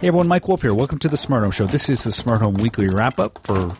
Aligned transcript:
Hey 0.00 0.06
everyone, 0.06 0.28
Mike 0.28 0.46
Wolf 0.46 0.62
here. 0.62 0.72
Welcome 0.72 1.00
to 1.00 1.08
the 1.08 1.16
Smart 1.16 1.42
Home 1.42 1.50
Show. 1.50 1.66
This 1.66 1.88
is 1.88 2.04
the 2.04 2.12
Smart 2.12 2.40
Home 2.40 2.54
Weekly 2.54 2.86
Wrap 2.86 3.18
Up 3.18 3.40
for 3.42 3.76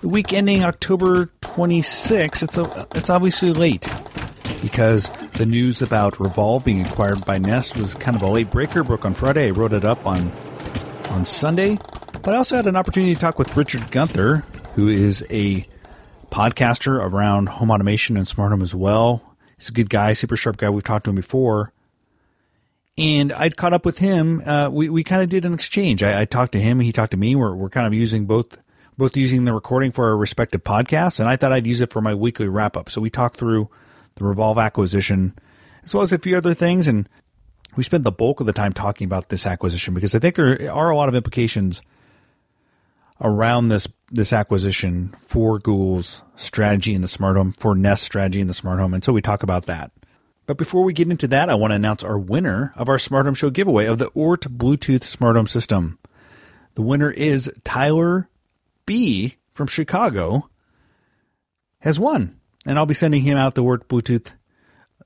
the 0.00 0.08
week 0.08 0.32
ending 0.32 0.64
October 0.64 1.26
26. 1.42 2.42
It's 2.42 2.58
a, 2.58 2.88
it's 2.96 3.08
obviously 3.08 3.52
late 3.52 3.88
because 4.62 5.10
the 5.34 5.46
news 5.46 5.80
about 5.80 6.14
Revolv 6.14 6.64
being 6.64 6.84
acquired 6.84 7.24
by 7.24 7.38
Nest 7.38 7.76
was 7.76 7.94
kind 7.94 8.16
of 8.16 8.22
a 8.22 8.26
late 8.26 8.50
breaker. 8.50 8.82
Broke 8.82 9.04
on 9.04 9.14
Friday. 9.14 9.46
I 9.46 9.50
wrote 9.50 9.72
it 9.72 9.84
up 9.84 10.04
on 10.08 10.32
on 11.10 11.24
Sunday, 11.24 11.78
but 12.24 12.34
I 12.34 12.38
also 12.38 12.56
had 12.56 12.66
an 12.66 12.74
opportunity 12.74 13.14
to 13.14 13.20
talk 13.20 13.38
with 13.38 13.56
Richard 13.56 13.88
Gunther, 13.92 14.44
who 14.74 14.88
is 14.88 15.24
a 15.30 15.64
podcaster 16.32 16.98
around 16.98 17.48
home 17.48 17.70
automation 17.70 18.16
and 18.16 18.26
smart 18.26 18.50
home 18.50 18.62
as 18.62 18.74
well. 18.74 19.22
He's 19.56 19.68
a 19.68 19.72
good 19.72 19.88
guy, 19.88 20.14
super 20.14 20.34
sharp 20.34 20.56
guy. 20.56 20.68
We've 20.68 20.82
talked 20.82 21.04
to 21.04 21.10
him 21.10 21.16
before 21.16 21.72
and 22.96 23.32
I'd 23.32 23.56
caught 23.56 23.72
up 23.72 23.84
with 23.84 23.98
him. 23.98 24.42
Uh, 24.44 24.68
we 24.70 24.88
we 24.88 25.04
kind 25.04 25.22
of 25.22 25.28
did 25.28 25.44
an 25.44 25.54
exchange. 25.54 26.02
I, 26.02 26.22
I, 26.22 26.24
talked 26.24 26.52
to 26.52 26.60
him, 26.60 26.80
he 26.80 26.92
talked 26.92 27.10
to 27.12 27.16
me. 27.16 27.34
We're 27.34 27.54
we're 27.54 27.70
kind 27.70 27.86
of 27.86 27.94
using 27.94 28.26
both 28.26 28.62
both 28.96 29.16
using 29.16 29.44
the 29.44 29.52
recording 29.52 29.90
for 29.90 30.08
our 30.08 30.16
respective 30.16 30.62
podcasts, 30.62 31.18
and 31.18 31.28
I 31.28 31.36
thought 31.36 31.52
I'd 31.52 31.66
use 31.66 31.80
it 31.80 31.92
for 31.92 32.00
my 32.00 32.14
weekly 32.14 32.48
wrap 32.48 32.76
up. 32.76 32.90
So 32.90 33.00
we 33.00 33.10
talked 33.10 33.36
through 33.36 33.68
the 34.14 34.24
Revolv 34.24 34.62
acquisition 34.62 35.36
as 35.82 35.94
well 35.94 36.02
as 36.02 36.12
a 36.12 36.18
few 36.18 36.36
other 36.36 36.54
things, 36.54 36.88
and 36.88 37.08
we 37.76 37.82
spent 37.82 38.04
the 38.04 38.12
bulk 38.12 38.40
of 38.40 38.46
the 38.46 38.52
time 38.52 38.72
talking 38.72 39.04
about 39.04 39.28
this 39.28 39.46
acquisition 39.46 39.94
because 39.94 40.14
I 40.14 40.18
think 40.18 40.36
there 40.36 40.72
are 40.72 40.90
a 40.90 40.96
lot 40.96 41.08
of 41.08 41.14
implications 41.14 41.82
around 43.20 43.68
this 43.68 43.88
this 44.10 44.32
acquisition 44.32 45.14
for 45.18 45.58
Google's 45.58 46.22
strategy 46.36 46.94
in 46.94 47.00
the 47.00 47.08
smart 47.08 47.36
home, 47.36 47.52
for 47.58 47.74
Nest 47.74 48.04
strategy 48.04 48.40
in 48.40 48.46
the 48.46 48.54
smart 48.54 48.78
home, 48.78 48.94
and 48.94 49.02
so 49.02 49.12
we 49.12 49.20
talk 49.20 49.42
about 49.42 49.66
that. 49.66 49.90
But 50.46 50.58
before 50.58 50.84
we 50.84 50.92
get 50.92 51.10
into 51.10 51.28
that, 51.28 51.48
I 51.48 51.54
want 51.54 51.70
to 51.70 51.76
announce 51.76 52.04
our 52.04 52.18
winner 52.18 52.74
of 52.76 52.88
our 52.88 52.98
Smart 52.98 53.26
Home 53.26 53.34
Show 53.34 53.50
giveaway 53.50 53.86
of 53.86 53.98
the 53.98 54.10
Oort 54.10 54.40
Bluetooth 54.56 55.02
Smart 55.02 55.36
Home 55.36 55.46
System. 55.46 55.98
The 56.74 56.82
winner 56.82 57.10
is 57.10 57.50
Tyler 57.64 58.28
B 58.84 59.36
from 59.52 59.66
Chicago. 59.66 60.50
Has 61.80 62.00
won, 62.00 62.40
and 62.64 62.78
I'll 62.78 62.86
be 62.86 62.94
sending 62.94 63.22
him 63.22 63.36
out 63.36 63.54
the 63.54 63.62
Oort 63.62 63.86
Bluetooth 63.86 64.32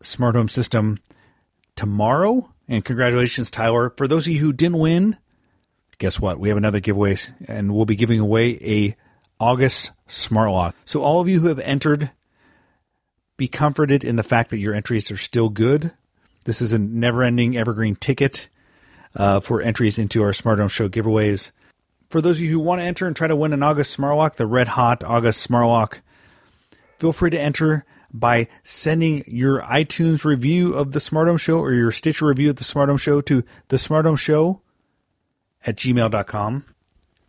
Smart 0.03 0.35
Home 0.35 0.49
System 0.49 0.99
tomorrow. 1.77 2.53
And 2.69 2.85
congratulations, 2.85 3.51
Tyler. 3.51 3.91
For 3.97 4.09
those 4.09 4.27
of 4.27 4.33
you 4.33 4.41
who 4.41 4.53
didn't 4.53 4.79
win, 4.79 5.17
guess 5.99 6.21
what? 6.21 6.39
We 6.39 6.49
have 6.49 6.59
another 6.59 6.81
giveaway, 6.81 7.17
and 7.47 7.75
we'll 7.75 7.85
be 7.85 7.97
giving 7.97 8.21
away 8.21 8.59
a 8.63 8.97
August 9.41 9.93
smart 10.07 10.51
lock. 10.51 10.75
So 10.85 11.03
all 11.03 11.21
of 11.21 11.29
you 11.29 11.41
who 11.41 11.49
have 11.49 11.61
entered 11.61 12.11
be 13.39 13.49
comforted 13.49 14.05
in 14.05 14.17
the 14.17 14.23
fact 14.23 14.51
that 14.51 14.59
your 14.59 14.75
entries 14.75 15.11
are 15.11 15.17
still 15.17 15.49
good. 15.49 15.93
This 16.45 16.61
is 16.61 16.75
a 16.75 16.79
never 16.79 17.23
ending 17.23 17.57
evergreen 17.57 17.97
ticket 17.97 18.49
uh, 19.15 19.41
for 19.41 19.63
entries 19.63 19.99
into 19.99 20.23
our 20.23 20.35
Smart 20.35 20.59
Home 20.59 20.69
Show 20.69 20.91
giveaways. 20.91 21.53
For 22.11 22.21
those 22.21 22.39
of 22.39 22.45
you 22.45 22.51
who 22.51 22.59
want 22.59 22.81
to 22.81 22.85
enter 22.85 23.07
and 23.07 23.15
try 23.15 23.29
to 23.29 23.37
win 23.37 23.53
an 23.53 23.63
August 23.63 23.93
Smart 23.93 24.17
Lock, 24.17 24.37
the 24.37 24.47
red 24.47 24.69
hot 24.69 25.05
August 25.05 25.41
Smart 25.41 25.67
Lock, 25.67 26.03
feel 26.99 27.13
free 27.13 27.31
to 27.31 27.41
enter 27.41 27.87
by 28.13 28.49
sending 28.65 29.23
your 29.27 29.61
iTunes 29.63 30.25
review 30.25 30.75
of 30.75 30.93
the 30.93 31.01
Smart 31.01 31.29
Home 31.29 31.37
Show 31.37 31.59
or 31.59 31.73
your 31.73 31.93
Stitcher 31.93 32.27
review 32.27 32.51
of 32.51 32.57
the 32.57 32.65
Smart 32.65 32.89
Home 32.89 32.99
Show 32.99 33.21
to 33.23 33.45
the 33.69 33.79
Smart 33.79 34.05
Home 34.05 34.17
Show 34.17 34.63
at 35.65 35.77
gmail.com. 35.77 36.65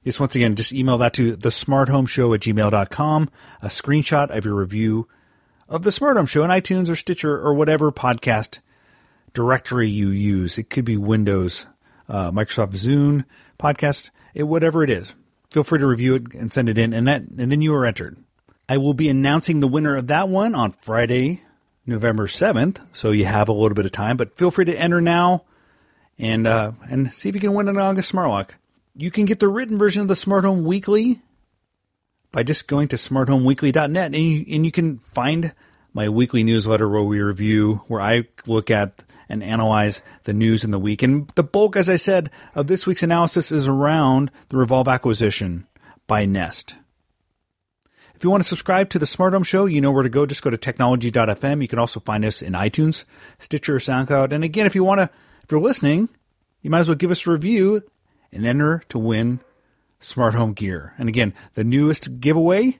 Yes, 0.02 0.20
once 0.20 0.36
again, 0.36 0.56
just 0.56 0.74
email 0.74 0.98
that 0.98 1.14
to 1.16 1.36
the 1.36 1.52
Smart 1.52 1.90
Home 1.90 2.06
Show 2.06 2.34
at 2.34 2.40
gmail.com, 2.40 3.30
a 3.62 3.68
screenshot 3.68 4.36
of 4.36 4.46
your 4.46 4.56
review 4.56 5.08
of 5.70 5.84
the 5.84 5.92
Smart 5.92 6.18
Home 6.18 6.26
Show 6.26 6.44
in 6.44 6.50
iTunes 6.50 6.90
or 6.90 6.96
Stitcher 6.96 7.40
or 7.40 7.54
whatever 7.54 7.92
podcast 7.92 8.60
directory 9.34 9.90
you 9.90 10.10
use. 10.10 10.58
It 10.58 10.70
could 10.70 10.84
be 10.84 10.98
Windows, 10.98 11.68
uh, 12.10 12.32
Microsoft 12.32 12.72
Zune 12.72 13.26
podcast, 13.60 14.10
it, 14.34 14.44
whatever 14.44 14.84
it 14.84 14.90
is. 14.90 15.16
Feel 15.52 15.64
free 15.64 15.80
to 15.80 15.88
review 15.88 16.16
it 16.16 16.34
and 16.34 16.52
send 16.52 16.70
it 16.70 16.78
in, 16.78 16.94
and 16.94 17.08
that 17.08 17.22
and 17.22 17.52
then 17.52 17.62
you 17.62 17.74
are 17.74 17.86
entered. 17.86 18.18
I 18.68 18.78
will 18.78 18.94
be 18.94 19.10
announcing 19.10 19.60
the 19.60 19.68
winner 19.68 19.96
of 19.96 20.08
that 20.08 20.30
one 20.30 20.54
on 20.54 20.72
Friday, 20.72 21.44
November 21.86 22.28
seventh. 22.28 22.80
So 22.94 23.12
you 23.12 23.26
have 23.26 23.50
a 23.50 23.54
little 23.54 23.76
bit 23.76 23.86
of 23.86 23.92
time, 23.92 24.18
but 24.18 24.36
feel 24.36 24.52
free 24.52 24.66
to 24.66 24.80
enter 24.80 25.02
now 25.02 25.46
and 26.20 26.46
uh, 26.46 26.74
and 26.90 27.12
see 27.12 27.30
if 27.30 27.36
you 27.36 27.42
can 27.42 27.54
win 27.54 27.68
an 27.68 27.78
August 27.78 28.10
Smart 28.10 28.30
Lock. 28.30 28.56
You 28.96 29.12
can 29.12 29.26
get 29.26 29.40
the 29.40 29.48
written 29.48 29.78
version 29.78 30.02
of 30.02 30.08
the 30.08 30.16
Smart 30.16 30.44
Home 30.44 30.64
Weekly 30.64 31.22
by 32.32 32.44
just 32.44 32.68
going 32.68 32.88
to 32.90 32.96
smarthomeweekly.net 32.96 33.98
and 33.98 34.16
you, 34.16 34.46
and 34.50 34.66
you 34.66 34.72
can 34.72 35.00
find 35.14 35.54
my 35.94 36.10
weekly 36.10 36.44
newsletter 36.44 36.88
where 36.88 37.02
we 37.02 37.20
review, 37.20 37.82
where 37.88 38.02
I 38.02 38.28
look 38.46 38.70
at 38.70 39.04
and 39.28 39.44
analyze 39.44 40.02
the 40.24 40.34
news 40.34 40.64
in 40.64 40.72
the 40.72 40.80
week. 40.80 41.04
And 41.04 41.28
the 41.36 41.44
bulk, 41.44 41.76
as 41.76 41.90
I 41.90 41.96
said, 41.96 42.30
of 42.56 42.68
this 42.68 42.86
week's 42.88 43.04
analysis 43.04 43.52
is 43.52 43.68
around 43.68 44.32
the 44.50 44.58
Revolv 44.58 44.88
acquisition 44.88 45.68
by 46.08 46.26
Nest. 46.26 46.76
If 48.16 48.24
you 48.24 48.30
want 48.30 48.44
to 48.44 48.50
subscribe 48.50 48.90
to 48.90 49.00
the 49.00 49.06
Smart 49.06 49.34
Home 49.34 49.44
Show, 49.44 49.66
you 49.66 49.80
know 49.80 49.92
where 49.92 50.04
to 50.04 50.10
go. 50.10 50.26
Just 50.26 50.42
go 50.42 50.50
to 50.50 50.58
technology.fm. 50.58 51.62
You 51.62 51.68
can 51.68 51.80
also 51.80 52.02
find 52.02 52.26
us 52.26 52.42
in 52.42 52.54
iTunes, 52.54 53.06
Stitcher, 53.38 53.76
SoundCloud. 53.76 54.34
And 54.34 54.44
again, 54.44 54.66
if 54.66 54.76
you 54.76 54.84
want 54.84 55.00
to, 55.00 55.10
if 55.44 55.52
you're 55.52 55.62
listening, 55.62 56.10
you 56.62 56.70
might 56.70 56.80
as 56.80 56.90
well 56.90 56.96
give 56.96 57.12
us 57.12 57.26
a 57.26 57.32
review 57.32 57.84
and 58.32 58.46
enter 58.46 58.84
to 58.90 59.00
win 59.00 59.40
smart 60.00 60.34
home 60.34 60.54
gear. 60.54 60.94
And 60.98 61.10
again, 61.10 61.34
the 61.54 61.64
newest 61.64 62.20
giveaway 62.20 62.80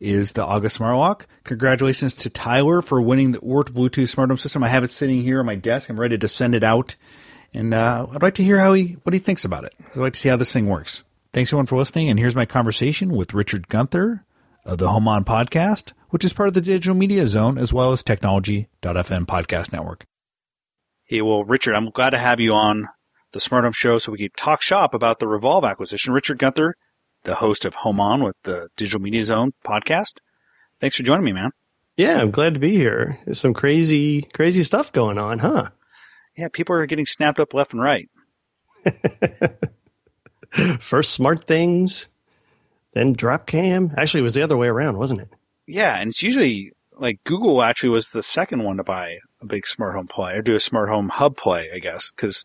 is 0.00 0.32
the 0.32 0.44
August 0.44 0.76
Smart 0.76 0.96
Lock. 0.96 1.26
Congratulations 1.44 2.14
to 2.16 2.30
Tyler 2.30 2.82
for 2.82 3.00
winning 3.00 3.32
the 3.32 3.38
Oort 3.38 3.70
Bluetooth 3.70 4.08
smart 4.08 4.30
home 4.30 4.38
system. 4.38 4.64
I 4.64 4.68
have 4.68 4.84
it 4.84 4.90
sitting 4.90 5.20
here 5.22 5.40
on 5.40 5.46
my 5.46 5.54
desk. 5.54 5.88
I'm 5.88 6.00
ready 6.00 6.18
to 6.18 6.28
send 6.28 6.54
it 6.54 6.64
out. 6.64 6.96
And 7.54 7.72
uh, 7.72 8.06
I'd 8.12 8.22
like 8.22 8.34
to 8.36 8.44
hear 8.44 8.58
how 8.58 8.72
he 8.72 8.96
what 9.02 9.12
he 9.12 9.18
thinks 9.18 9.44
about 9.44 9.64
it. 9.64 9.74
I'd 9.90 9.96
like 9.96 10.14
to 10.14 10.18
see 10.18 10.28
how 10.28 10.36
this 10.36 10.52
thing 10.52 10.68
works. 10.68 11.04
Thanks 11.32 11.50
everyone 11.50 11.66
for 11.66 11.76
listening. 11.78 12.10
And 12.10 12.18
here's 12.18 12.34
my 12.34 12.46
conversation 12.46 13.10
with 13.14 13.34
Richard 13.34 13.68
Gunther 13.68 14.24
of 14.64 14.78
the 14.78 14.88
Home 14.88 15.06
On 15.08 15.24
Podcast, 15.24 15.92
which 16.10 16.24
is 16.24 16.32
part 16.32 16.48
of 16.48 16.54
the 16.54 16.60
Digital 16.60 16.96
Media 16.96 17.26
Zone 17.26 17.58
as 17.58 17.72
well 17.72 17.92
as 17.92 18.02
Technology.fm 18.02 19.26
podcast 19.26 19.72
network. 19.72 20.04
Hey, 21.04 21.20
well, 21.20 21.44
Richard, 21.44 21.74
I'm 21.74 21.90
glad 21.90 22.10
to 22.10 22.18
have 22.18 22.40
you 22.40 22.54
on 22.54 22.88
the 23.32 23.40
Smart 23.40 23.64
Home 23.64 23.72
Show 23.72 23.98
so 23.98 24.12
we 24.12 24.18
could 24.18 24.36
talk 24.36 24.62
shop 24.62 24.94
about 24.94 25.18
the 25.18 25.26
Revolv 25.26 25.68
acquisition. 25.68 26.12
Richard 26.12 26.38
Gunther, 26.38 26.76
the 27.24 27.36
host 27.36 27.64
of 27.64 27.74
Home 27.76 28.00
On 28.00 28.22
with 28.22 28.36
the 28.42 28.68
Digital 28.76 29.00
Media 29.00 29.24
Zone 29.24 29.52
podcast. 29.64 30.18
Thanks 30.80 30.96
for 30.96 31.02
joining 31.02 31.24
me, 31.24 31.32
man. 31.32 31.50
Yeah, 31.96 32.20
I'm 32.20 32.30
glad 32.30 32.54
to 32.54 32.60
be 32.60 32.76
here. 32.76 33.18
There's 33.24 33.40
some 33.40 33.54
crazy, 33.54 34.22
crazy 34.22 34.62
stuff 34.62 34.92
going 34.92 35.18
on, 35.18 35.40
huh? 35.40 35.70
Yeah, 36.36 36.48
people 36.52 36.74
are 36.74 36.86
getting 36.86 37.06
snapped 37.06 37.38
up 37.38 37.52
left 37.52 37.72
and 37.72 37.82
right. 37.82 38.08
First 40.80 41.18
SmartThings, 41.18 42.06
then 42.94 43.14
Dropcam. 43.14 43.94
Actually, 43.96 44.20
it 44.20 44.24
was 44.24 44.34
the 44.34 44.42
other 44.42 44.56
way 44.56 44.68
around, 44.68 44.96
wasn't 44.98 45.20
it? 45.20 45.28
Yeah, 45.66 45.98
and 45.98 46.10
it's 46.10 46.22
usually 46.22 46.72
like 46.98 47.22
Google 47.24 47.62
actually 47.62 47.90
was 47.90 48.10
the 48.10 48.22
second 48.22 48.64
one 48.64 48.76
to 48.78 48.84
buy 48.84 49.18
a 49.40 49.46
big 49.46 49.66
smart 49.66 49.94
home 49.94 50.08
play 50.08 50.34
or 50.34 50.42
do 50.42 50.54
a 50.54 50.60
smart 50.60 50.88
home 50.88 51.08
hub 51.08 51.36
play, 51.36 51.70
I 51.72 51.78
guess, 51.78 52.10
because 52.10 52.44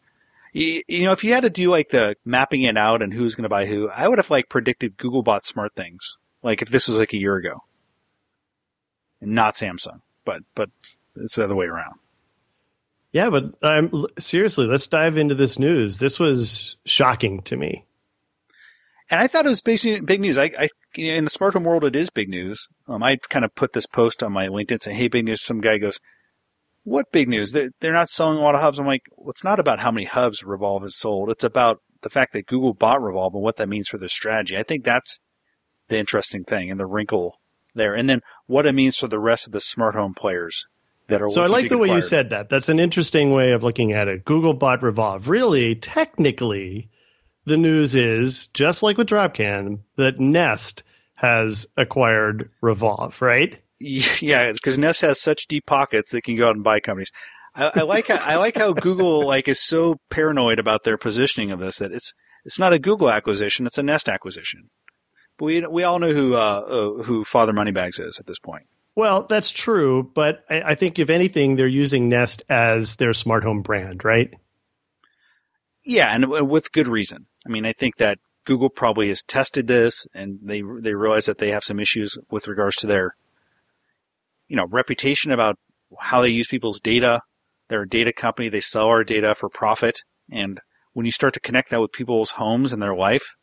you, 0.57 0.81
you 0.87 1.03
know, 1.03 1.11
if 1.11 1.23
you 1.23 1.33
had 1.33 1.43
to 1.43 1.49
do 1.49 1.69
like 1.69 1.89
the 1.89 2.15
mapping 2.25 2.63
it 2.63 2.77
out 2.77 3.01
and 3.01 3.13
who's 3.13 3.35
going 3.35 3.43
to 3.43 3.49
buy 3.49 3.65
who, 3.65 3.89
I 3.89 4.07
would 4.07 4.17
have 4.17 4.31
like 4.31 4.49
predicted 4.49 4.97
Google 4.97 5.21
bought 5.21 5.43
SmartThings. 5.43 6.15
Like 6.41 6.61
if 6.61 6.69
this 6.69 6.87
was 6.87 6.97
like 6.97 7.13
a 7.13 7.17
year 7.17 7.35
ago, 7.35 7.63
and 9.21 9.31
not 9.31 9.55
Samsung, 9.55 10.01
but 10.25 10.41
but 10.55 10.69
it's 11.15 11.35
the 11.35 11.43
other 11.43 11.55
way 11.55 11.65
around. 11.65 11.95
Yeah, 13.11 13.29
but 13.29 13.53
um, 13.61 14.05
seriously, 14.19 14.65
let's 14.67 14.87
dive 14.87 15.17
into 15.17 15.35
this 15.35 15.57
news. 15.57 15.97
This 15.97 16.19
was 16.19 16.77
shocking 16.85 17.41
to 17.43 17.57
me, 17.57 17.85
and 19.09 19.19
I 19.19 19.27
thought 19.27 19.45
it 19.45 19.49
was 19.49 19.61
basically 19.61 20.01
big 20.01 20.21
news. 20.21 20.37
I, 20.37 20.51
I 20.57 20.69
in 20.95 21.23
the 21.23 21.29
smart 21.29 21.53
home 21.53 21.63
world, 21.63 21.83
it 21.83 21.95
is 21.95 22.09
big 22.09 22.29
news. 22.29 22.67
Um, 22.87 23.03
I 23.03 23.17
kind 23.29 23.45
of 23.45 23.55
put 23.55 23.73
this 23.73 23.85
post 23.85 24.23
on 24.23 24.31
my 24.31 24.47
LinkedIn 24.47 24.83
saying, 24.83 24.97
"Hey, 24.97 25.07
big 25.07 25.25
news." 25.25 25.41
Some 25.41 25.61
guy 25.61 25.77
goes, 25.77 25.99
what 26.87 27.11
big 27.11 27.27
news? 27.27 27.51
They're, 27.51 27.69
they're 27.81 27.91
not 27.91 28.07
selling 28.07 28.37
a 28.37 28.41
lot 28.41 28.55
of 28.55 28.61
hubs. 28.61 28.79
I'm 28.79 28.87
like, 28.87 29.03
well, 29.17 29.29
it's 29.29 29.43
not 29.43 29.59
about 29.59 29.79
how 29.79 29.91
many 29.91 30.05
hubs 30.05 30.43
Revolv 30.43 30.83
has 30.83 30.95
sold. 30.95 31.29
It's 31.29 31.43
about 31.43 31.81
the 32.01 32.09
fact 32.09 32.31
that 32.31 32.47
Google 32.47 32.73
bought 32.73 33.01
Revolv 33.01 33.33
and 33.33 33.43
what 33.43 33.57
that 33.57 33.67
means 33.67 33.89
for 33.89 33.97
their 33.97 34.07
strategy. 34.07 34.57
I 34.57 34.63
think 34.63 34.85
that's 34.85 35.19
the 35.89 35.97
interesting 35.97 36.45
thing 36.45 36.71
and 36.71 36.79
the 36.79 36.85
wrinkle 36.85 37.41
there, 37.75 37.93
and 37.93 38.09
then 38.09 38.21
what 38.45 38.65
it 38.65 38.73
means 38.73 38.95
for 38.95 39.09
the 39.09 39.19
rest 39.19 39.47
of 39.47 39.51
the 39.51 39.59
smart 39.59 39.95
home 39.95 40.13
players 40.13 40.65
that 41.07 41.21
are. 41.21 41.29
So 41.29 41.43
I 41.43 41.47
like 41.47 41.67
the 41.67 41.77
way 41.77 41.89
you 41.89 41.99
said 41.99 42.29
that. 42.29 42.47
That's 42.49 42.69
an 42.69 42.79
interesting 42.79 43.31
way 43.31 43.51
of 43.51 43.63
looking 43.63 43.91
at 43.91 44.07
it. 44.07 44.23
Google 44.23 44.53
bought 44.53 44.79
Revolv. 44.79 45.27
Really, 45.27 45.75
technically, 45.75 46.89
the 47.43 47.57
news 47.57 47.95
is 47.95 48.47
just 48.47 48.81
like 48.81 48.97
with 48.97 49.09
Dropcam 49.09 49.79
that 49.97 50.21
Nest 50.21 50.83
has 51.15 51.67
acquired 51.75 52.49
Revolv, 52.63 53.19
right? 53.19 53.59
Yeah, 54.21 54.51
because 54.51 54.77
Nest 54.77 55.01
has 55.01 55.21
such 55.21 55.47
deep 55.47 55.65
pockets 55.65 56.11
they 56.11 56.21
can 56.21 56.35
go 56.35 56.47
out 56.47 56.55
and 56.55 56.63
buy 56.63 56.79
companies. 56.79 57.11
I, 57.55 57.71
I 57.75 57.81
like 57.81 58.07
how, 58.07 58.15
I 58.15 58.35
like 58.37 58.57
how 58.57 58.73
Google 58.73 59.25
like 59.25 59.47
is 59.47 59.61
so 59.61 59.99
paranoid 60.09 60.59
about 60.59 60.83
their 60.83 60.97
positioning 60.97 61.51
of 61.51 61.59
this 61.59 61.77
that 61.77 61.91
it's 61.91 62.13
it's 62.43 62.57
not 62.57 62.73
a 62.73 62.79
Google 62.79 63.09
acquisition, 63.09 63.67
it's 63.67 63.77
a 63.77 63.83
Nest 63.83 64.09
acquisition. 64.09 64.69
But 65.37 65.45
we 65.45 65.67
we 65.67 65.83
all 65.83 65.99
know 65.99 66.11
who 66.11 66.33
uh, 66.33 66.37
uh, 66.37 67.03
who 67.03 67.23
Father 67.23 67.53
Moneybags 67.53 67.99
is 67.99 68.19
at 68.19 68.25
this 68.25 68.39
point. 68.39 68.65
Well, 68.95 69.27
that's 69.29 69.51
true, 69.51 70.09
but 70.15 70.43
I, 70.49 70.61
I 70.71 70.75
think 70.75 70.97
if 70.97 71.11
anything, 71.11 71.55
they're 71.55 71.67
using 71.67 72.09
Nest 72.09 72.41
as 72.49 72.95
their 72.95 73.13
smart 73.13 73.43
home 73.43 73.61
brand, 73.61 74.03
right? 74.03 74.33
Yeah, 75.85 76.13
and 76.13 76.49
with 76.49 76.71
good 76.71 76.87
reason. 76.87 77.25
I 77.45 77.49
mean, 77.49 77.65
I 77.65 77.73
think 77.73 77.97
that 77.97 78.17
Google 78.43 78.69
probably 78.69 79.09
has 79.09 79.21
tested 79.23 79.67
this, 79.67 80.07
and 80.13 80.39
they 80.41 80.63
they 80.81 80.93
realize 80.93 81.27
that 81.27 81.37
they 81.37 81.51
have 81.51 81.63
some 81.63 81.79
issues 81.79 82.17
with 82.31 82.47
regards 82.47 82.77
to 82.77 82.87
their, 82.87 83.15
you 84.47 84.55
know, 84.55 84.65
reputation 84.69 85.31
about 85.31 85.57
how 85.99 86.21
they 86.21 86.29
use 86.29 86.47
people's 86.47 86.79
data. 86.79 87.21
They're 87.69 87.83
a 87.83 87.89
data 87.89 88.13
company; 88.13 88.49
they 88.49 88.61
sell 88.61 88.87
our 88.87 89.03
data 89.03 89.35
for 89.35 89.49
profit, 89.49 89.99
and 90.31 90.59
when 90.93 91.05
you 91.05 91.11
start 91.11 91.33
to 91.33 91.39
connect 91.39 91.69
that 91.69 91.81
with 91.81 91.91
people's 91.91 92.31
homes 92.31 92.73
and 92.73 92.81
their 92.81 92.95
life, 92.95 93.35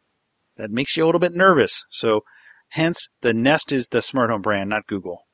that 0.56 0.70
makes 0.70 0.96
you 0.96 1.04
a 1.04 1.06
little 1.06 1.20
bit 1.20 1.34
nervous. 1.34 1.84
So, 1.90 2.22
hence, 2.70 3.08
the 3.20 3.32
Nest 3.32 3.70
is 3.70 3.88
the 3.88 4.02
smart 4.02 4.30
home 4.30 4.42
brand, 4.42 4.70
not 4.70 4.86
Google. 4.86 5.26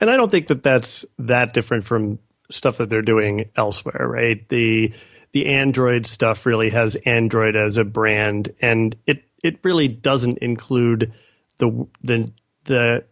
And 0.00 0.10
I 0.10 0.16
don't 0.16 0.30
think 0.30 0.48
that 0.48 0.62
that's 0.62 1.06
that 1.18 1.54
different 1.54 1.84
from 1.84 2.18
stuff 2.50 2.76
that 2.76 2.90
they're 2.90 3.02
doing 3.02 3.50
elsewhere, 3.56 4.06
right? 4.06 4.46
The 4.48 4.92
the 5.32 5.46
Android 5.46 6.06
stuff 6.06 6.46
really 6.46 6.70
has 6.70 6.94
Android 7.06 7.56
as 7.56 7.78
a 7.78 7.84
brand, 7.84 8.52
and 8.60 8.96
it 9.06 9.24
it 9.42 9.60
really 9.62 9.88
doesn't 9.88 10.38
include 10.38 11.12
the 11.58 11.86
the 12.02 12.30
the 12.64 13.04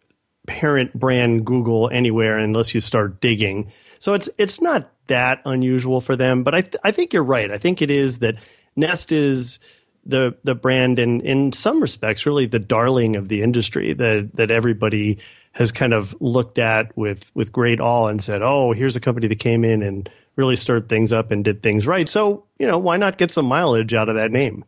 parent 0.46 0.92
brand 0.94 1.44
Google 1.44 1.88
anywhere 1.90 2.38
unless 2.38 2.74
you 2.74 2.80
start 2.80 3.20
digging. 3.20 3.70
So 3.98 4.14
it's 4.14 4.28
it's 4.38 4.60
not 4.60 4.90
that 5.06 5.40
unusual 5.44 6.00
for 6.00 6.16
them, 6.16 6.42
but 6.42 6.54
I 6.54 6.60
th- 6.62 6.76
I 6.84 6.90
think 6.90 7.12
you're 7.12 7.22
right. 7.22 7.50
I 7.50 7.58
think 7.58 7.82
it 7.82 7.90
is 7.90 8.18
that 8.20 8.36
Nest 8.76 9.12
is 9.12 9.58
the 10.04 10.36
the 10.42 10.54
brand 10.54 10.98
and 10.98 11.20
in 11.22 11.52
some 11.52 11.80
respects 11.80 12.26
really 12.26 12.46
the 12.46 12.58
darling 12.58 13.14
of 13.14 13.28
the 13.28 13.42
industry 13.42 13.92
that 13.92 14.30
that 14.34 14.50
everybody 14.50 15.18
has 15.52 15.70
kind 15.70 15.94
of 15.94 16.14
looked 16.20 16.58
at 16.58 16.96
with 16.96 17.30
with 17.34 17.52
great 17.52 17.80
awe 17.80 18.08
and 18.08 18.22
said, 18.22 18.42
"Oh, 18.42 18.72
here's 18.72 18.96
a 18.96 19.00
company 19.00 19.28
that 19.28 19.38
came 19.38 19.64
in 19.64 19.82
and 19.82 20.08
really 20.36 20.56
stirred 20.56 20.88
things 20.88 21.12
up 21.12 21.30
and 21.30 21.44
did 21.44 21.62
things 21.62 21.86
right." 21.86 22.08
So, 22.08 22.44
you 22.58 22.66
know, 22.66 22.78
why 22.78 22.96
not 22.96 23.18
get 23.18 23.30
some 23.30 23.46
mileage 23.46 23.94
out 23.94 24.08
of 24.08 24.16
that 24.16 24.32
name? 24.32 24.64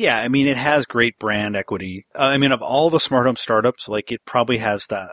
Yeah, 0.00 0.18
I 0.18 0.28
mean, 0.28 0.46
it 0.46 0.56
has 0.56 0.86
great 0.86 1.18
brand 1.18 1.54
equity. 1.54 2.06
Uh, 2.18 2.22
I 2.22 2.38
mean, 2.38 2.52
of 2.52 2.62
all 2.62 2.88
the 2.88 2.98
smart 2.98 3.26
home 3.26 3.36
startups, 3.36 3.86
like 3.86 4.10
it 4.10 4.24
probably 4.24 4.56
has 4.56 4.86
the 4.86 5.12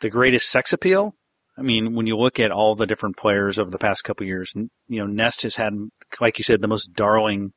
the 0.00 0.10
greatest 0.10 0.50
sex 0.50 0.72
appeal. 0.72 1.14
I 1.56 1.62
mean, 1.62 1.94
when 1.94 2.08
you 2.08 2.16
look 2.16 2.40
at 2.40 2.50
all 2.50 2.74
the 2.74 2.88
different 2.88 3.16
players 3.16 3.56
over 3.56 3.70
the 3.70 3.78
past 3.78 4.02
couple 4.02 4.26
years, 4.26 4.52
you 4.56 4.98
know, 4.98 5.06
Nest 5.06 5.44
has 5.44 5.54
had, 5.54 5.74
like 6.20 6.38
you 6.38 6.42
said, 6.42 6.60
the 6.60 6.66
most 6.66 6.92
darling, 6.94 7.52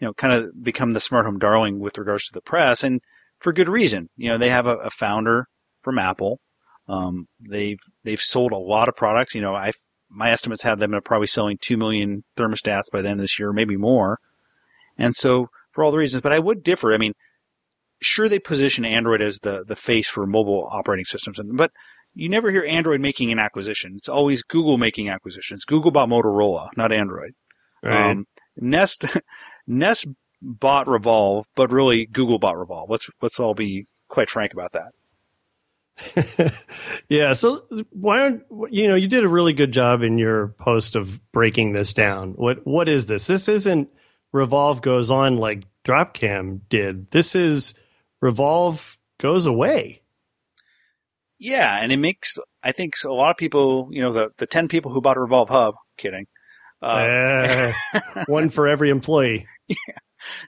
you 0.00 0.06
know, 0.06 0.14
kind 0.14 0.32
of 0.32 0.50
become 0.62 0.92
the 0.92 1.00
smart 1.00 1.26
home 1.26 1.38
darling 1.38 1.78
with 1.78 1.98
regards 1.98 2.24
to 2.24 2.32
the 2.32 2.40
press, 2.40 2.82
and 2.82 3.02
for 3.38 3.52
good 3.52 3.68
reason. 3.68 4.08
You 4.16 4.30
know, 4.30 4.38
they 4.38 4.48
have 4.48 4.66
a, 4.66 4.76
a 4.76 4.88
founder 4.88 5.44
from 5.82 5.98
Apple. 5.98 6.40
Um, 6.88 7.26
they've 7.38 7.80
they've 8.02 8.18
sold 8.18 8.52
a 8.52 8.56
lot 8.56 8.88
of 8.88 8.96
products. 8.96 9.34
You 9.34 9.42
know, 9.42 9.54
I 9.54 9.72
my 10.08 10.30
estimates 10.30 10.62
have 10.62 10.78
them 10.78 10.98
probably 11.04 11.26
selling 11.26 11.58
two 11.60 11.76
million 11.76 12.24
thermostats 12.34 12.84
by 12.90 13.02
the 13.02 13.10
end 13.10 13.20
of 13.20 13.24
this 13.24 13.38
year, 13.38 13.52
maybe 13.52 13.76
more. 13.76 14.20
And 14.96 15.14
so, 15.14 15.48
for 15.76 15.84
all 15.84 15.92
the 15.92 15.98
reasons, 15.98 16.22
but 16.22 16.32
I 16.32 16.40
would 16.40 16.64
differ. 16.64 16.92
I 16.92 16.98
mean, 16.98 17.12
sure, 18.02 18.28
they 18.28 18.40
position 18.40 18.84
Android 18.84 19.22
as 19.22 19.38
the, 19.40 19.64
the 19.64 19.76
face 19.76 20.08
for 20.08 20.26
mobile 20.26 20.68
operating 20.72 21.04
systems, 21.04 21.38
but 21.52 21.70
you 22.14 22.28
never 22.28 22.50
hear 22.50 22.64
Android 22.66 23.00
making 23.00 23.30
an 23.30 23.38
acquisition. 23.38 23.94
It's 23.96 24.08
always 24.08 24.42
Google 24.42 24.78
making 24.78 25.08
acquisitions. 25.08 25.64
Google 25.64 25.90
bought 25.92 26.08
Motorola, 26.08 26.70
not 26.76 26.90
Android. 26.90 27.34
Um, 27.84 28.26
Nest, 28.56 29.04
Nest 29.66 30.08
bought 30.42 30.86
Revolv, 30.86 31.44
but 31.54 31.70
really 31.70 32.06
Google 32.06 32.38
bought 32.38 32.56
Revolv. 32.56 32.88
Let's, 32.88 33.08
let's 33.20 33.38
all 33.38 33.54
be 33.54 33.86
quite 34.08 34.30
frank 34.30 34.52
about 34.54 34.72
that. 34.72 34.92
yeah. 37.08 37.32
So 37.32 37.64
why 37.90 38.18
don't 38.18 38.42
you 38.70 38.86
know 38.86 38.96
you 38.96 39.08
did 39.08 39.24
a 39.24 39.28
really 39.28 39.54
good 39.54 39.72
job 39.72 40.02
in 40.02 40.18
your 40.18 40.48
post 40.48 40.94
of 40.94 41.20
breaking 41.32 41.72
this 41.72 41.94
down. 41.94 42.32
What 42.32 42.66
what 42.66 42.86
is 42.86 43.06
this? 43.06 43.26
This 43.26 43.48
isn't 43.48 43.88
Revolv 44.34 44.82
goes 44.82 45.10
on 45.10 45.36
like 45.36 45.64
Dropcam 45.84 46.60
did. 46.68 47.10
This 47.10 47.34
is 47.34 47.74
Revolv 48.22 48.96
goes 49.18 49.46
away. 49.46 50.02
Yeah, 51.38 51.78
and 51.80 51.92
it 51.92 51.98
makes 51.98 52.38
I 52.62 52.72
think 52.72 52.94
a 53.04 53.12
lot 53.12 53.30
of 53.30 53.36
people, 53.36 53.88
you 53.90 54.02
know, 54.02 54.12
the 54.12 54.30
the 54.38 54.46
ten 54.46 54.68
people 54.68 54.92
who 54.92 55.00
bought 55.00 55.16
a 55.16 55.20
Revolv 55.20 55.48
Hub, 55.48 55.74
kidding. 55.96 56.26
Uh, 56.82 57.72
Uh, 57.94 58.24
one 58.26 58.50
for 58.50 58.68
every 58.68 58.90
employee. 58.90 59.46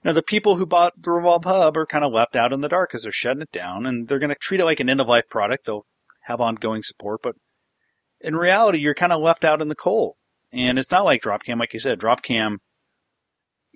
now 0.05 0.13
the 0.13 0.23
people 0.23 0.57
who 0.57 0.67
bought 0.67 0.93
the 0.97 1.11
Revolv 1.11 1.45
Hub 1.45 1.77
are 1.77 1.87
kind 1.87 2.05
of 2.05 2.13
left 2.13 2.37
out 2.37 2.53
in 2.53 2.61
the 2.61 2.69
dark 2.69 2.91
because 2.91 3.03
they're 3.03 3.13
shutting 3.13 3.43
it 3.43 3.53
down, 3.53 3.87
and 3.87 4.09
they're 4.09 4.19
going 4.19 4.29
to 4.31 4.37
treat 4.41 4.61
it 4.61 4.65
like 4.65 4.81
an 4.81 4.91
end 4.91 5.01
of 5.01 5.09
life 5.09 5.25
product. 5.31 5.67
They'll 5.67 5.87
have 6.25 6.41
ongoing 6.41 6.83
support, 6.83 7.21
but 7.23 7.35
in 8.21 8.37
reality, 8.37 8.79
you're 8.79 8.95
kind 8.95 9.13
of 9.13 9.21
left 9.23 9.45
out 9.45 9.63
in 9.63 9.69
the 9.69 9.75
cold. 9.75 10.17
And 10.53 10.79
it's 10.79 10.91
not 10.91 11.05
like 11.05 11.23
Dropcam, 11.23 11.59
like 11.59 11.75
you 11.75 11.81
said. 11.81 11.99
Dropcam, 12.01 12.57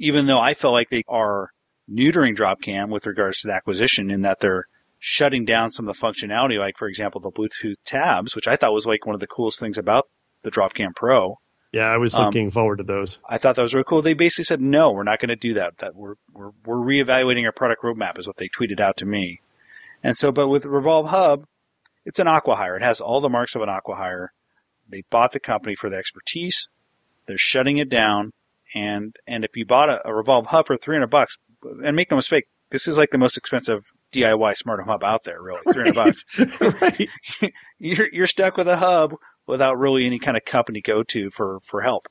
even 0.03 0.27
though 0.27 0.41
I 0.41 0.55
feel 0.55 0.73
like 0.73 0.91
they 0.91 1.05
are 1.09 1.51
neutering 1.91 2.37
Dropcam 2.37 2.89
with 2.89 3.07
regards 3.07 3.41
to 3.41 3.49
the 3.49 3.55
acquisition, 3.55 4.11
in 4.11 4.23
that 4.23 4.41
they're 4.41 4.67
shutting 4.99 5.45
down 5.45 5.73
some 5.73 5.89
of 5.89 5.97
the 5.97 6.07
functionality, 6.07 6.59
like 6.59 6.77
for 6.77 6.89
example 6.89 7.21
the 7.21 7.31
Bluetooth 7.31 7.77
tabs, 7.85 8.37
which 8.37 8.47
I 8.49 8.57
thought 8.57 8.73
was 8.73 8.87
like 8.87 9.07
one 9.07 9.15
of 9.15 9.21
the 9.21 9.27
coolest 9.27 9.59
things 9.59 9.79
about 9.79 10.09
the 10.43 10.51
Dropcam 10.51 10.95
Pro. 10.95 11.39
Yeah, 11.73 11.87
I 11.87 11.97
was 11.97 12.15
Um, 12.15 12.27
looking 12.27 12.51
forward 12.51 12.77
to 12.79 12.85
those. 12.85 13.19
I 13.29 13.39
thought 13.39 13.57
that 13.57 13.63
was 13.63 13.75
really 13.75 13.85
cool. 13.89 14.03
They 14.03 14.13
basically 14.13 14.45
said, 14.45 14.61
no, 14.61 14.93
we're 14.93 15.05
not 15.05 15.21
going 15.21 15.31
to 15.31 15.37
do 15.37 15.55
that. 15.55 15.79
That 15.79 15.97
we're, 15.97 16.15
we're, 16.35 16.51
we're 16.67 16.77
reevaluating 16.77 17.47
our 17.47 17.53
product 17.53 17.83
roadmap 17.83 18.19
is 18.19 18.27
what 18.27 18.37
they 18.37 18.49
tweeted 18.49 18.79
out 18.79 18.97
to 18.99 19.07
me. 19.07 19.41
And 20.03 20.17
so, 20.17 20.31
but 20.31 20.49
with 20.49 20.65
Revolv 20.65 21.09
Hub, 21.09 21.47
it's 22.05 22.19
an 22.19 22.27
acqui-hire. 22.27 22.77
It 22.77 22.83
has 22.83 23.01
all 23.01 23.21
the 23.21 23.31
marks 23.31 23.55
of 23.55 23.63
an 23.63 23.69
acqui-hire. 23.69 24.33
They 24.89 25.05
bought 25.09 25.33
the 25.33 25.41
company 25.41 25.75
for 25.75 25.89
the 25.89 25.97
expertise. 25.97 26.69
They're 27.27 27.39
shutting 27.39 27.79
it 27.79 27.89
down. 27.89 28.33
And, 28.75 29.17
and 29.27 29.45
if 29.45 29.57
you 29.57 29.67
bought 29.67 29.89
a, 29.89 30.09
a 30.09 30.11
Revolv 30.11 30.47
Hub 30.47 30.67
for 30.67 30.77
300 30.77 31.09
bucks, 31.09 31.39
and 31.85 31.95
make 31.95 32.11
no 32.11 32.17
mistake, 32.17 32.47
this 32.71 32.89
is 32.89 32.99
like 32.99 33.11
the 33.11 33.19
most 33.19 33.37
expensive 33.37 33.85
DIY 34.13 34.57
smart 34.57 34.81
home 34.81 34.89
hub 34.89 35.05
out 35.05 35.25
there, 35.25 35.41
really. 35.41 35.61
300 35.73 35.95
bucks. 35.95 36.25
right. 36.81 37.09
You're, 37.79 38.09
you're 38.13 38.27
stuck 38.27 38.57
with 38.57 38.69
a 38.69 38.77
hub 38.77 39.15
without 39.47 39.79
really 39.79 40.07
any 40.07 40.19
kind 40.19 40.37
of 40.37 40.45
company 40.45 40.81
go 40.81 41.03
to 41.03 41.31
for, 41.31 41.61
for 41.63 41.81
help. 41.81 42.07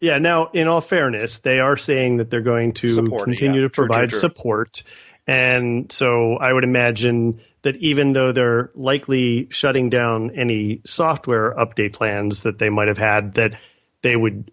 Yeah. 0.00 0.18
Now, 0.18 0.46
in 0.54 0.66
all 0.66 0.80
fairness, 0.80 1.38
they 1.38 1.60
are 1.60 1.76
saying 1.76 2.16
that 2.16 2.30
they're 2.30 2.40
going 2.40 2.72
to 2.74 2.88
Support 2.88 3.26
continue 3.26 3.60
yeah. 3.60 3.68
to 3.68 3.72
True, 3.72 3.84
true, 3.84 3.88
provide 3.88 4.08
true. 4.08 4.18
support. 4.18 4.82
And 5.26 5.92
so 5.92 6.36
I 6.38 6.52
would 6.52 6.64
imagine 6.64 7.40
that 7.62 7.76
even 7.76 8.14
though 8.14 8.32
they're 8.32 8.70
likely 8.74 9.46
shutting 9.50 9.90
down 9.90 10.30
any 10.30 10.80
software 10.84 11.54
update 11.54 11.92
plans 11.92 12.42
that 12.42 12.58
they 12.58 12.70
might 12.70 12.88
have 12.88 12.98
had, 12.98 13.34
that 13.34 13.54
they 14.02 14.16
would 14.16 14.50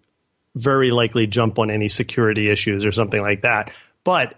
very 0.60 0.90
likely 0.90 1.26
jump 1.26 1.58
on 1.58 1.70
any 1.70 1.88
security 1.88 2.50
issues 2.50 2.84
or 2.86 2.92
something 2.92 3.20
like 3.22 3.42
that. 3.42 3.72
But 4.04 4.34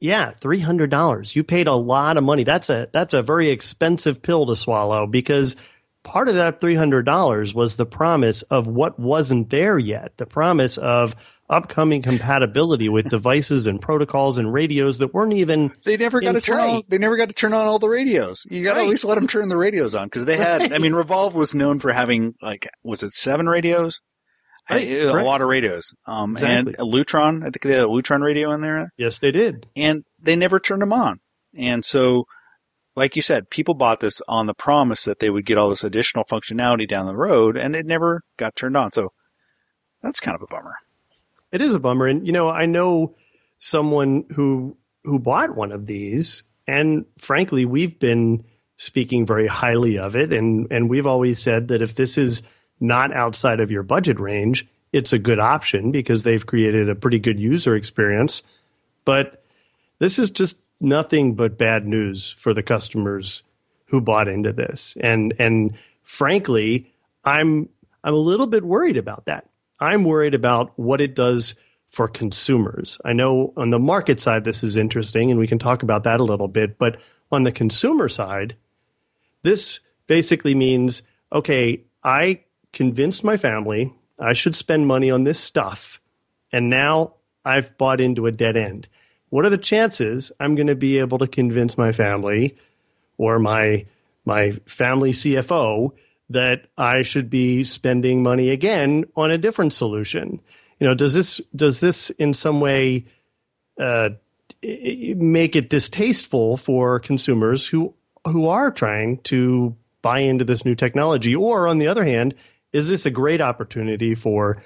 yeah, 0.00 0.30
three 0.30 0.60
hundred 0.60 0.90
dollars. 0.90 1.36
You 1.36 1.44
paid 1.44 1.66
a 1.66 1.74
lot 1.74 2.16
of 2.16 2.24
money. 2.24 2.44
That's 2.44 2.70
a 2.70 2.88
that's 2.92 3.14
a 3.14 3.22
very 3.22 3.50
expensive 3.50 4.22
pill 4.22 4.46
to 4.46 4.56
swallow 4.56 5.06
because 5.06 5.56
part 6.02 6.28
of 6.28 6.36
that 6.36 6.58
three 6.60 6.74
hundred 6.74 7.04
dollars 7.04 7.52
was 7.52 7.76
the 7.76 7.84
promise 7.84 8.40
of 8.42 8.66
what 8.66 8.98
wasn't 8.98 9.50
there 9.50 9.78
yet. 9.78 10.16
The 10.16 10.24
promise 10.24 10.78
of 10.78 11.38
upcoming 11.50 12.00
compatibility 12.00 12.88
with 12.88 13.10
devices 13.10 13.66
and 13.66 13.78
protocols 13.82 14.38
and 14.38 14.50
radios 14.50 14.98
that 14.98 15.12
weren't 15.12 15.34
even 15.34 15.70
They 15.84 15.98
never 15.98 16.20
got 16.20 16.32
to 16.32 16.40
turn 16.40 16.60
on. 16.60 16.82
They 16.88 16.96
never 16.96 17.18
got 17.18 17.28
to 17.28 17.34
turn 17.34 17.52
on 17.52 17.66
all 17.66 17.78
the 17.78 17.88
radios. 17.88 18.46
You 18.48 18.64
got 18.64 18.74
to 18.74 18.78
Right. 18.80 18.86
at 18.86 18.90
least 18.90 19.04
let 19.04 19.16
them 19.16 19.26
turn 19.26 19.50
the 19.50 19.56
radios 19.58 19.94
on 19.94 20.06
because 20.06 20.24
they 20.24 20.36
had. 20.38 20.72
I 20.72 20.78
mean, 20.78 20.92
Revolv 20.92 21.34
was 21.34 21.54
known 21.54 21.78
for 21.78 21.92
having 21.92 22.34
like 22.40 22.66
was 22.82 23.02
it 23.02 23.12
seven 23.12 23.46
radios? 23.50 24.00
I- 24.68 24.76
Right, 24.76 25.22
a 25.22 25.24
lot 25.24 25.40
of 25.42 25.48
radios. 25.48 25.94
Um, 26.06 26.32
Exactly. 26.32 26.74
and 26.78 26.80
a 26.80 26.84
Lutron. 26.90 27.42
I 27.42 27.46
think 27.46 27.62
they 27.62 27.74
had 27.74 27.84
a 27.84 27.88
Lutron 27.88 28.22
radio 28.22 28.52
in 28.52 28.60
there, 28.60 28.92
yes, 28.96 29.18
they 29.18 29.30
did. 29.32 29.66
and 29.76 30.04
they 30.20 30.36
never 30.36 30.60
turned 30.60 30.82
them 30.82 30.92
on. 30.92 31.18
And 31.56 31.84
so, 31.84 32.26
like 32.94 33.16
you 33.16 33.22
said, 33.22 33.50
people 33.50 33.74
bought 33.74 34.00
this 34.00 34.20
on 34.28 34.46
the 34.46 34.54
promise 34.54 35.04
that 35.04 35.18
they 35.18 35.30
would 35.30 35.46
get 35.46 35.58
all 35.58 35.70
this 35.70 35.82
additional 35.84 36.24
functionality 36.24 36.86
down 36.88 37.06
the 37.06 37.16
road, 37.16 37.56
and 37.56 37.74
it 37.74 37.86
never 37.86 38.22
got 38.36 38.54
turned 38.56 38.76
on. 38.76 38.92
So 38.92 39.12
that's 40.02 40.20
kind 40.20 40.34
of 40.36 40.42
a 40.42 40.46
bummer. 40.46 40.74
It 41.52 41.60
is 41.62 41.74
a 41.74 41.80
bummer, 41.80 42.06
and 42.06 42.26
you 42.26 42.32
know, 42.32 42.48
I 42.48 42.66
know 42.66 43.14
someone 43.58 44.24
who 44.34 44.76
who 45.04 45.18
bought 45.18 45.56
one 45.56 45.72
of 45.72 45.86
these, 45.86 46.42
and 46.68 47.06
frankly, 47.18 47.64
we've 47.64 47.98
been 47.98 48.44
speaking 48.76 49.26
very 49.26 49.46
highly 49.46 49.98
of 49.98 50.14
it. 50.16 50.32
And, 50.32 50.66
and 50.70 50.88
we've 50.88 51.06
always 51.06 51.38
said 51.38 51.68
that 51.68 51.82
if 51.82 51.94
this 51.96 52.16
is 52.16 52.42
not 52.80 53.14
outside 53.14 53.60
of 53.60 53.70
your 53.70 53.82
budget 53.82 54.18
range, 54.18 54.66
it's 54.92 55.12
a 55.12 55.18
good 55.18 55.38
option 55.38 55.92
because 55.92 56.22
they've 56.22 56.46
created 56.46 56.88
a 56.88 56.94
pretty 56.94 57.18
good 57.18 57.38
user 57.38 57.76
experience. 57.76 58.42
But 59.04 59.44
this 59.98 60.18
is 60.18 60.30
just 60.30 60.56
nothing 60.80 61.34
but 61.34 61.58
bad 61.58 61.86
news 61.86 62.30
for 62.32 62.54
the 62.54 62.62
customers 62.62 63.42
who 63.86 64.00
bought 64.00 64.28
into 64.28 64.52
this. 64.52 64.96
And 65.00 65.34
and 65.38 65.76
frankly, 66.02 66.92
I'm 67.24 67.68
I'm 68.02 68.14
a 68.14 68.18
little 68.18 68.46
bit 68.46 68.64
worried 68.64 68.96
about 68.96 69.26
that. 69.26 69.48
I'm 69.78 70.04
worried 70.04 70.34
about 70.34 70.78
what 70.78 71.00
it 71.00 71.14
does 71.14 71.54
for 71.90 72.06
consumers. 72.06 73.00
I 73.04 73.12
know 73.12 73.52
on 73.56 73.70
the 73.70 73.78
market 73.78 74.20
side 74.20 74.44
this 74.44 74.62
is 74.62 74.76
interesting 74.76 75.30
and 75.30 75.40
we 75.40 75.48
can 75.48 75.58
talk 75.58 75.82
about 75.82 76.04
that 76.04 76.20
a 76.20 76.24
little 76.24 76.48
bit, 76.48 76.78
but 76.78 77.00
on 77.32 77.42
the 77.42 77.52
consumer 77.52 78.08
side, 78.08 78.56
this 79.42 79.80
basically 80.06 80.54
means 80.54 81.02
okay, 81.32 81.84
I 82.02 82.40
convinced 82.72 83.24
my 83.24 83.36
family 83.36 83.92
I 84.18 84.34
should 84.34 84.54
spend 84.54 84.86
money 84.86 85.10
on 85.10 85.24
this 85.24 85.40
stuff 85.40 86.00
and 86.52 86.68
now 86.68 87.14
I've 87.44 87.76
bought 87.78 88.00
into 88.00 88.26
a 88.26 88.32
dead 88.32 88.56
end. 88.56 88.86
What 89.30 89.44
are 89.44 89.50
the 89.50 89.58
chances 89.58 90.32
I'm 90.40 90.54
going 90.54 90.66
to 90.66 90.74
be 90.74 90.98
able 90.98 91.18
to 91.18 91.26
convince 91.26 91.78
my 91.78 91.92
family 91.92 92.56
or 93.16 93.38
my 93.38 93.86
my 94.24 94.50
family 94.66 95.12
CFO 95.12 95.92
that 96.28 96.66
I 96.76 97.02
should 97.02 97.30
be 97.30 97.64
spending 97.64 98.22
money 98.22 98.50
again 98.50 99.04
on 99.16 99.30
a 99.30 99.38
different 99.38 99.72
solution? 99.72 100.40
You 100.78 100.88
know, 100.88 100.94
does 100.94 101.14
this 101.14 101.40
does 101.54 101.80
this 101.80 102.10
in 102.10 102.34
some 102.34 102.60
way 102.60 103.06
uh, 103.78 104.10
make 104.62 105.56
it 105.56 105.70
distasteful 105.70 106.56
for 106.56 106.98
consumers 106.98 107.66
who 107.66 107.94
who 108.26 108.48
are 108.48 108.70
trying 108.70 109.18
to 109.18 109.76
buy 110.02 110.18
into 110.18 110.44
this 110.44 110.64
new 110.64 110.74
technology? 110.74 111.34
Or 111.34 111.68
on 111.68 111.78
the 111.78 111.86
other 111.86 112.04
hand, 112.04 112.34
is 112.72 112.88
this 112.88 113.06
a 113.06 113.10
great 113.10 113.40
opportunity 113.40 114.14
for 114.14 114.58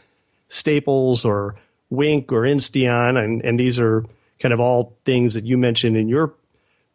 Staples 0.49 1.25
or 1.25 1.57
Wink 1.91 2.33
or 2.33 2.43
Insteon? 2.43 3.23
And, 3.23 3.43
and 3.45 3.59
these 3.59 3.79
are 3.81 4.05
kind 4.39 4.53
of 4.53 4.61
all 4.61 4.97
things 5.05 5.35
that 5.35 5.45
you 5.45 5.57
mentioned 5.57 5.97
in 5.97 6.09
your 6.09 6.35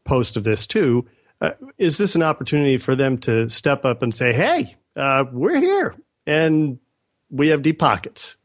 post 0.06 0.38
of 0.38 0.44
this 0.44 0.68
too. 0.68 1.08
Uh, 1.42 1.51
is 1.78 1.98
this 1.98 2.16
an 2.16 2.24
opportunity 2.24 2.78
for 2.78 2.96
them 2.96 3.18
to 3.18 3.48
step 3.50 3.86
up 3.86 4.01
and 4.01 4.13
say, 4.13 4.34
"Hey, 4.34 4.75
uh, 4.96 5.24
we're 5.32 5.60
here 5.60 5.96
and 6.25 6.80
we 7.30 7.48
have 7.48 7.62
deep 7.62 7.80
pockets"? 7.80 8.36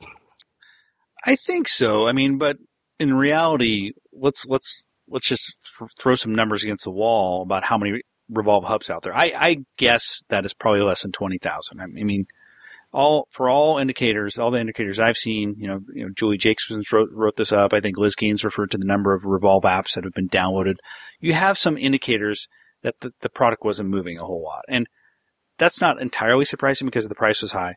I 1.27 1.37
think 1.37 1.69
so. 1.69 2.07
I 2.07 2.13
mean, 2.13 2.39
but 2.39 2.59
in 3.01 3.15
reality, 3.15 3.93
let's 4.13 4.47
let's 4.47 4.85
let's 5.09 5.27
just 5.27 5.59
throw 5.99 6.15
some 6.15 6.35
numbers 6.35 6.63
against 6.63 6.85
the 6.85 6.91
wall 6.91 7.43
about 7.43 7.65
how 7.65 7.77
many 7.77 8.03
Revolv 8.33 8.65
hubs 8.65 8.89
out 8.89 9.03
there. 9.03 9.15
I, 9.15 9.33
I 9.37 9.57
guess 9.77 10.23
that 10.29 10.45
is 10.45 10.55
probably 10.55 10.81
less 10.83 11.03
than 11.03 11.13
twenty 11.13 11.39
thousand. 11.39 11.81
I 11.81 11.87
mean, 11.87 12.27
all 12.95 13.27
for 13.33 13.51
all 13.51 13.79
indicators, 13.79 14.39
all 14.39 14.53
the 14.53 14.61
indicators 14.61 15.01
I've 15.01 15.17
seen, 15.17 15.57
you 15.59 15.67
know, 15.67 15.81
you 15.93 16.05
know, 16.05 16.13
Julie 16.17 16.39
Jacobson 16.39 16.81
wrote, 16.93 17.09
wrote 17.13 17.35
this 17.35 17.51
up. 17.51 17.73
I 17.73 17.81
think 17.81 17.99
Liz 17.99 18.15
Gannes 18.15 18.45
referred 18.45 18.71
to 18.71 18.79
the 18.79 18.87
number 18.87 19.13
of 19.13 19.25
Revolv 19.25 19.63
apps 19.63 19.95
that 19.95 20.05
have 20.05 20.13
been 20.13 20.29
downloaded. 20.29 20.77
You 21.19 21.33
have 21.33 21.59
some 21.59 21.77
indicators 21.77 22.47
that 22.83 22.95
the, 23.01 23.13
the 23.21 23.29
product 23.29 23.65
wasn't 23.65 23.91
moving 23.91 24.17
a 24.17 24.25
whole 24.25 24.45
lot, 24.45 24.63
and 24.69 24.87
that's 25.59 25.81
not 25.81 26.01
entirely 26.01 26.45
surprising 26.45 26.87
because 26.87 27.09
the 27.09 27.17
price 27.17 27.43
was 27.43 27.51
high. 27.51 27.75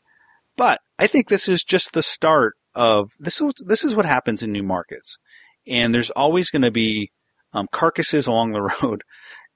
But 0.55 0.81
I 1.00 1.07
think 1.07 1.29
this 1.29 1.50
is 1.50 1.63
just 1.63 1.93
the 1.93 2.03
start 2.03 2.53
of 2.75 3.09
this. 3.17 3.41
Is, 3.41 3.53
this 3.65 3.83
is 3.83 3.95
what 3.95 4.05
happens 4.05 4.43
in 4.43 4.51
new 4.51 4.63
markets, 4.63 5.17
and 5.65 5.95
there's 5.95 6.12
always 6.12 6.51
going 6.51 6.62
to 6.62 6.71
be 6.71 7.12
um, 7.53 7.67
carcasses 7.71 8.27
along 8.27 8.51
the 8.51 8.62
road 8.83 9.01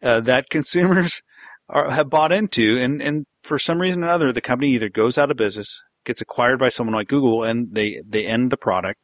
uh, 0.01 0.22
that 0.22 0.50
consumers 0.50 1.22
are, 1.70 1.91
have 1.91 2.10
bought 2.10 2.32
into, 2.32 2.80
and 2.80 3.00
and 3.00 3.25
for 3.41 3.60
some 3.60 3.81
reason 3.81 4.03
or 4.03 4.07
another, 4.07 4.31
the 4.31 4.41
company 4.41 4.71
either 4.71 4.89
goes 4.89 5.17
out 5.17 5.31
of 5.31 5.38
business, 5.38 5.83
gets 6.05 6.21
acquired 6.21 6.60
by 6.60 6.69
someone 6.69 6.95
like 6.95 7.07
Google, 7.07 7.43
and 7.43 7.74
they, 7.74 8.01
they 8.07 8.25
end 8.25 8.51
the 8.51 8.57
product. 8.57 9.00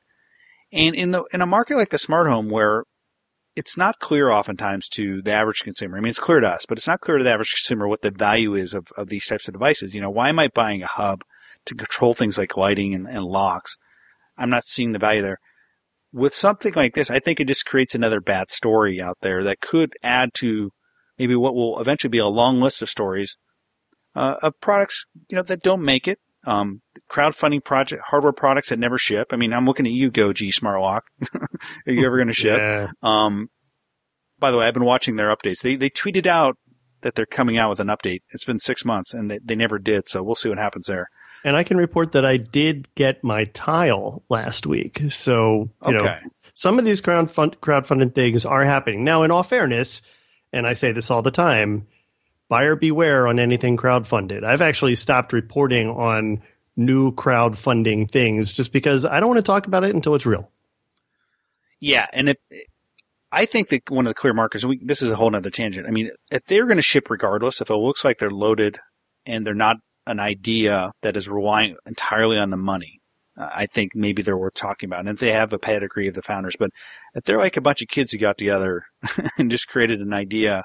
And 0.72 0.96
in 0.96 1.12
the 1.12 1.24
in 1.34 1.42
a 1.42 1.46
market 1.46 1.78
like 1.78 1.90
the 1.90 1.98
smart 1.98 2.28
home, 2.28 2.50
where 2.50 2.84
it's 3.58 3.76
not 3.76 4.00
clear 4.00 4.30
oftentimes 4.30 4.88
to 4.90 5.22
the 5.24 5.34
average 5.34 5.62
consumer. 5.64 5.98
I 5.98 6.02
mean, 6.02 6.12
it's 6.12 6.20
clear 6.20 6.40
to 6.40 6.48
us, 6.48 6.68
but 6.68 6.78
it's 6.78 6.88
not 6.88 7.02
clear 7.02 7.18
to 7.18 7.24
the 7.24 7.32
average 7.32 7.56
consumer 7.56 7.88
what 7.88 8.04
the 8.04 8.12
value 8.12 8.54
is 8.54 8.76
of, 8.76 8.88
of 8.96 9.08
these 9.08 9.26
types 9.26 9.48
of 9.48 9.54
devices. 9.54 9.96
You 9.96 10.02
know, 10.02 10.12
why 10.12 10.30
am 10.30 10.38
I 10.38 10.50
buying 10.50 10.84
a 10.84 10.88
hub 10.88 11.22
to 11.66 11.74
control 11.74 12.14
things 12.14 12.38
like 12.38 12.56
lighting 12.56 12.94
and, 12.94 13.08
and 13.08 13.26
locks? 13.26 13.76
I'm 14.38 14.52
not 14.52 14.66
seeing 14.66 14.92
the 14.92 15.00
value 15.00 15.24
there. 15.24 15.40
With 16.14 16.36
something 16.36 16.74
like 16.76 16.94
this, 16.94 17.10
I 17.10 17.18
think 17.20 17.40
it 17.40 17.48
just 17.48 17.66
creates 17.66 17.96
another 17.96 18.22
bad 18.22 18.52
story 18.52 19.02
out 19.02 19.18
there 19.22 19.44
that 19.44 19.60
could 19.60 19.94
add 20.04 20.36
to 20.36 20.70
maybe 21.18 21.36
what 21.36 21.56
will 21.56 21.80
eventually 21.80 22.10
be 22.10 22.20
a 22.20 22.28
long 22.28 22.62
list 22.62 22.84
of 22.84 22.90
stories 22.90 23.38
uh, 24.16 24.36
of 24.42 24.60
products, 24.62 25.06
you 25.30 25.36
know, 25.36 25.44
that 25.44 25.62
don't 25.62 25.84
make 25.84 26.08
it. 26.08 26.20
Um, 26.46 26.82
crowdfunding 27.12 27.64
project 27.64 28.04
hardware 28.08 28.32
products 28.32 28.70
that 28.70 28.80
never 28.80 28.98
ship. 28.98 29.28
I 29.32 29.36
mean, 29.36 29.52
I'm 29.54 29.66
looking 29.66 29.86
at 29.86 29.92
you, 29.92 30.10
Goji 30.12 30.54
Smart 30.54 30.80
Lock. 30.80 31.04
Are 31.36 31.92
you 31.92 32.06
ever 32.06 32.18
going 32.18 32.28
to 32.28 32.34
ship? 32.34 32.60
Yeah. 32.60 32.88
Um, 33.04 33.50
by 34.40 34.52
the 34.52 34.58
way, 34.58 34.66
I've 34.68 34.74
been 34.74 34.86
watching 34.86 35.16
their 35.18 35.36
updates. 35.36 35.62
They 35.62 35.76
they 35.76 35.90
tweeted 35.90 36.26
out 36.26 36.58
that 37.02 37.16
they're 37.16 37.26
coming 37.26 37.58
out 37.58 37.70
with 37.70 37.80
an 37.80 37.88
update. 37.88 38.22
It's 38.32 38.46
been 38.46 38.60
six 38.60 38.86
months 38.86 39.14
and 39.14 39.30
they, 39.30 39.40
they 39.44 39.56
never 39.56 39.78
did. 39.78 40.08
So 40.08 40.24
we'll 40.24 40.36
see 40.36 40.50
what 40.50 40.58
happens 40.58 40.88
there. 40.88 41.10
And 41.44 41.56
I 41.56 41.64
can 41.64 41.78
report 41.78 42.14
that 42.14 42.26
I 42.26 42.38
did 42.38 42.94
get 42.96 43.24
my 43.24 43.46
tile 43.46 44.24
last 44.30 44.66
week. 44.66 45.02
So, 45.10 45.70
you 45.86 45.96
Okay. 45.96 46.20
know, 46.24 46.30
some 46.54 46.80
of 46.80 46.86
these 46.86 47.02
crowdfund, 47.02 47.58
crowdfunded 47.58 48.16
things 48.16 48.46
are 48.46 48.64
happening. 48.64 49.04
Now, 49.04 49.22
in 49.24 49.30
all 49.32 49.44
fairness, 49.44 50.02
and 50.52 50.66
I 50.66 50.74
say 50.74 50.92
this 50.92 51.12
all 51.12 51.22
the 51.22 51.30
time, 51.32 51.88
buyer 52.50 52.76
beware 52.76 53.28
on 53.28 53.40
anything 53.40 53.78
crowdfunded. 53.78 54.44
I've 54.44 54.62
actually 54.62 54.96
stopped 54.96 55.34
reporting 55.34 55.90
on 55.90 56.42
new 56.76 57.12
crowdfunding 57.12 58.10
things 58.10 58.54
just 58.54 58.72
because 58.72 59.06
I 59.06 59.20
don't 59.20 59.30
want 59.30 59.40
to 59.40 59.44
talk 59.44 59.68
about 59.68 59.84
it 59.84 59.96
until 59.96 60.16
it's 60.16 60.26
real. 60.26 60.50
Yeah, 61.80 62.08
and 62.14 62.30
if 62.30 62.38
I 63.32 63.46
think 63.46 63.70
that 63.70 63.90
one 63.90 64.06
of 64.06 64.12
the 64.12 64.16
clear 64.16 64.34
markers, 64.34 64.66
we, 64.66 64.80
this 64.84 65.02
is 65.02 65.12
a 65.12 65.16
whole 65.16 65.30
nother 65.30 65.50
tangent. 65.50 65.88
I 65.88 65.92
mean, 65.92 66.12
if 66.32 66.46
they're 66.46 66.66
going 66.66 66.78
to 66.78 66.82
ship 66.82 67.10
regardless, 67.10 67.62
if 67.62 67.70
it 67.70 67.76
looks 67.76 68.06
like 68.06 68.20
they're 68.20 68.32
loaded 68.32 68.80
and 69.26 69.46
they're 69.46 69.54
not 69.54 69.78
an 70.06 70.20
idea 70.20 70.92
that 71.02 71.18
is 71.18 71.28
relying 71.28 71.76
entirely 71.86 72.38
on 72.38 72.50
the 72.50 72.58
money, 72.58 73.02
uh, 73.38 73.50
I 73.54 73.66
think 73.66 73.92
maybe 73.94 74.22
they're 74.22 74.38
worth 74.38 74.54
talking 74.54 74.88
about. 74.88 75.02
And 75.02 75.10
if 75.10 75.20
they 75.20 75.34
have 75.34 75.52
a 75.54 75.60
pedigree 75.60 76.08
of 76.08 76.16
the 76.16 76.22
founders, 76.22 76.56
but 76.58 76.72
if 77.14 77.26
they're 77.26 77.38
like 77.38 77.58
a 77.58 77.62
bunch 77.62 77.82
of 77.82 77.90
kids 77.90 78.12
who 78.12 78.18
got 78.18 78.38
together 78.38 78.86
and 79.38 79.52
just 79.52 79.68
created 79.68 80.00
an 80.00 80.14
idea, 80.14 80.64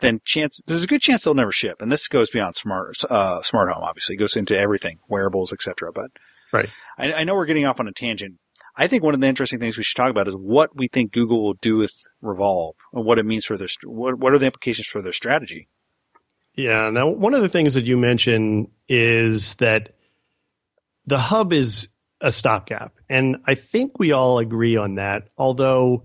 then 0.00 0.20
chance 0.24 0.60
there's 0.66 0.84
a 0.84 0.88
good 0.88 1.02
chance 1.02 1.24
they'll 1.24 1.34
never 1.34 1.52
ship. 1.52 1.80
And 1.80 1.90
this 1.90 2.08
goes 2.08 2.30
beyond 2.30 2.56
smart 2.56 2.96
uh, 3.08 3.42
smart 3.42 3.70
home, 3.70 3.82
obviously, 3.82 4.16
it 4.16 4.18
goes 4.18 4.36
into 4.36 4.58
everything, 4.58 4.98
wearables, 5.08 5.52
etc. 5.52 5.92
But 5.92 6.10
Right. 6.52 6.68
I, 6.98 7.12
I 7.12 7.24
know 7.24 7.34
we're 7.34 7.46
getting 7.46 7.66
off 7.66 7.80
on 7.80 7.88
a 7.88 7.92
tangent. 7.92 8.38
I 8.76 8.86
think 8.86 9.02
one 9.02 9.14
of 9.14 9.20
the 9.20 9.26
interesting 9.26 9.58
things 9.58 9.76
we 9.76 9.82
should 9.82 9.96
talk 9.96 10.10
about 10.10 10.28
is 10.28 10.34
what 10.34 10.74
we 10.74 10.88
think 10.88 11.12
Google 11.12 11.42
will 11.42 11.54
do 11.54 11.76
with 11.76 11.92
Revolv 12.22 12.74
and 12.92 13.04
what 13.04 13.18
it 13.18 13.26
means 13.26 13.44
for 13.44 13.56
their 13.56 13.68
what 13.84 14.18
what 14.18 14.32
are 14.32 14.38
the 14.38 14.46
implications 14.46 14.86
for 14.86 15.02
their 15.02 15.12
strategy. 15.12 15.68
Yeah. 16.54 16.90
Now, 16.90 17.08
one 17.08 17.34
of 17.34 17.42
the 17.42 17.48
things 17.48 17.74
that 17.74 17.84
you 17.84 17.96
mentioned 17.96 18.68
is 18.88 19.54
that 19.56 19.94
the 21.06 21.18
hub 21.18 21.52
is 21.52 21.88
a 22.20 22.30
stopgap. 22.30 22.92
And 23.08 23.38
I 23.46 23.54
think 23.54 23.98
we 23.98 24.12
all 24.12 24.38
agree 24.38 24.76
on 24.76 24.96
that, 24.96 25.28
although 25.38 26.04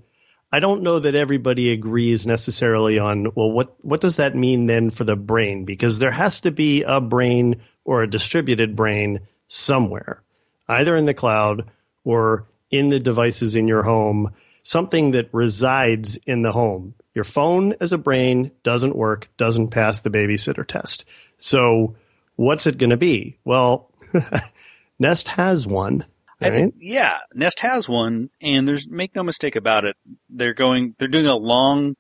I 0.56 0.62
don't 0.62 0.84
know 0.84 1.00
that 1.00 1.16
everybody 1.16 1.74
agrees 1.74 2.26
necessarily 2.26 2.98
on, 2.98 3.28
well, 3.36 3.52
what, 3.52 3.76
what 3.84 4.00
does 4.00 4.16
that 4.16 4.38
mean 4.38 4.68
then 4.68 4.90
for 4.90 5.04
the 5.04 5.18
brain? 5.18 5.66
Because 5.66 6.00
there 6.00 6.12
has 6.12 6.40
to 6.40 6.52
be 6.52 6.82
a 6.84 7.02
brain 7.02 7.58
or 7.84 8.02
a 8.02 8.10
distributed 8.10 8.74
brain 8.74 9.20
somewhere, 9.50 10.24
either 10.70 10.96
in 10.96 11.08
the 11.08 11.14
cloud 11.14 11.70
or 12.06 12.48
in 12.72 12.88
the 12.88 13.02
devices 13.02 13.58
in 13.58 13.68
your 13.68 13.84
home, 13.84 14.34
something 14.64 15.12
that 15.12 15.28
resides 15.34 16.16
in 16.26 16.42
the 16.42 16.54
home. 16.54 16.94
Your 17.14 17.26
phone 17.26 17.74
as 17.82 17.92
a 17.92 17.98
brain 17.98 18.50
doesn't 18.64 18.96
work, 18.96 19.28
doesn't 19.36 19.72
pass 19.72 20.00
the 20.00 20.10
babysitter 20.10 20.66
test. 20.66 21.04
So 21.38 21.98
what's 22.38 22.66
it 22.66 22.78
going 22.78 22.92
to 22.92 22.98
be? 22.98 23.38
Well, 23.44 23.92
Nest 25.00 25.28
has 25.28 25.68
one. 25.68 26.06
I 26.42 26.50
think, 26.50 26.76
yeah, 26.78 27.20
Nest 27.34 27.62
has 27.62 27.88
one, 27.88 28.30
and 28.42 28.68
there's 28.68 28.90
make 28.90 29.16
no 29.16 29.24
mistake 29.24 29.56
about 29.56 29.86
it. 29.86 29.96
They're 30.30 30.54
going, 30.54 30.96
they're 31.00 31.08
doing 31.08 31.28
a 31.28 31.36
long, 31.36 31.96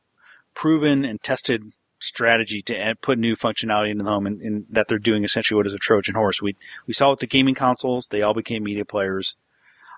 proven 0.53 1.05
and 1.05 1.21
tested 1.21 1.63
strategy 1.99 2.61
to 2.63 2.77
add, 2.77 3.01
put 3.01 3.17
new 3.17 3.35
functionality 3.35 3.89
into 3.89 4.03
the 4.03 4.09
home, 4.09 4.27
and, 4.27 4.41
and 4.41 4.65
that 4.69 4.87
they're 4.87 4.99
doing 4.99 5.23
essentially 5.23 5.55
what 5.55 5.67
is 5.67 5.73
a 5.73 5.79
Trojan 5.79 6.15
horse. 6.15 6.41
We 6.41 6.55
we 6.87 6.93
saw 6.93 7.11
with 7.11 7.19
the 7.19 7.27
gaming 7.27 7.55
consoles; 7.55 8.07
they 8.07 8.21
all 8.21 8.33
became 8.33 8.63
media 8.63 8.85
players. 8.85 9.35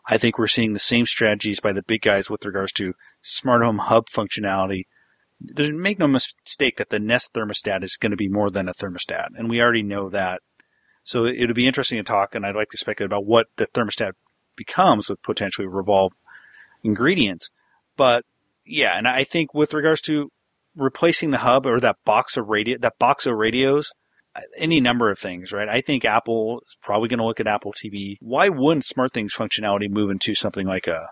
I 0.10 0.18
think 0.18 0.38
we're 0.38 0.48
seeing 0.48 0.74
the 0.74 0.80
same 0.80 1.06
strategies 1.06 1.60
by 1.60 1.74
the 1.74 1.84
big 1.84 2.02
guys 2.02 2.30
with 2.30 2.46
regards 2.46 2.72
to 2.74 2.94
smart 3.22 3.62
home 3.62 3.80
hub 3.80 4.08
functionality. 4.08 4.84
There's, 5.40 5.72
make 5.72 6.00
no 6.00 6.08
mistake 6.08 6.78
that 6.78 6.90
the 6.90 7.00
Nest 7.00 7.34
thermostat 7.34 7.84
is 7.84 7.98
going 7.98 8.12
to 8.12 8.18
be 8.18 8.30
more 8.30 8.50
than 8.50 8.70
a 8.70 8.74
thermostat, 8.74 9.30
and 9.36 9.50
we 9.50 9.62
already 9.62 9.84
know 9.84 10.10
that. 10.10 10.42
So 11.04 11.26
it'll 11.26 11.54
be 11.54 11.68
interesting 11.68 11.98
to 11.98 12.04
talk, 12.04 12.36
and 12.36 12.46
I'd 12.46 12.56
like 12.56 12.70
to 12.72 12.78
speculate 12.78 13.08
about 13.08 13.26
what 13.26 13.48
the 13.58 13.68
thermostat 13.68 14.14
becomes 14.58 15.08
with 15.10 15.22
potentially 15.22 15.68
Revolv 15.68 16.12
ingredients. 16.84 17.50
But 17.96 18.26
yeah, 18.66 18.98
and 18.98 19.08
I 19.08 19.24
think 19.24 19.54
with 19.54 19.74
regards 19.74 20.02
to 20.02 20.32
replacing 20.76 21.32
the 21.32 21.40
hub 21.40 21.66
or 21.66 21.80
that 21.80 21.98
box 22.06 22.38
of 22.38 22.48
radio, 22.48 22.78
that 22.80 23.00
box 23.00 23.26
of 23.26 23.36
radios, 23.36 23.92
uh, 24.36 24.42
any 24.58 24.80
number 24.80 25.10
of 25.10 25.20
things, 25.20 25.52
right? 25.52 25.68
I 25.68 25.82
think 25.82 26.06
Apple 26.06 26.60
is 26.62 26.78
probably 26.82 27.10
going 27.10 27.20
to 27.20 27.26
look 27.26 27.40
at 27.40 27.48
Apple 27.48 27.74
TV. 27.74 28.18
Why 28.20 28.50
wouldn't 28.50 28.86
SmartThings 28.86 29.32
functionality 29.32 29.90
move 29.90 30.12
into 30.12 30.36
something 30.36 30.68
like 30.68 30.88
a, 30.88 31.10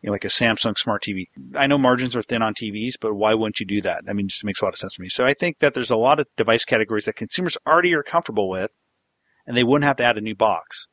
you 0.00 0.08
know, 0.08 0.12
like 0.12 0.24
a 0.24 0.28
Samsung 0.28 0.78
Smart 0.78 1.02
TV? 1.02 1.26
I 1.56 1.66
know 1.66 1.78
margins 1.78 2.14
are 2.14 2.22
thin 2.22 2.42
on 2.42 2.54
TVs, 2.54 2.94
but 3.00 3.14
why 3.14 3.34
wouldn't 3.34 3.60
you 3.60 3.66
do 3.66 3.80
that? 3.80 4.04
I 4.08 4.12
mean, 4.12 4.26
it 4.26 4.30
just 4.30 4.44
makes 4.44 4.60
a 4.60 4.64
lot 4.64 4.74
of 4.74 4.78
sense 4.78 4.94
to 4.96 5.02
me. 5.02 5.08
So 5.08 5.24
I 5.24 5.34
think 5.34 5.58
that 5.58 5.74
there's 5.74 5.90
a 5.90 5.96
lot 5.96 6.20
of 6.20 6.26
device 6.36 6.64
categories 6.64 7.06
that 7.06 7.16
consumers 7.16 7.58
already 7.66 7.94
are 7.94 8.02
comfortable 8.02 8.48
with, 8.48 8.72
and 9.46 9.56
they 9.56 9.64
wouldn't 9.64 9.86
have 9.86 9.96
to 9.96 10.04
add 10.04 10.18
a 10.18 10.20
new 10.20 10.36
box. 10.36 10.86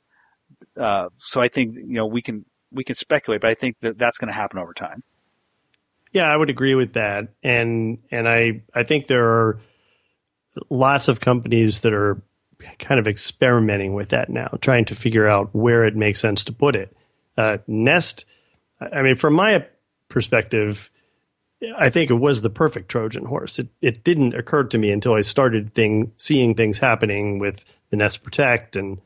Uh, 0.79 1.09
so 1.19 1.41
I 1.41 1.47
think 1.47 1.75
you 1.75 1.83
know 1.87 2.05
we 2.05 2.21
can 2.21 2.45
we 2.71 2.83
can 2.83 2.95
speculate, 2.95 3.41
but 3.41 3.49
I 3.49 3.53
think 3.53 3.77
that 3.81 3.97
that's 3.97 4.17
going 4.17 4.29
to 4.29 4.33
happen 4.33 4.59
over 4.59 4.73
time. 4.73 5.03
Yeah, 6.11 6.31
I 6.31 6.35
would 6.35 6.49
agree 6.49 6.75
with 6.75 6.93
that, 6.93 7.29
and 7.43 7.99
and 8.11 8.27
I 8.27 8.63
I 8.73 8.83
think 8.83 9.07
there 9.07 9.27
are 9.27 9.59
lots 10.69 11.07
of 11.07 11.19
companies 11.19 11.81
that 11.81 11.93
are 11.93 12.21
kind 12.79 12.99
of 12.99 13.07
experimenting 13.07 13.93
with 13.93 14.09
that 14.09 14.29
now, 14.29 14.57
trying 14.61 14.85
to 14.85 14.95
figure 14.95 15.27
out 15.27 15.53
where 15.53 15.85
it 15.85 15.95
makes 15.95 16.19
sense 16.19 16.43
to 16.45 16.53
put 16.53 16.75
it. 16.75 16.95
Uh, 17.37 17.57
Nest, 17.67 18.25
I 18.81 19.01
mean, 19.01 19.15
from 19.15 19.33
my 19.33 19.65
perspective, 20.09 20.89
I 21.77 21.89
think 21.89 22.09
it 22.09 22.15
was 22.15 22.41
the 22.41 22.49
perfect 22.49 22.89
Trojan 22.89 23.25
horse. 23.25 23.59
It 23.59 23.67
it 23.81 24.03
didn't 24.03 24.33
occur 24.33 24.63
to 24.63 24.77
me 24.77 24.91
until 24.91 25.13
I 25.13 25.21
started 25.21 25.73
thing 25.73 26.11
seeing 26.17 26.55
things 26.55 26.79
happening 26.79 27.39
with 27.39 27.79
the 27.89 27.97
Nest 27.97 28.23
Protect 28.23 28.75
and 28.75 28.99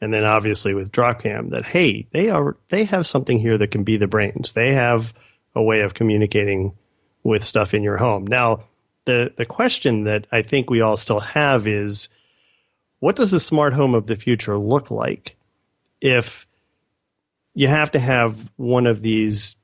and 0.00 0.12
then 0.12 0.24
obviously 0.24 0.74
with 0.74 0.92
Dropcam 0.92 1.50
that 1.50 1.66
hey, 1.66 2.06
they 2.12 2.30
are 2.30 2.56
they 2.68 2.84
have 2.84 3.06
something 3.06 3.38
here 3.38 3.58
that 3.58 3.70
can 3.70 3.84
be 3.84 3.96
the 3.96 4.06
brains. 4.06 4.52
They 4.52 4.72
have 4.72 5.12
a 5.54 5.62
way 5.62 5.80
of 5.80 5.94
communicating 5.94 6.72
with 7.22 7.44
stuff 7.44 7.74
in 7.74 7.82
your 7.82 7.96
home. 7.96 8.26
Now, 8.26 8.64
the 9.04 9.32
the 9.36 9.46
question 9.46 10.04
that 10.04 10.26
I 10.30 10.42
think 10.42 10.70
we 10.70 10.80
all 10.80 10.96
still 10.96 11.20
have 11.20 11.66
is 11.66 12.08
what 13.00 13.16
does 13.16 13.30
the 13.30 13.40
smart 13.40 13.74
home 13.74 13.94
of 13.94 14.06
the 14.06 14.16
future 14.16 14.58
look 14.58 14.90
like 14.90 15.36
if 16.00 16.46
you 17.54 17.68
have 17.68 17.90
to 17.92 17.98
have 17.98 18.50
one 18.56 18.86
of 18.86 19.02
these 19.02 19.56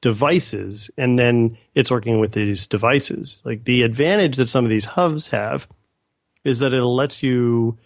devices 0.00 0.90
and 0.98 1.18
then 1.18 1.56
it's 1.74 1.90
working 1.90 2.20
with 2.20 2.32
these 2.32 2.66
devices. 2.66 3.40
Like 3.42 3.64
the 3.64 3.82
advantage 3.82 4.36
that 4.36 4.48
some 4.48 4.64
of 4.64 4.70
these 4.70 4.84
hubs 4.84 5.28
have 5.28 5.66
is 6.44 6.58
that 6.58 6.74
it 6.74 6.84
lets 6.84 7.22
you 7.22 7.78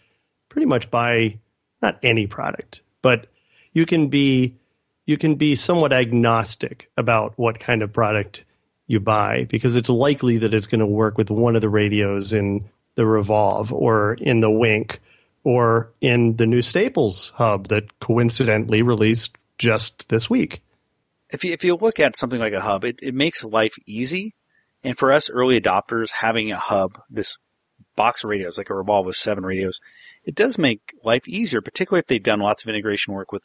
pretty 0.48 0.66
much 0.66 0.90
buy 0.90 1.38
not 1.82 1.98
any 2.02 2.26
product, 2.26 2.80
but 3.02 3.26
you 3.72 3.86
can 3.86 4.08
be 4.08 4.56
you 5.06 5.16
can 5.16 5.36
be 5.36 5.54
somewhat 5.54 5.92
agnostic 5.92 6.90
about 6.96 7.32
what 7.36 7.58
kind 7.58 7.82
of 7.82 7.92
product 7.92 8.44
you 8.86 9.00
buy 9.00 9.44
because 9.48 9.76
it's 9.76 9.88
likely 9.88 10.38
that 10.38 10.52
it's 10.52 10.66
going 10.66 10.80
to 10.80 10.86
work 10.86 11.16
with 11.16 11.30
one 11.30 11.54
of 11.54 11.62
the 11.62 11.68
radios 11.68 12.32
in 12.32 12.68
the 12.94 13.04
Revolv 13.04 13.72
or 13.72 14.14
in 14.14 14.40
the 14.40 14.50
Wink 14.50 15.00
or 15.44 15.92
in 16.00 16.36
the 16.36 16.46
new 16.46 16.60
Staples 16.60 17.32
hub 17.36 17.68
that 17.68 18.00
coincidentally 18.00 18.82
released 18.82 19.36
just 19.56 20.08
this 20.08 20.28
week. 20.28 20.62
If 21.30 21.44
you, 21.44 21.52
if 21.52 21.64
you 21.64 21.76
look 21.76 22.00
at 22.00 22.16
something 22.16 22.40
like 22.40 22.54
a 22.54 22.60
hub, 22.60 22.84
it, 22.84 22.98
it 23.02 23.14
makes 23.14 23.44
life 23.44 23.76
easy. 23.86 24.34
And 24.82 24.98
for 24.98 25.12
us 25.12 25.30
early 25.30 25.60
adopters, 25.60 26.10
having 26.10 26.50
a 26.50 26.58
hub, 26.58 27.00
this 27.08 27.38
box 27.96 28.24
of 28.24 28.30
radios, 28.30 28.58
like 28.58 28.70
a 28.70 28.74
Revolv 28.74 29.06
with 29.06 29.16
seven 29.16 29.44
radios, 29.44 29.80
it 30.28 30.34
does 30.34 30.58
make 30.58 30.92
life 31.02 31.26
easier, 31.26 31.62
particularly 31.62 32.00
if 32.00 32.06
they've 32.06 32.22
done 32.22 32.40
lots 32.40 32.62
of 32.62 32.68
integration 32.68 33.14
work 33.14 33.32
with 33.32 33.44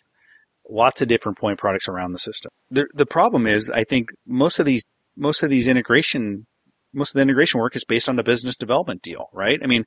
lots 0.70 1.02
of 1.02 1.08
different 1.08 1.38
point 1.38 1.58
products 1.58 1.88
around 1.88 2.12
the 2.12 2.20
system. 2.20 2.52
The, 2.70 2.88
the 2.94 3.06
problem 3.06 3.48
is, 3.48 3.70
I 3.70 3.86
think 3.86 4.10
most 4.28 4.60
of 4.60 4.66
these, 4.66 4.84
most 5.16 5.44
of 5.44 5.50
these 5.50 5.66
integration, 5.66 6.46
most 6.92 7.12
of 7.12 7.14
the 7.14 7.22
integration 7.22 7.62
work 7.62 7.78
is 7.78 7.86
based 7.86 8.10
on 8.10 8.20
a 8.20 8.24
business 8.24 8.58
development 8.58 9.02
deal, 9.02 9.30
right? 9.32 9.62
I 9.64 9.66
mean, 9.66 9.86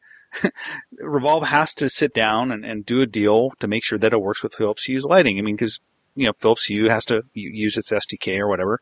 Revolv 1.02 1.44
has 1.44 1.74
to 1.74 1.90
sit 1.90 2.14
down 2.14 2.50
and, 2.50 2.64
and 2.64 2.86
do 2.86 3.02
a 3.02 3.06
deal 3.06 3.50
to 3.60 3.68
make 3.68 3.84
sure 3.84 3.98
that 3.98 4.14
it 4.14 4.22
works 4.22 4.42
with 4.42 4.54
Philips 4.54 4.84
Hue's 4.84 5.04
lighting. 5.04 5.38
I 5.38 5.42
mean, 5.42 5.56
because, 5.56 5.80
you 6.14 6.26
know, 6.26 6.32
Philips 6.38 6.64
Hue 6.64 6.88
has 6.88 7.04
to 7.06 7.24
use 7.34 7.76
its 7.76 7.92
SDK 7.92 8.38
or 8.38 8.48
whatever. 8.48 8.80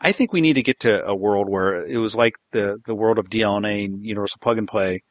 I 0.00 0.12
think 0.12 0.32
we 0.32 0.40
need 0.40 0.54
to 0.54 0.62
get 0.62 0.80
to 0.80 1.04
a 1.04 1.14
world 1.14 1.50
where 1.50 1.84
it 1.84 1.98
was 1.98 2.16
like 2.16 2.36
the, 2.52 2.78
the 2.86 2.94
world 2.94 3.18
of 3.18 3.28
DLNA 3.28 3.84
and 3.84 4.02
universal 4.02 4.38
plug 4.40 4.56
and 4.56 4.66
play. 4.66 5.02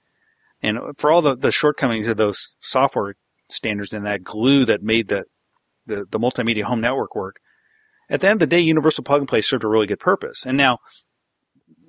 And 0.63 0.79
for 0.97 1.11
all 1.11 1.21
the, 1.21 1.35
the 1.35 1.51
shortcomings 1.51 2.07
of 2.07 2.17
those 2.17 2.55
software 2.61 3.15
standards 3.49 3.93
and 3.93 4.05
that 4.05 4.23
glue 4.23 4.65
that 4.65 4.81
made 4.81 5.09
the 5.09 5.25
the, 5.85 6.05
the 6.09 6.19
multimedia 6.19 6.63
home 6.63 6.81
network 6.81 7.15
work. 7.15 7.37
At 8.09 8.21
the 8.21 8.27
end 8.27 8.37
of 8.37 8.39
the 8.39 8.55
day, 8.55 8.59
universal 8.59 9.03
plug 9.03 9.19
and 9.19 9.27
play 9.27 9.41
served 9.41 9.63
a 9.63 9.67
really 9.67 9.87
good 9.87 9.99
purpose. 9.99 10.45
And 10.45 10.57
now, 10.57 10.79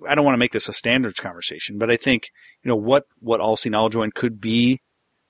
I 0.08 0.14
don't 0.14 0.24
want 0.24 0.34
to 0.34 0.40
make 0.40 0.52
this 0.52 0.68
a 0.68 0.72
standards 0.72 1.20
conversation, 1.20 1.78
but 1.78 1.90
I 1.90 1.96
think, 1.96 2.30
you 2.62 2.68
know, 2.68 2.76
what, 2.76 3.04
what 3.20 3.40
All-C 3.40 3.70
Knowledge 3.70 4.14
could 4.14 4.40
be, 4.40 4.80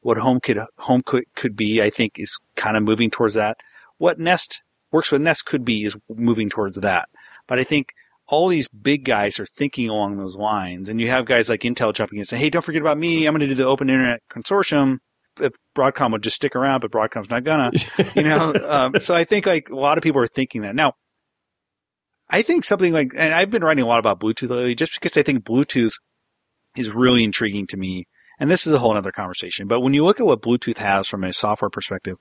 what 0.00 0.18
home 0.18 0.40
could, 0.40 0.58
home 0.78 1.02
could, 1.04 1.24
could 1.34 1.56
be, 1.56 1.80
I 1.80 1.90
think 1.90 2.14
is 2.16 2.38
kind 2.56 2.76
of 2.76 2.82
moving 2.82 3.10
towards 3.10 3.34
that. 3.34 3.56
What 3.98 4.18
Nest 4.18 4.62
works 4.90 5.12
with 5.12 5.22
Nest 5.22 5.46
could 5.46 5.64
be 5.64 5.84
is 5.84 5.96
moving 6.08 6.50
towards 6.50 6.76
that. 6.76 7.08
But 7.46 7.58
I 7.58 7.64
think 7.64 7.92
all 8.26 8.48
these 8.48 8.68
big 8.68 9.04
guys 9.04 9.38
are 9.38 9.46
thinking 9.46 9.88
along 9.88 10.16
those 10.16 10.36
lines. 10.36 10.88
And 10.88 11.00
you 11.00 11.08
have 11.08 11.26
guys 11.26 11.48
like 11.48 11.60
Intel 11.60 11.92
jumping 11.92 12.16
in 12.16 12.20
and 12.20 12.28
saying, 12.28 12.42
Hey, 12.42 12.50
don't 12.50 12.62
forget 12.62 12.80
about 12.80 12.98
me. 12.98 13.26
I'm 13.26 13.34
going 13.34 13.40
to 13.40 13.46
do 13.46 13.54
the 13.54 13.66
open 13.66 13.90
internet 13.90 14.22
consortium 14.30 14.98
if 15.40 15.52
Broadcom 15.76 16.12
would 16.12 16.22
just 16.22 16.36
stick 16.36 16.54
around, 16.56 16.80
but 16.80 16.90
Broadcom's 16.90 17.30
not 17.30 17.44
gonna, 17.44 17.72
you 18.14 18.22
know. 18.22 18.54
um, 18.66 18.98
so 19.00 19.14
I 19.14 19.24
think 19.24 19.46
like 19.46 19.68
a 19.68 19.76
lot 19.76 19.98
of 19.98 20.02
people 20.04 20.20
are 20.22 20.28
thinking 20.28 20.62
that 20.62 20.74
now. 20.74 20.92
I 22.30 22.42
think 22.42 22.64
something 22.64 22.92
like, 22.92 23.12
and 23.14 23.34
I've 23.34 23.50
been 23.50 23.62
writing 23.62 23.84
a 23.84 23.86
lot 23.86 23.98
about 23.98 24.18
Bluetooth 24.18 24.48
lately, 24.48 24.74
just 24.74 24.94
because 24.94 25.16
I 25.16 25.22
think 25.22 25.44
Bluetooth 25.44 25.92
is 26.76 26.90
really 26.90 27.22
intriguing 27.22 27.66
to 27.68 27.76
me. 27.76 28.06
And 28.40 28.50
this 28.50 28.66
is 28.66 28.72
a 28.72 28.78
whole 28.78 28.96
other 28.96 29.12
conversation. 29.12 29.68
But 29.68 29.80
when 29.80 29.92
you 29.92 30.04
look 30.04 30.20
at 30.20 30.26
what 30.26 30.42
Bluetooth 30.42 30.78
has 30.78 31.06
from 31.06 31.22
a 31.22 31.32
software 31.32 31.70
perspective, 31.70 32.16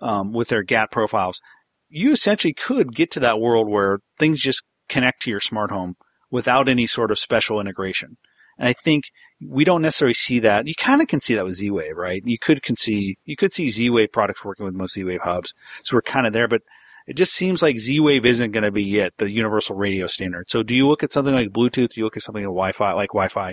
um, 0.00 0.32
with 0.32 0.48
their 0.48 0.62
GATT 0.62 0.90
profiles, 0.90 1.40
you 1.88 2.12
essentially 2.12 2.52
could 2.52 2.94
get 2.94 3.10
to 3.12 3.20
that 3.20 3.40
world 3.40 3.68
where 3.68 4.00
things 4.18 4.40
just 4.40 4.62
connect 4.88 5.22
to 5.22 5.30
your 5.30 5.40
smart 5.40 5.70
home 5.70 5.96
without 6.30 6.68
any 6.68 6.86
sort 6.86 7.10
of 7.10 7.18
special 7.18 7.60
integration. 7.60 8.16
And 8.58 8.68
I 8.68 8.72
think 8.72 9.04
we 9.40 9.64
don't 9.64 9.82
necessarily 9.82 10.14
see 10.14 10.40
that. 10.40 10.66
You 10.66 10.74
kind 10.74 11.00
of 11.00 11.08
can 11.08 11.20
see 11.20 11.34
that 11.34 11.44
with 11.44 11.54
Z-Wave, 11.54 11.96
right? 11.96 12.22
You 12.24 12.38
could 12.38 12.62
can 12.62 12.76
see 12.76 13.16
you 13.24 13.36
could 13.36 13.52
see 13.52 13.68
Z-Wave 13.68 14.12
products 14.12 14.44
working 14.44 14.64
with 14.64 14.74
most 14.74 14.94
Z-Wave 14.94 15.20
hubs, 15.22 15.54
so 15.84 15.96
we're 15.96 16.02
kind 16.02 16.26
of 16.26 16.32
there. 16.32 16.48
But 16.48 16.62
it 17.06 17.16
just 17.16 17.32
seems 17.32 17.62
like 17.62 17.78
Z-Wave 17.78 18.26
isn't 18.26 18.50
going 18.50 18.64
to 18.64 18.72
be 18.72 18.82
yet 18.82 19.14
the 19.18 19.30
universal 19.30 19.76
radio 19.76 20.06
standard. 20.08 20.50
So 20.50 20.62
do 20.62 20.74
you 20.74 20.86
look 20.86 21.02
at 21.02 21.12
something 21.12 21.34
like 21.34 21.50
Bluetooth? 21.50 21.90
Do 21.90 22.00
you 22.00 22.04
look 22.04 22.16
at 22.16 22.22
something 22.22 22.42
like 22.42 22.50
Wi-Fi, 22.50 22.92
like 22.92 23.10
Wi-Fi? 23.10 23.50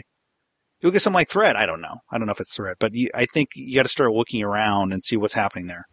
You 0.82 0.88
look 0.88 0.96
at 0.96 1.02
something 1.02 1.16
like 1.16 1.30
Thread. 1.30 1.56
I 1.56 1.66
don't 1.66 1.82
know. 1.82 2.00
I 2.12 2.18
don't 2.18 2.26
know 2.26 2.34
if 2.34 2.42
it's 2.42 2.56
Thread, 2.56 2.76
but 2.80 2.94
you, 2.94 3.10
I 3.14 3.26
think 3.26 3.50
you 3.56 3.76
got 3.76 3.84
to 3.84 3.90
start 3.90 4.12
looking 4.12 4.44
around 4.44 4.92
and 4.92 5.04
see 5.04 5.16
what's 5.16 5.34
happening 5.36 5.68
there. 5.68 5.86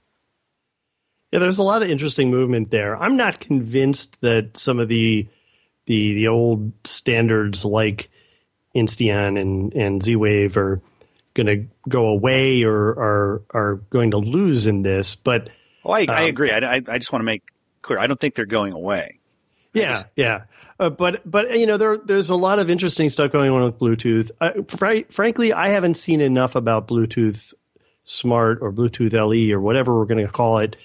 Yeah, 1.32 1.38
there's 1.38 1.58
a 1.58 1.62
lot 1.62 1.82
of 1.82 1.90
interesting 1.90 2.30
movement 2.30 2.70
there. 2.70 2.96
I'm 2.96 3.16
not 3.16 3.40
convinced 3.40 4.20
that 4.20 4.56
some 4.56 4.78
of 4.78 4.88
the 4.88 5.26
the 5.86 6.14
the 6.14 6.28
old 6.28 6.72
standards 6.84 7.64
like 7.64 8.10
Insteon 8.76 9.40
and, 9.40 9.72
and 9.74 10.02
Z 10.02 10.14
Wave 10.16 10.56
are 10.56 10.80
going 11.34 11.46
to 11.46 11.66
go 11.88 12.08
away 12.08 12.64
or 12.64 12.90
are 12.90 13.42
are 13.50 13.74
going 13.90 14.10
to 14.10 14.18
lose 14.18 14.66
in 14.66 14.82
this. 14.82 15.14
But 15.14 15.48
oh, 15.84 15.92
I, 15.92 16.02
um, 16.02 16.10
I 16.10 16.22
agree. 16.22 16.50
I, 16.50 16.82
I 16.86 16.98
just 16.98 17.12
want 17.12 17.22
to 17.22 17.26
make 17.26 17.42
clear. 17.80 17.98
I 17.98 18.06
don't 18.06 18.20
think 18.20 18.34
they're 18.34 18.44
going 18.44 18.74
away. 18.74 19.18
Yeah, 19.72 19.92
just, 19.92 20.06
yeah. 20.16 20.44
Uh, 20.78 20.90
but 20.90 21.22
but 21.24 21.58
you 21.58 21.66
know 21.66 21.78
there 21.78 21.96
there's 21.96 22.28
a 22.28 22.36
lot 22.36 22.58
of 22.58 22.68
interesting 22.68 23.08
stuff 23.08 23.32
going 23.32 23.50
on 23.50 23.62
with 23.64 23.78
Bluetooth. 23.78 24.30
Uh, 24.38 24.52
fr- 24.68 25.10
frankly, 25.10 25.54
I 25.54 25.68
haven't 25.68 25.94
seen 25.94 26.20
enough 26.20 26.56
about 26.56 26.88
Bluetooth 26.88 27.54
Smart 28.04 28.58
or 28.60 28.70
Bluetooth 28.70 29.12
LE 29.14 29.54
or 29.54 29.60
whatever 29.60 29.96
we're 29.98 30.04
going 30.04 30.26
to 30.26 30.30
call 30.30 30.58
it 30.58 30.76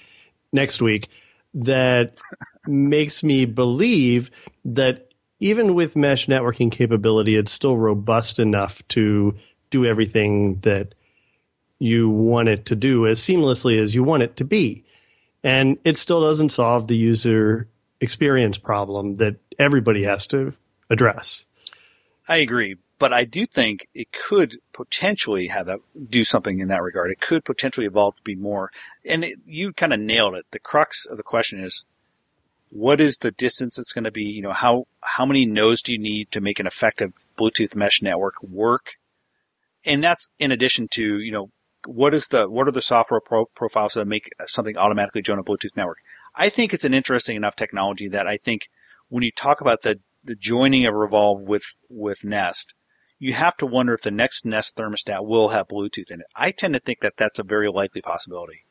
next 0.52 0.80
week 0.82 1.08
that 1.54 2.18
makes 2.66 3.22
me 3.22 3.44
believe 3.44 4.30
that 4.64 5.12
even 5.40 5.74
with 5.74 5.96
mesh 5.96 6.26
networking 6.26 6.70
capability, 6.70 7.36
it's 7.36 7.52
still 7.52 7.76
robust 7.76 8.38
enough 8.38 8.86
to 8.88 9.34
do 9.70 9.84
everything 9.84 10.58
that 10.60 10.94
you 11.78 12.10
want 12.10 12.48
it 12.48 12.66
to 12.66 12.76
do 12.76 13.06
as 13.06 13.20
seamlessly 13.20 13.78
as 13.78 13.94
you 13.94 14.02
want 14.02 14.22
it 14.22 14.36
to 14.36 14.44
be. 14.44 14.84
And 15.44 15.78
it 15.84 15.96
still 15.96 16.20
doesn't 16.20 16.50
solve 16.50 16.88
the 16.88 16.96
user 16.96 17.68
experience 18.00 18.58
problem 18.58 19.16
that 19.18 19.36
everybody 19.58 20.04
has 20.04 20.26
to 20.28 20.54
address. 20.90 21.44
I 22.26 22.36
agree, 22.38 22.76
but 22.98 23.12
I 23.12 23.24
do 23.24 23.46
think 23.46 23.88
it 23.94 24.12
could 24.12 24.56
potentially 24.72 25.48
have 25.48 25.66
that 25.66 25.80
do 26.08 26.24
something 26.24 26.58
in 26.58 26.68
that 26.68 26.82
regard. 26.82 27.10
It 27.10 27.20
could 27.20 27.44
potentially 27.44 27.86
evolve 27.86 28.16
to 28.16 28.22
be 28.22 28.34
more. 28.34 28.70
And 29.04 29.24
it, 29.24 29.38
you 29.46 29.72
kind 29.72 29.92
of 29.92 30.00
nailed 30.00 30.34
it. 30.34 30.46
The 30.50 30.58
crux 30.58 31.06
of 31.06 31.16
the 31.16 31.22
question 31.22 31.60
is 31.60 31.84
what 32.70 33.00
is 33.00 33.18
the 33.18 33.30
distance 33.30 33.78
it's 33.78 33.92
going 33.92 34.04
to 34.04 34.10
be? 34.10 34.24
You 34.24 34.42
know, 34.42 34.52
how, 34.52 34.86
how 35.00 35.24
many 35.24 35.46
nodes 35.46 35.80
do 35.82 35.92
you 35.92 35.98
need 35.98 36.30
to 36.32 36.40
make 36.40 36.58
an 36.58 36.66
effective 36.66 37.12
Bluetooth 37.38 37.74
mesh 37.74 38.02
network 38.02 38.42
work? 38.42 38.94
And 39.84 40.02
that's 40.02 40.28
in 40.38 40.52
addition 40.52 40.88
to, 40.92 41.20
you 41.20 41.32
know, 41.32 41.50
what 41.86 42.12
is 42.12 42.26
the, 42.26 42.50
what 42.50 42.68
are 42.68 42.72
the 42.72 42.82
software 42.82 43.20
pro- 43.20 43.46
profiles 43.54 43.94
that 43.94 44.06
make 44.06 44.30
something 44.46 44.76
automatically 44.76 45.22
join 45.22 45.38
a 45.38 45.44
Bluetooth 45.44 45.76
network? 45.76 45.98
I 46.34 46.48
think 46.48 46.74
it's 46.74 46.84
an 46.84 46.94
interesting 46.94 47.36
enough 47.36 47.56
technology 47.56 48.08
that 48.08 48.26
I 48.26 48.36
think 48.36 48.62
when 49.08 49.22
you 49.22 49.30
talk 49.30 49.60
about 49.60 49.82
the, 49.82 50.00
the 50.22 50.34
joining 50.34 50.84
of 50.84 50.94
Revolv 50.94 51.46
with 51.46 51.64
with 51.88 52.24
Nest, 52.24 52.74
you 53.18 53.32
have 53.32 53.56
to 53.58 53.66
wonder 53.66 53.94
if 53.94 54.02
the 54.02 54.10
next 54.10 54.44
Nest 54.44 54.76
thermostat 54.76 55.26
will 55.26 55.48
have 55.48 55.68
Bluetooth 55.68 56.10
in 56.10 56.20
it. 56.20 56.26
I 56.34 56.50
tend 56.50 56.74
to 56.74 56.80
think 56.80 57.00
that 57.00 57.16
that's 57.16 57.38
a 57.38 57.44
very 57.44 57.68
likely 57.68 58.00
possibility. 58.00 58.64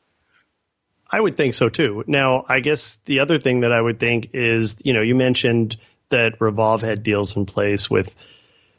I 1.10 1.20
would 1.20 1.36
think 1.36 1.54
so 1.54 1.68
too. 1.68 2.04
Now, 2.06 2.44
I 2.48 2.60
guess 2.60 2.98
the 3.06 3.20
other 3.20 3.38
thing 3.38 3.60
that 3.60 3.72
I 3.72 3.80
would 3.80 3.98
think 3.98 4.30
is, 4.34 4.76
you 4.84 4.92
know, 4.92 5.00
you 5.00 5.14
mentioned 5.14 5.76
that 6.10 6.38
Revolv 6.38 6.82
had 6.82 7.02
deals 7.02 7.36
in 7.36 7.46
place 7.46 7.90
with, 7.90 8.14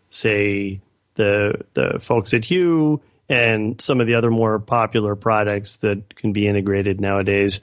say, 0.10 0.82
the 1.16 1.66
the 1.74 2.00
folks 2.00 2.34
at 2.34 2.46
Hue 2.46 3.02
and 3.28 3.80
some 3.82 4.00
of 4.00 4.08
the 4.08 4.16
other 4.16 4.32
more 4.32 4.58
popular 4.60 5.16
products 5.16 5.78
that 5.78 6.16
can 6.16 6.34
be 6.34 6.48
integrated 6.48 7.02
nowadays. 7.02 7.62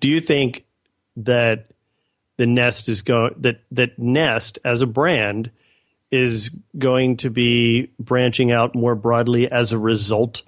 Do 0.00 0.08
you 0.08 0.20
think 0.20 0.64
that 1.16 1.66
the 2.36 2.46
Nest 2.46 2.88
is 2.88 3.02
going 3.02 3.34
that 3.38 3.60
that 3.72 3.98
Nest 3.98 4.58
as 4.64 4.82
a 4.82 4.86
brand 4.86 5.50
is 6.10 6.50
going 6.78 7.16
to 7.18 7.30
be 7.30 7.90
branching 7.98 8.52
out 8.52 8.74
more 8.74 8.94
broadly 8.94 9.50
as 9.50 9.72
a 9.72 9.78
result 9.78 10.42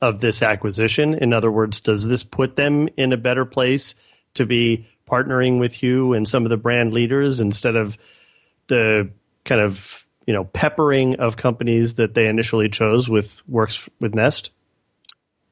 of 0.00 0.20
this 0.20 0.42
acquisition? 0.42 1.14
In 1.14 1.32
other 1.32 1.50
words, 1.50 1.80
does 1.80 2.08
this 2.08 2.24
put 2.24 2.56
them 2.56 2.88
in 2.96 3.12
a 3.12 3.16
better 3.16 3.44
place 3.44 3.94
to 4.34 4.46
be 4.46 4.86
partnering 5.08 5.58
with 5.58 5.74
Hue 5.74 6.12
and 6.12 6.28
some 6.28 6.44
of 6.44 6.50
the 6.50 6.56
brand 6.56 6.92
leaders 6.92 7.40
instead 7.40 7.76
of 7.76 7.98
the 8.68 9.10
kind 9.44 9.60
of 9.60 10.06
you 10.26 10.32
know 10.32 10.44
peppering 10.44 11.16
of 11.16 11.36
companies 11.36 11.94
that 11.94 12.14
they 12.14 12.28
initially 12.28 12.68
chose 12.68 13.08
with 13.08 13.42
works 13.48 13.88
with 14.00 14.14
Nest? 14.14 14.50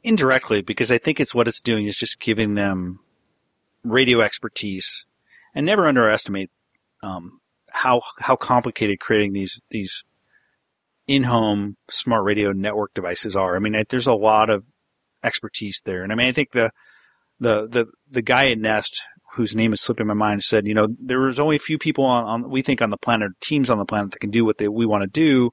Indirectly, 0.04 0.62
because 0.62 0.92
I 0.92 0.98
think 0.98 1.18
it's 1.18 1.34
what 1.34 1.48
it's 1.48 1.60
doing 1.60 1.86
is 1.86 1.96
just 1.96 2.20
giving 2.20 2.54
them 2.54 3.00
radio 3.82 4.20
expertise, 4.20 5.06
and 5.54 5.66
never 5.66 5.86
underestimate 5.86 6.50
um, 7.02 7.37
how 7.70 8.02
how 8.18 8.36
complicated 8.36 9.00
creating 9.00 9.32
these 9.32 9.60
these 9.70 10.04
in-home 11.06 11.76
smart 11.90 12.24
radio 12.24 12.52
network 12.52 12.92
devices 12.94 13.34
are. 13.34 13.56
I 13.56 13.58
mean, 13.58 13.82
there's 13.88 14.06
a 14.06 14.14
lot 14.14 14.50
of 14.50 14.64
expertise 15.22 15.80
there, 15.84 16.02
and 16.02 16.12
I 16.12 16.14
mean, 16.14 16.28
I 16.28 16.32
think 16.32 16.52
the 16.52 16.70
the 17.40 17.68
the 17.68 17.86
the 18.08 18.22
guy 18.22 18.50
at 18.50 18.58
Nest 18.58 19.02
whose 19.34 19.54
name 19.54 19.72
has 19.72 19.80
slipped 19.80 20.00
in 20.00 20.06
my 20.06 20.14
mind 20.14 20.42
said, 20.42 20.66
you 20.66 20.74
know, 20.74 20.88
there's 20.98 21.38
only 21.38 21.54
a 21.54 21.60
few 21.60 21.78
people 21.78 22.04
on, 22.04 22.24
on 22.24 22.50
we 22.50 22.62
think 22.62 22.80
on 22.82 22.90
the 22.90 22.96
planet, 22.96 23.30
teams 23.40 23.70
on 23.70 23.78
the 23.78 23.84
planet 23.84 24.10
that 24.10 24.18
can 24.18 24.30
do 24.30 24.44
what 24.44 24.58
they, 24.58 24.68
we 24.68 24.86
want 24.86 25.02
to 25.02 25.06
do, 25.06 25.50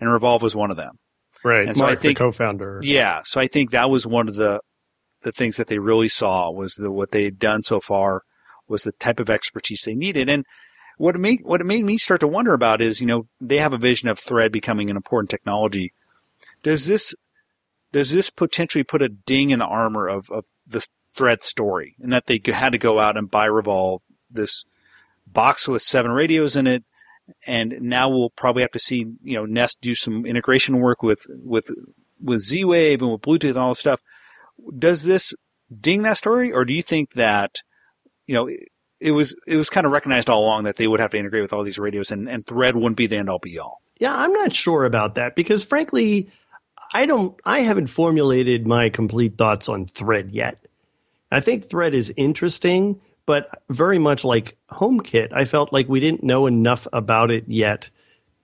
and 0.00 0.08
Revolv 0.08 0.42
was 0.42 0.56
one 0.56 0.70
of 0.70 0.76
them. 0.76 0.96
Right. 1.44 1.68
And 1.68 1.76
Mark, 1.76 1.90
so 1.90 1.92
I 1.92 1.96
think 1.96 2.18
the 2.18 2.24
co-founder. 2.24 2.80
Yeah. 2.82 3.22
So 3.24 3.40
I 3.40 3.46
think 3.46 3.70
that 3.70 3.90
was 3.90 4.06
one 4.06 4.28
of 4.28 4.34
the 4.34 4.60
the 5.22 5.32
things 5.32 5.56
that 5.56 5.68
they 5.68 5.78
really 5.78 6.08
saw 6.08 6.50
was 6.50 6.74
the 6.74 6.90
what 6.90 7.12
they 7.12 7.24
had 7.24 7.38
done 7.38 7.62
so 7.62 7.80
far 7.80 8.22
was 8.68 8.82
the 8.84 8.92
type 8.92 9.20
of 9.20 9.30
expertise 9.30 9.82
they 9.84 9.94
needed. 9.94 10.28
And 10.28 10.44
what 10.98 11.14
it 11.14 11.18
made 11.18 11.40
what 11.42 11.60
it 11.60 11.64
made 11.64 11.84
me 11.84 11.98
start 11.98 12.20
to 12.20 12.28
wonder 12.28 12.54
about 12.54 12.80
is, 12.80 13.00
you 13.00 13.06
know, 13.06 13.26
they 13.40 13.58
have 13.58 13.72
a 13.72 13.78
vision 13.78 14.08
of 14.08 14.18
thread 14.18 14.52
becoming 14.52 14.90
an 14.90 14.96
important 14.96 15.30
technology. 15.30 15.92
Does 16.62 16.86
this 16.86 17.14
does 17.92 18.10
this 18.12 18.30
potentially 18.30 18.84
put 18.84 19.02
a 19.02 19.08
ding 19.08 19.50
in 19.50 19.58
the 19.58 19.66
armor 19.66 20.08
of, 20.08 20.30
of 20.30 20.46
the 20.66 20.84
thread 21.14 21.42
story 21.42 21.94
and 22.00 22.12
that 22.12 22.26
they 22.26 22.40
had 22.46 22.72
to 22.72 22.78
go 22.78 22.98
out 22.98 23.16
and 23.16 23.30
buy 23.30 23.46
Revolv, 23.46 24.00
this 24.30 24.64
box 25.26 25.68
with 25.68 25.82
seven 25.82 26.10
radios 26.10 26.56
in 26.56 26.66
it. 26.66 26.84
And 27.46 27.80
now 27.80 28.08
we'll 28.08 28.30
probably 28.30 28.62
have 28.62 28.72
to 28.72 28.78
see, 28.78 29.06
you 29.22 29.34
know, 29.34 29.44
Nest 29.44 29.78
do 29.80 29.94
some 29.94 30.26
integration 30.26 30.80
work 30.80 31.02
with, 31.02 31.24
with, 31.28 31.70
with 32.20 32.40
Z-Wave 32.40 33.00
and 33.00 33.12
with 33.12 33.20
Bluetooth 33.20 33.50
and 33.50 33.58
all 33.58 33.70
this 33.70 33.78
stuff. 33.78 34.02
Does 34.76 35.04
this 35.04 35.32
ding 35.80 36.02
that 36.02 36.18
story 36.18 36.52
or 36.52 36.64
do 36.64 36.74
you 36.74 36.82
think 36.82 37.12
that, 37.14 37.56
you 38.26 38.34
know, 38.34 38.50
it 39.02 39.10
was, 39.10 39.34
it 39.46 39.56
was 39.56 39.68
kind 39.70 39.86
of 39.86 39.92
recognized 39.92 40.30
all 40.30 40.44
along 40.44 40.64
that 40.64 40.76
they 40.76 40.86
would 40.86 41.00
have 41.00 41.10
to 41.10 41.18
integrate 41.18 41.42
with 41.42 41.52
all 41.52 41.62
these 41.62 41.78
radios 41.78 42.10
and, 42.10 42.28
and 42.28 42.46
thread 42.46 42.76
wouldn't 42.76 42.96
be 42.96 43.06
the 43.06 43.16
end 43.16 43.28
all 43.28 43.38
be 43.38 43.58
all? 43.58 43.82
Yeah, 43.98 44.14
I'm 44.14 44.32
not 44.32 44.52
sure 44.52 44.84
about 44.84 45.16
that 45.16 45.36
because 45.36 45.64
frankly, 45.64 46.30
I 46.94 47.06
don't, 47.06 47.38
I 47.44 47.60
haven't 47.60 47.86
formulated 47.86 48.66
my 48.66 48.90
complete 48.90 49.36
thoughts 49.36 49.68
on 49.68 49.86
thread 49.86 50.30
yet. 50.32 50.62
I 51.32 51.40
think 51.40 51.64
Thread 51.64 51.94
is 51.94 52.12
interesting, 52.16 53.00
but 53.24 53.62
very 53.70 53.98
much 53.98 54.22
like 54.22 54.56
HomeKit, 54.70 55.32
I 55.32 55.46
felt 55.46 55.72
like 55.72 55.88
we 55.88 55.98
didn't 55.98 56.22
know 56.22 56.46
enough 56.46 56.86
about 56.92 57.30
it 57.30 57.44
yet 57.48 57.88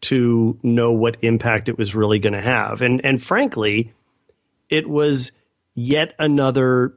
to 0.00 0.58
know 0.62 0.92
what 0.92 1.18
impact 1.20 1.68
it 1.68 1.76
was 1.76 1.94
really 1.94 2.18
going 2.18 2.32
to 2.32 2.40
have. 2.40 2.80
And 2.80 3.04
and 3.04 3.22
frankly, 3.22 3.92
it 4.70 4.88
was 4.88 5.32
yet 5.74 6.14
another 6.18 6.94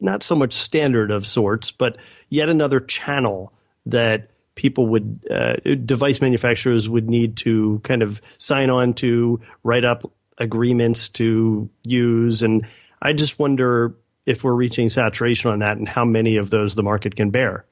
not 0.00 0.22
so 0.22 0.34
much 0.34 0.52
standard 0.52 1.10
of 1.10 1.26
sorts, 1.26 1.70
but 1.70 1.96
yet 2.28 2.48
another 2.48 2.80
channel 2.80 3.52
that 3.86 4.30
people 4.54 4.86
would 4.86 5.24
uh, 5.30 5.54
device 5.84 6.20
manufacturers 6.20 6.88
would 6.88 7.08
need 7.08 7.36
to 7.38 7.80
kind 7.84 8.02
of 8.02 8.20
sign 8.38 8.70
on 8.70 8.92
to, 8.94 9.40
write 9.62 9.84
up 9.84 10.10
agreements 10.38 11.08
to 11.08 11.68
use, 11.84 12.42
and 12.42 12.66
I 13.02 13.12
just 13.12 13.38
wonder 13.38 13.94
if 14.26 14.44
we're 14.44 14.52
reaching 14.54 14.88
saturation 14.88 15.50
on 15.50 15.60
that 15.60 15.78
and 15.78 15.88
how 15.88 16.04
many 16.04 16.36
of 16.36 16.50
those 16.50 16.74
the 16.74 16.82
market 16.82 17.16
can 17.16 17.30
bear. 17.30 17.64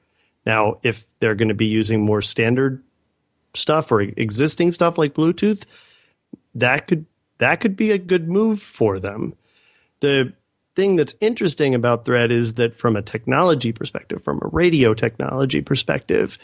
Now, 0.45 0.79
if 0.83 1.05
they're 1.19 1.35
going 1.35 1.49
to 1.49 1.53
be 1.53 1.67
using 1.67 2.01
more 2.01 2.21
standard 2.21 2.83
stuff 3.53 3.91
or 3.91 4.01
existing 4.01 4.71
stuff 4.71 4.97
like 4.97 5.13
Bluetooth, 5.13 5.65
that 6.55 6.87
could 6.87 7.05
that 7.37 7.61
could 7.61 7.75
be 7.75 7.91
a 7.91 7.97
good 7.97 8.27
move 8.27 8.61
for 8.61 8.99
them. 8.99 9.33
The 10.01 10.33
thing 10.75 10.95
that's 10.95 11.15
interesting 11.19 11.75
about 11.75 12.05
Thread 12.05 12.31
is 12.31 12.55
that 12.55 12.77
from 12.77 12.95
a 12.95 13.01
technology 13.01 13.71
perspective, 13.71 14.23
from 14.23 14.39
a 14.43 14.47
radio 14.47 14.93
technology 14.93 15.61
perspective, 15.61 16.37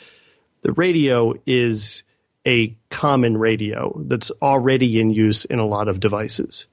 the 0.62 0.72
radio 0.74 1.34
is 1.46 2.04
a 2.46 2.76
common 2.90 3.38
radio 3.38 4.02
that's 4.06 4.32
already 4.42 5.00
in 5.00 5.10
use 5.10 5.46
in 5.46 5.60
a 5.60 5.66
lot 5.66 5.88
of 5.88 6.00
devices. 6.00 6.68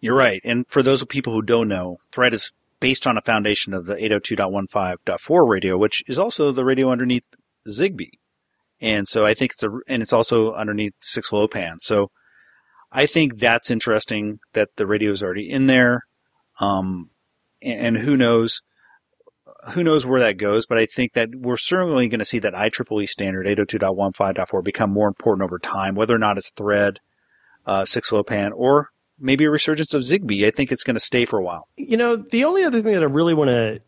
You're 0.00 0.16
right. 0.16 0.40
And 0.44 0.66
for 0.68 0.82
those 0.82 1.02
people 1.04 1.32
who 1.32 1.42
don't 1.42 1.68
know, 1.68 1.98
Thread 2.12 2.34
is 2.34 2.52
based 2.78 3.06
on 3.06 3.16
a 3.16 3.22
foundation 3.22 3.72
of 3.72 3.86
the 3.86 3.94
802.15.4 3.96 5.48
radio, 5.48 5.78
which 5.78 6.02
is 6.06 6.18
also 6.18 6.52
the 6.52 6.64
radio 6.64 6.90
underneath 6.90 7.24
Zigbee. 7.66 8.18
And 8.80 9.08
so 9.08 9.24
I 9.24 9.32
think 9.34 9.52
it's 9.52 9.62
a, 9.62 9.70
and 9.88 10.02
it's 10.02 10.12
also 10.12 10.52
underneath 10.52 10.92
6LoWPAN. 11.00 11.78
So 11.80 12.10
I 12.92 13.06
think 13.06 13.38
that's 13.38 13.70
interesting 13.70 14.40
that 14.52 14.68
the 14.76 14.86
radio 14.86 15.10
is 15.10 15.22
already 15.22 15.48
in 15.48 15.66
there. 15.66 16.02
Um, 16.60 17.10
and, 17.62 17.96
and 17.96 17.98
who 17.98 18.16
knows, 18.16 18.62
who 19.70 19.82
knows 19.82 20.04
where 20.06 20.20
that 20.20 20.36
goes, 20.36 20.66
but 20.66 20.78
I 20.78 20.86
think 20.86 21.14
that 21.14 21.34
we're 21.34 21.56
certainly 21.56 22.08
going 22.08 22.18
to 22.18 22.24
see 22.24 22.38
that 22.40 22.54
IEEE 22.54 23.08
standard 23.08 23.46
802.15.4 23.46 24.64
become 24.64 24.90
more 24.90 25.08
important 25.08 25.44
over 25.44 25.58
time, 25.58 25.94
whether 25.94 26.14
or 26.14 26.18
not 26.18 26.38
it's 26.38 26.50
Thread, 26.50 27.00
uh, 27.66 27.82
6LoWPAN, 27.82 28.52
or 28.54 28.90
maybe 29.18 29.44
a 29.44 29.50
resurgence 29.50 29.94
of 29.94 30.02
Zigbee. 30.02 30.46
I 30.46 30.50
think 30.50 30.70
it's 30.70 30.84
going 30.84 30.94
to 30.94 31.00
stay 31.00 31.24
for 31.24 31.38
a 31.38 31.42
while. 31.42 31.68
You 31.76 31.96
know, 31.96 32.16
the 32.16 32.44
only 32.44 32.64
other 32.64 32.82
thing 32.82 32.94
that 32.94 33.02
I 33.02 33.06
really 33.06 33.34
want 33.34 33.50
to 33.50 33.80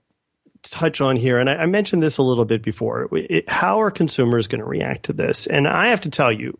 touch 0.62 1.00
on 1.00 1.16
here, 1.16 1.38
and 1.38 1.48
I, 1.48 1.56
I 1.56 1.66
mentioned 1.66 2.02
this 2.02 2.18
a 2.18 2.22
little 2.22 2.44
bit 2.44 2.62
before, 2.62 3.08
it, 3.12 3.48
how 3.48 3.80
are 3.80 3.90
consumers 3.90 4.48
going 4.48 4.60
to 4.60 4.66
react 4.66 5.04
to 5.04 5.12
this? 5.12 5.46
And 5.46 5.68
I 5.68 5.88
have 5.88 6.02
to 6.02 6.10
tell 6.10 6.32
you, 6.32 6.58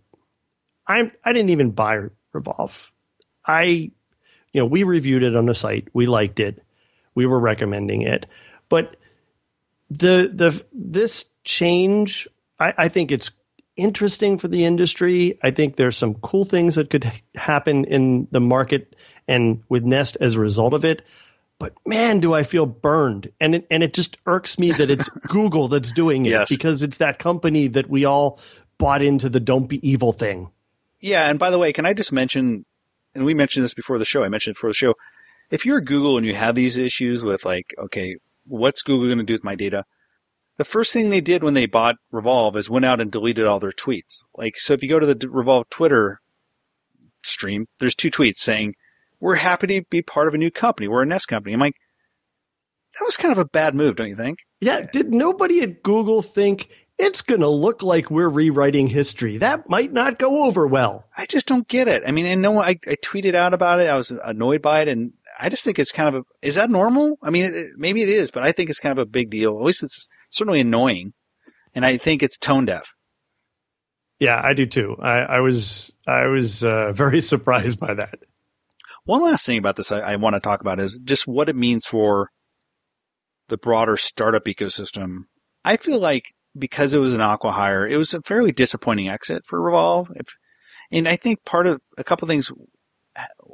I 0.87 1.11
I 1.25 1.33
didn't 1.33 1.51
even 1.51 1.71
buy 1.71 1.99
Revolv. 2.35 2.91
I, 3.47 3.91
you 4.57 4.63
know, 4.63 4.67
we 4.67 4.85
reviewed 4.85 5.23
it 5.23 5.37
on 5.37 5.45
the 5.45 5.55
site. 5.55 5.89
We 5.93 6.07
liked 6.07 6.41
it. 6.41 6.63
We 7.15 7.27
were 7.27 7.39
recommending 7.39 8.01
it, 8.01 8.25
but 8.71 8.97
the 9.91 10.31
the 10.33 10.65
this 10.73 11.27
change, 11.45 12.27
I, 12.59 12.73
I 12.79 12.89
think 12.89 13.13
it's 13.13 13.31
interesting 13.77 14.39
for 14.39 14.49
the 14.49 14.65
industry. 14.65 15.39
I 15.43 15.51
think 15.51 15.77
there's 15.77 15.99
some 15.99 16.15
cool 16.15 16.47
things 16.47 16.77
that 16.77 16.89
could 16.89 17.13
happen 17.35 17.85
in 17.85 18.29
the 18.31 18.41
market 18.41 18.97
and 19.29 19.63
with 19.69 19.85
Nest 19.85 20.17
as 20.23 20.37
a 20.37 20.41
result 20.41 20.73
of 20.73 20.87
it. 20.87 21.03
But 21.59 21.75
man, 21.85 22.21
do 22.21 22.33
I 22.33 22.43
feel 22.43 22.65
burned. 22.65 23.31
And 23.39 23.57
it, 23.57 23.67
and 23.71 23.83
it 23.83 23.93
just 23.93 24.17
irks 24.25 24.59
me 24.59 24.73
that 24.73 24.91
it's 24.91 25.09
Google 25.29 25.69
that's 25.69 25.93
doing 25.93 26.25
it 26.25 26.31
yes. 26.31 26.49
because 26.49 26.83
it's 26.83 26.97
that 26.99 27.19
company 27.19 27.69
that 27.69 27.91
we 27.91 28.07
all 28.07 28.41
bought 28.79 29.03
into 29.03 29.29
the 29.29 29.41
don't 29.41 29.67
be 29.67 29.87
evil 29.87 30.15
thing. 30.15 30.51
Yeah. 31.01 31.29
And 31.29 31.39
by 31.39 31.51
the 31.51 31.59
way, 31.59 31.75
can 31.75 31.85
I 31.85 31.93
just 31.93 32.13
mention, 32.13 32.65
and 33.17 33.25
we 33.25 33.35
mentioned 33.35 33.65
this 33.65 33.75
before 33.75 33.99
the 33.99 34.05
show, 34.05 34.23
I 34.23 34.29
mentioned 34.29 34.53
it 34.53 34.57
before 34.57 34.71
the 34.71 34.75
show. 34.75 34.95
If 35.51 35.65
you're 35.65 35.81
Google 35.81 36.17
and 36.17 36.27
you 36.27 36.35
have 36.35 36.55
these 36.55 36.77
issues 36.77 37.23
with 37.23 37.45
like, 37.45 37.67
okay, 37.79 38.17
what's 38.47 38.83
Google 38.83 39.07
going 39.07 39.19
to 39.19 39.25
do 39.25 39.35
with 39.35 39.45
my 39.45 39.55
data? 39.55 39.85
the 40.57 40.65
first 40.65 40.93
thing 40.93 41.11
they 41.11 41.21
did 41.21 41.43
when 41.43 41.55
they 41.55 41.67
bought 41.67 41.97
Revolv 42.13 42.57
is 42.57 42.71
went 42.71 42.85
out 42.85 43.01
and 43.01 43.11
deleted 43.11 43.47
all 43.47 43.61
their 43.61 43.73
tweets. 43.73 44.25
Like, 44.35 44.57
so 44.57 44.73
if 44.73 44.83
you 44.83 44.89
go 44.89 44.99
to 44.99 45.07
the 45.07 45.15
Revolv 45.15 45.69
Twitter 45.71 46.21
stream, 47.23 47.67
there's 47.79 47.95
two 47.95 48.11
tweets 48.11 48.39
saying, 48.39 48.75
we're 49.21 49.37
happy 49.37 49.67
to 49.67 49.83
be 49.91 50.03
part 50.03 50.29
of 50.29 50.35
a 50.35 50.39
new 50.39 50.51
company. 50.51 50.89
We're 50.89 51.03
a 51.03 51.07
Nest 51.07 51.29
company. 51.29 51.53
I'm 51.53 51.61
like, 51.61 51.77
that 52.99 53.05
was 53.05 53.17
kind 53.17 53.33
of 53.33 53.39
a 53.39 53.45
bad 53.45 53.75
move, 53.75 53.97
don't 53.97 54.09
you 54.09 54.17
think? 54.17 54.39
Yeah. 54.61 54.87
Did 54.91 55.13
nobody 55.13 55.61
at 55.61 55.83
Google 55.83 56.23
think 56.23 56.69
it's 56.99 57.23
going 57.23 57.41
to 57.41 57.49
look 57.49 57.83
like 57.83 58.11
we're 58.11 58.29
rewriting 58.29 58.87
history? 58.87 59.39
That 59.39 59.69
might 59.69 59.93
not 59.93 60.19
go 60.19 60.45
over 60.45 60.67
well. 60.67 61.05
I 61.17 61.27
just 61.27 61.47
don't 61.47 61.69
get 61.69 61.89
it. 61.89 62.03
I 62.07 62.11
mean, 62.11 62.27
and 62.27 62.41
no, 62.41 62.59
I, 62.59 62.71
I 62.71 62.97
tweeted 63.05 63.35
out 63.35 63.55
about 63.55 63.81
it. 63.81 63.89
I 63.89 63.97
was 63.97 64.11
annoyed 64.11 64.63
by 64.63 64.81
it. 64.81 64.89
And 64.89 65.13
I 65.39 65.49
just 65.49 65.63
think 65.65 65.79
it's 65.79 65.93
kind 65.93 66.09
of 66.09 66.23
a, 66.23 66.47
is 66.47 66.55
that 66.55 66.71
normal? 66.71 67.19
I 67.23 67.31
mean, 67.31 67.45
it, 67.55 67.67
maybe 67.77 68.03
it 68.03 68.09
is, 68.09 68.31
but 68.31 68.43
I 68.43 68.53
think 68.53 68.71
it's 68.71 68.81
kind 68.81 68.99
of 68.99 69.03
a 69.03 69.11
big 69.11 69.31
deal. 69.31 69.59
At 69.59 69.65
least 69.65 69.83
it's 69.83 70.09
certainly 70.31 70.61
annoying. 70.61 71.13
and 71.75 71.85
I 71.85 71.99
think 71.99 72.23
it's 72.23 72.39
tone 72.39 72.65
deaf. 72.65 72.95
Yeah, 74.19 74.41
I 74.43 74.55
do 74.55 74.65
too. 74.67 74.97
I, 75.01 75.19
I 75.19 75.41
was 75.41 75.93
I 76.09 76.27
was 76.27 76.65
uh, 76.65 76.93
very 76.95 77.21
surprised 77.21 77.79
by 77.79 77.95
that. 77.95 78.19
One 79.05 79.23
last 79.23 79.47
thing 79.47 79.59
about 79.59 79.77
this 79.77 79.93
I, 79.93 80.01
I 80.01 80.17
want 80.17 80.35
to 80.35 80.41
talk 80.41 80.61
about 80.61 80.81
is 80.81 80.99
just 81.05 81.29
what 81.29 81.49
it 81.49 81.55
means 81.55 81.87
for 81.87 82.31
the 83.49 83.59
broader 83.59 83.97
startup 83.97 84.47
ecosystem. 84.47 85.27
I 85.65 85.77
feel 85.77 86.01
like 86.01 86.25
because 86.59 86.95
it 86.95 86.99
was 86.99 87.13
an 87.13 87.21
acqui-hire, 87.21 87.87
it 87.87 87.97
was 87.97 88.15
a 88.15 88.23
fairly 88.23 88.53
disappointing 88.53 89.09
exit 89.09 89.45
for 89.47 89.61
Revolv. 89.61 90.09
And 90.91 91.09
I 91.09 91.17
think 91.17 91.45
part 91.45 91.67
of 91.67 91.81
a 91.99 92.05
couple 92.05 92.27
of 92.27 92.29
things 92.29 92.53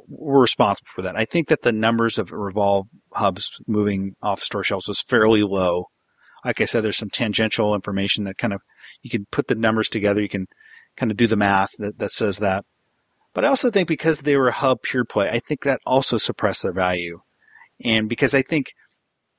were 0.07 0.41
responsible 0.41 0.89
for 0.93 1.01
that. 1.01 1.15
I 1.17 1.25
think 1.25 1.47
that 1.47 1.61
the 1.61 1.71
numbers 1.71 2.17
of 2.17 2.29
Revolv 2.29 2.85
hubs 3.13 3.49
moving 3.67 4.15
off 4.21 4.41
store 4.41 4.63
shelves 4.63 4.87
was 4.87 5.01
fairly 5.01 5.43
low. 5.43 5.85
Like 6.45 6.61
I 6.61 6.65
said, 6.65 6.83
there's 6.83 6.97
some 6.97 7.09
tangential 7.09 7.73
information 7.73 8.25
that 8.25 8.37
kind 8.37 8.53
of 8.53 8.61
you 9.01 9.09
can 9.09 9.25
put 9.31 9.47
the 9.47 9.55
numbers 9.55 9.87
together. 9.87 10.21
You 10.21 10.29
can 10.29 10.47
kind 10.97 11.11
of 11.11 11.17
do 11.17 11.27
the 11.27 11.37
math 11.37 11.69
that, 11.79 11.97
that 11.99 12.11
says 12.11 12.39
that. 12.39 12.65
But 13.33 13.45
I 13.45 13.47
also 13.47 13.71
think 13.71 13.87
because 13.87 14.21
they 14.21 14.35
were 14.35 14.49
a 14.49 14.53
hub 14.53 14.81
pure 14.83 15.05
play, 15.05 15.29
I 15.29 15.39
think 15.39 15.63
that 15.63 15.79
also 15.85 16.17
suppressed 16.17 16.63
their 16.63 16.73
value. 16.73 17.19
And 17.83 18.07
because 18.07 18.35
I 18.35 18.43
think, 18.43 18.73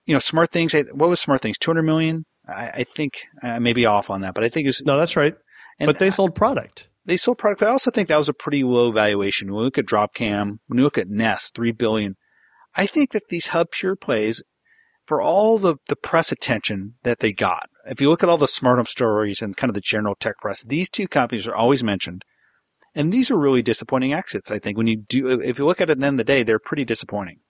you 0.05 0.15
know, 0.15 0.19
SmartThings, 0.19 0.93
what 0.95 1.09
was 1.09 1.25
SmartThings? 1.25 1.59
200 1.59 1.83
million? 1.83 2.25
I, 2.49 2.69
I 2.69 2.85
think 2.85 3.27
I 3.43 3.59
may 3.59 3.73
be 3.73 3.87
off 3.87 4.11
on 4.11 4.21
that, 4.23 4.35
but 4.35 4.45
I 4.45 4.49
think 4.49 4.69
it's. 4.69 4.83
No, 4.85 4.99
that's 4.99 5.17
right. 5.17 5.35
but 5.79 5.99
they 5.99 6.11
sold 6.11 6.35
product 6.35 6.89
they 7.05 7.17
sold 7.17 7.39
product, 7.39 7.61
but 7.61 7.69
I 7.69 7.73
also 7.73 7.91
think 7.91 8.09
that 8.09 8.19
was 8.19 8.29
a 8.29 8.35
pretty 8.35 8.65
low 8.65 8.91
valuation. 8.91 9.49
When 9.49 9.59
we 9.59 9.65
look 9.65 9.79
at 9.79 9.87
Dropcam, 9.87 10.59
when 10.67 10.79
you 10.79 10.85
look 10.85 10.99
at 10.99 11.09
Nest, 11.09 11.55
three 11.55 11.73
billion, 11.73 12.17
I 12.75 12.87
think 12.87 13.13
that 13.13 13.29
these 13.29 13.49
hub 13.49 13.71
pure 13.71 13.97
plays, 13.97 14.43
for 15.07 15.21
all 15.21 15.59
the, 15.59 15.77
the 15.89 15.97
press 15.97 16.33
attention 16.33 16.95
that 17.03 17.21
they 17.21 17.33
got, 17.33 17.69
if 17.87 18.01
you 18.01 18.09
look 18.09 18.23
at 18.23 18.29
all 18.29 18.39
the 18.39 18.49
smart 18.49 18.79
home 18.79 18.87
stories 18.87 19.43
and 19.43 19.57
kind 19.57 19.69
of 19.69 19.75
the 19.75 19.83
general 19.83 20.15
tech 20.19 20.37
press, 20.41 20.63
these 20.63 20.89
two 20.89 21.07
companies 21.07 21.47
are 21.47 21.55
always 21.55 21.85
mentioned. 21.85 22.23
And 22.95 23.13
these 23.13 23.31
are 23.31 23.39
really 23.39 23.63
disappointing 23.63 24.15
exits. 24.15 24.51
I 24.51 24.59
think 24.59 24.79
when 24.79 24.87
you 24.87 24.97
do, 24.97 25.41
if 25.41 25.59
you 25.59 25.67
look 25.67 25.81
at 25.81 25.91
it 25.91 25.93
at 25.93 26.01
the 26.01 26.07
end 26.07 26.15
of 26.15 26.19
the 26.19 26.33
day, 26.33 26.43
they're 26.43 26.61
pretty 26.61 26.85
disappointing. 26.85 27.41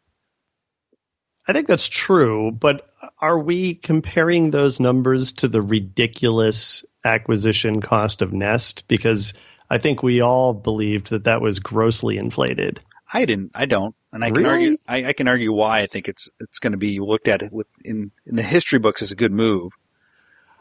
I 1.46 1.52
think 1.52 1.68
that's 1.68 1.88
true, 1.88 2.50
but 2.50 2.88
are 3.18 3.38
we 3.38 3.74
comparing 3.74 4.50
those 4.50 4.80
numbers 4.80 5.32
to 5.32 5.48
the 5.48 5.62
ridiculous 5.62 6.84
acquisition 7.04 7.80
cost 7.80 8.22
of 8.22 8.32
Nest? 8.32 8.86
Because 8.88 9.34
I 9.70 9.78
think 9.78 10.02
we 10.02 10.20
all 10.20 10.52
believed 10.52 11.10
that 11.10 11.24
that 11.24 11.40
was 11.40 11.58
grossly 11.58 12.18
inflated. 12.18 12.80
I 13.12 13.24
didn't. 13.24 13.52
I 13.54 13.66
don't, 13.66 13.94
and 14.12 14.24
I 14.24 14.28
really? 14.28 14.42
can 14.42 14.50
argue. 14.50 14.76
I, 14.88 15.04
I, 15.06 15.12
can 15.12 15.28
argue 15.28 15.52
why 15.52 15.80
I 15.80 15.86
think 15.86 16.08
it's 16.08 16.30
it's 16.40 16.58
going 16.58 16.72
to 16.72 16.78
be 16.78 16.98
looked 17.00 17.28
at 17.28 17.52
with 17.52 17.68
in 17.84 18.10
in 18.26 18.36
the 18.36 18.42
history 18.42 18.78
books 18.78 19.02
as 19.02 19.12
a 19.12 19.16
good 19.16 19.32
move. 19.32 19.72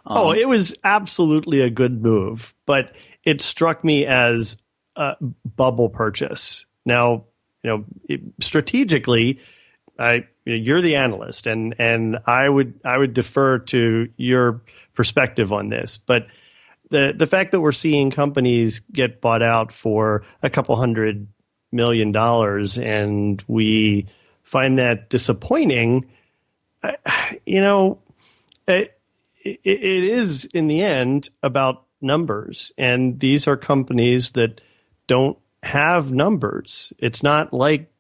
Um, 0.06 0.18
oh, 0.18 0.32
it 0.32 0.48
was 0.48 0.76
absolutely 0.84 1.62
a 1.62 1.70
good 1.70 2.02
move, 2.02 2.54
but 2.66 2.96
it 3.24 3.42
struck 3.42 3.84
me 3.84 4.06
as 4.06 4.62
a 4.96 5.16
bubble 5.56 5.90
purchase. 5.90 6.66
Now, 6.86 7.26
you 7.64 7.70
know, 7.70 7.86
it, 8.10 8.22
strategically, 8.42 9.40
I 9.98 10.28
you're 10.46 10.82
the 10.82 10.96
analyst, 10.96 11.48
and 11.48 11.76
and 11.80 12.18
I 12.26 12.50
would 12.50 12.80
I 12.84 12.98
would 12.98 13.14
defer 13.14 13.60
to 13.60 14.10
your 14.18 14.62
perspective 14.94 15.54
on 15.54 15.70
this. 15.70 15.98
But 15.98 16.28
the 16.90 17.14
the 17.16 17.28
fact 17.28 17.52
that 17.52 17.62
we're 17.62 17.72
seeing 17.72 18.12
companies 18.12 18.80
get 18.92 19.22
bought 19.22 19.42
out 19.42 19.72
for 19.72 20.24
a 20.42 20.50
couple 20.50 20.76
hundred 20.76 21.28
million 21.72 22.12
dollars, 22.12 22.78
and 22.78 23.44
we 23.48 24.08
find 24.44 24.78
that 24.78 25.10
disappointing, 25.10 26.10
you 27.46 27.62
know, 27.62 28.00
it, 28.68 29.00
it, 29.44 29.60
it 29.64 30.04
is 30.04 30.46
in 30.46 30.68
the 30.68 30.82
end 30.82 31.30
about 31.42 31.86
numbers, 32.02 32.72
and 32.78 33.20
these 33.20 33.48
are 33.48 33.58
companies 33.58 34.32
that 34.32 34.62
don't 35.08 35.38
have 35.64 36.12
numbers. 36.12 36.92
It's 37.00 37.24
not 37.24 37.54
like 37.54 37.93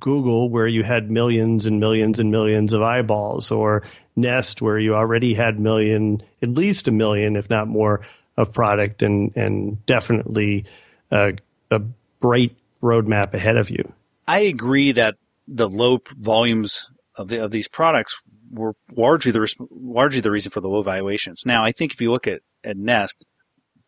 Google, 0.00 0.50
where 0.50 0.66
you 0.66 0.82
had 0.82 1.10
millions 1.10 1.66
and 1.66 1.78
millions 1.78 2.18
and 2.18 2.30
millions 2.30 2.72
of 2.72 2.82
eyeballs, 2.82 3.50
or 3.50 3.82
Nest, 4.16 4.60
where 4.62 4.80
you 4.80 4.94
already 4.94 5.34
had 5.34 5.60
million, 5.60 6.22
at 6.42 6.48
least 6.48 6.88
a 6.88 6.90
million, 6.90 7.36
if 7.36 7.48
not 7.50 7.68
more, 7.68 8.02
of 8.36 8.52
product, 8.52 9.02
and 9.02 9.36
and 9.36 9.84
definitely 9.86 10.64
a, 11.10 11.34
a 11.70 11.78
bright 12.20 12.56
roadmap 12.82 13.34
ahead 13.34 13.56
of 13.56 13.70
you. 13.70 13.92
I 14.26 14.40
agree 14.40 14.92
that 14.92 15.16
the 15.46 15.68
low 15.68 16.00
volumes 16.16 16.90
of 17.16 17.28
the, 17.28 17.44
of 17.44 17.50
these 17.50 17.68
products 17.68 18.20
were 18.50 18.74
largely 18.94 19.32
the 19.32 19.54
largely 19.70 20.20
the 20.20 20.30
reason 20.30 20.50
for 20.50 20.60
the 20.60 20.68
low 20.68 20.82
valuations. 20.82 21.42
Now, 21.44 21.64
I 21.64 21.72
think 21.72 21.92
if 21.92 22.00
you 22.00 22.10
look 22.10 22.26
at, 22.26 22.40
at 22.64 22.76
Nest, 22.76 23.24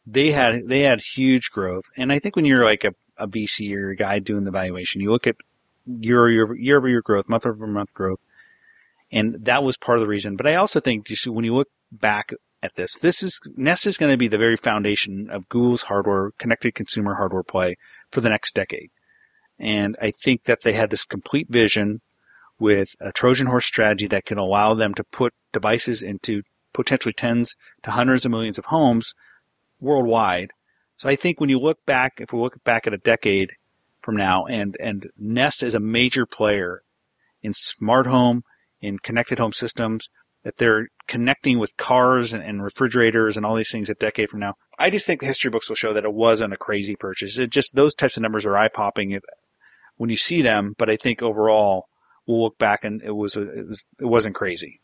they 0.07 0.33
had 0.33 0.63
they 0.67 0.81
had 0.81 1.01
huge 1.01 1.51
growth, 1.51 1.85
and 1.97 2.13
I 2.13 2.19
think 2.19 2.37
when 2.37 2.45
you're 2.45 2.65
like 2.65 2.85
a, 2.85 2.93
a 3.17 3.29
VC 3.29 3.75
or 3.75 3.91
a 3.91 3.97
guy 3.97 4.19
doing 4.19 4.45
the 4.45 4.51
valuation, 4.51 5.01
you 5.01 5.11
look 5.11 5.27
at 5.27 5.37
year 5.87 6.29
year 6.31 6.55
year 6.57 6.77
over 6.77 6.89
year 6.89 7.03
growth, 7.03 7.29
month 7.29 7.47
over 7.47 7.67
month 7.67 7.95
growth, 7.95 8.21
and 9.11 9.45
that 9.45 9.63
was 9.63 9.77
part 9.77 9.99
of 9.99 10.03
the 10.03 10.09
reason. 10.09 10.37
But 10.37 10.47
I 10.47 10.55
also 10.55 10.81
think 10.81 11.07
just 11.07 11.27
when 11.27 11.45
you 11.45 11.55
look 11.55 11.69
back 11.91 12.33
at 12.63 12.75
this, 12.77 12.99
this 12.99 13.23
is 13.23 13.41
Nest 13.57 13.87
is 13.87 13.99
going 13.99 14.13
to 14.13 14.19
be 14.19 14.29
the 14.29 14.39
very 14.39 14.57
foundation 14.57 15.29
of 15.31 15.49
Google's 15.49 15.83
hardware, 15.83 16.33
connected 16.39 16.75
consumer 16.75 17.15
hardware 17.15 17.43
play 17.43 17.77
for 18.11 18.21
the 18.21 18.31
next 18.31 18.55
decade. 18.55 18.91
And 19.59 19.97
I 20.01 20.11
think 20.11 20.45
that 20.45 20.63
they 20.63 20.73
had 20.73 20.91
this 20.91 21.05
complete 21.05 21.49
vision 21.49 22.01
with 22.59 22.95
a 23.01 23.13
Trojan 23.13 23.49
horse 23.49 23.67
strategy 23.67 24.07
that 24.07 24.25
can 24.25 24.39
allow 24.39 24.75
them 24.75 24.95
to 24.95 25.05
put 25.05 25.35
devices 25.53 26.03
into 26.03 26.43
potentially 26.73 27.13
tens 27.13 27.57
to 27.83 27.91
hundreds 27.91 28.25
of 28.25 28.31
millions 28.31 28.59
of 28.59 28.67
homes 28.67 29.13
worldwide. 29.81 30.53
So 30.97 31.09
I 31.09 31.17
think 31.17 31.41
when 31.41 31.51
you 31.51 31.59
look 31.59 31.85
back, 31.85 32.15
if 32.19 32.33
we 32.33 32.41
look 32.41 32.63
back 32.65 32.87
at 32.87 32.95
a 32.95 32.99
decade, 32.99 33.53
from 34.03 34.17
now, 34.17 34.47
and 34.47 34.77
and 34.81 35.11
Nest 35.17 35.63
is 35.63 35.75
a 35.75 35.81
major 35.81 36.27
player 36.27 36.83
in 37.43 37.55
smart 37.55 38.07
home, 38.07 38.43
in 38.81 38.99
connected 38.99 39.39
home 39.39 39.53
systems. 39.53 40.09
That 40.45 40.57
they're 40.57 40.89
connecting 41.07 41.61
with 41.61 41.77
cars 41.77 42.33
and, 42.33 42.43
and 42.43 42.65
refrigerators 42.65 43.37
and 43.37 43.47
all 43.47 43.55
these 43.55 43.71
things 43.71 43.89
a 43.89 43.95
decade 43.95 44.29
from 44.29 44.41
now. 44.41 44.55
I 44.77 44.91
just 44.91 45.07
think 45.07 45.21
the 45.21 45.27
history 45.27 45.53
books 45.53 45.69
will 45.69 45.77
show 45.77 45.93
that 45.93 46.05
it 46.05 46.13
wasn't 46.13 46.53
a 46.53 46.57
crazy 46.57 46.97
purchase. 46.97 47.39
It 47.39 47.51
just 47.51 47.77
those 47.77 47.95
types 47.95 48.17
of 48.17 48.25
numbers 48.25 48.45
are 48.45 48.59
eye 48.59 48.67
popping 48.67 49.21
when 49.97 50.11
you 50.11 50.17
see 50.17 50.43
them. 50.43 50.75
But 50.77 50.91
I 50.91 50.97
think 50.97 51.23
overall, 51.23 51.87
we'll 52.27 52.43
look 52.43 52.59
back 52.59 52.85
and 52.85 53.03
it 53.03 53.13
was 53.13 53.37
it 53.37 53.69
was 53.69 53.85
it 54.01 54.07
wasn't 54.07 54.35
crazy. 54.35 54.81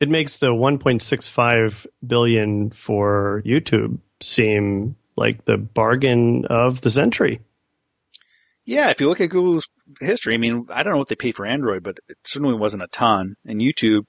It 0.00 0.08
makes 0.08 0.38
the 0.38 0.52
1.65 0.52 1.86
billion 2.06 2.70
for 2.70 3.42
YouTube 3.46 3.98
seem 4.20 4.96
like 5.16 5.44
the 5.44 5.56
bargain 5.56 6.44
of 6.46 6.80
the 6.80 6.90
century. 6.90 7.40
Yeah, 8.64 8.90
if 8.90 9.00
you 9.00 9.08
look 9.08 9.20
at 9.20 9.30
Google's 9.30 9.68
history, 10.00 10.34
I 10.34 10.38
mean, 10.38 10.66
I 10.70 10.82
don't 10.82 10.92
know 10.92 10.98
what 10.98 11.08
they 11.08 11.16
paid 11.16 11.36
for 11.36 11.44
Android, 11.44 11.82
but 11.82 11.98
it 12.08 12.16
certainly 12.24 12.54
wasn't 12.54 12.82
a 12.82 12.88
ton. 12.88 13.36
And 13.44 13.60
YouTube, 13.60 14.06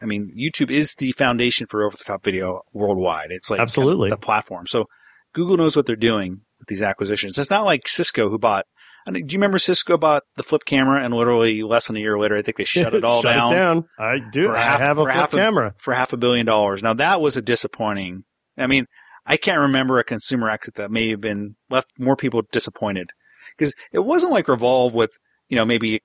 I 0.00 0.06
mean, 0.06 0.34
YouTube 0.36 0.70
is 0.70 0.94
the 0.96 1.12
foundation 1.12 1.66
for 1.68 1.84
over-the-top 1.84 2.24
video 2.24 2.62
worldwide. 2.72 3.30
It's 3.30 3.50
like 3.50 3.60
absolutely 3.60 4.08
kind 4.10 4.14
of 4.14 4.20
the 4.20 4.26
platform. 4.26 4.66
So 4.66 4.86
Google 5.32 5.56
knows 5.56 5.76
what 5.76 5.86
they're 5.86 5.94
doing 5.96 6.40
with 6.58 6.66
these 6.68 6.82
acquisitions. 6.82 7.38
It's 7.38 7.50
not 7.50 7.64
like 7.64 7.86
Cisco 7.86 8.28
who 8.28 8.38
bought. 8.38 8.66
I 9.06 9.10
mean, 9.10 9.26
do 9.26 9.34
you 9.34 9.38
remember 9.38 9.58
Cisco 9.58 9.96
bought 9.96 10.22
the 10.36 10.42
flip 10.42 10.64
camera 10.64 11.04
and 11.04 11.14
literally 11.14 11.62
less 11.62 11.86
than 11.86 11.96
a 11.96 12.00
year 12.00 12.18
later, 12.18 12.36
I 12.36 12.42
think 12.42 12.56
they 12.56 12.64
shut 12.64 12.94
it 12.94 13.04
all 13.04 13.22
shut 13.22 13.34
down. 13.34 13.52
It 13.52 13.56
down. 13.56 13.88
I 13.98 14.18
do. 14.32 14.50
I 14.50 14.58
half, 14.58 14.80
have 14.80 14.98
a 14.98 15.04
flip 15.04 15.30
camera 15.30 15.74
for 15.78 15.94
half 15.94 16.12
a 16.12 16.16
billion 16.16 16.46
dollars. 16.46 16.82
Now 16.82 16.94
that 16.94 17.20
was 17.20 17.36
a 17.36 17.42
disappointing. 17.42 18.24
I 18.58 18.66
mean, 18.66 18.86
I 19.24 19.36
can't 19.36 19.60
remember 19.60 19.98
a 19.98 20.04
consumer 20.04 20.50
exit 20.50 20.74
that 20.74 20.90
may 20.90 21.10
have 21.10 21.20
been 21.20 21.54
left 21.70 21.88
more 21.98 22.16
people 22.16 22.42
disappointed 22.50 23.10
because 23.56 23.74
it 23.92 24.00
wasn't 24.00 24.32
like 24.32 24.46
Revolv 24.46 24.92
with 24.92 25.16
you 25.48 25.56
know 25.56 25.64
maybe 25.64 26.02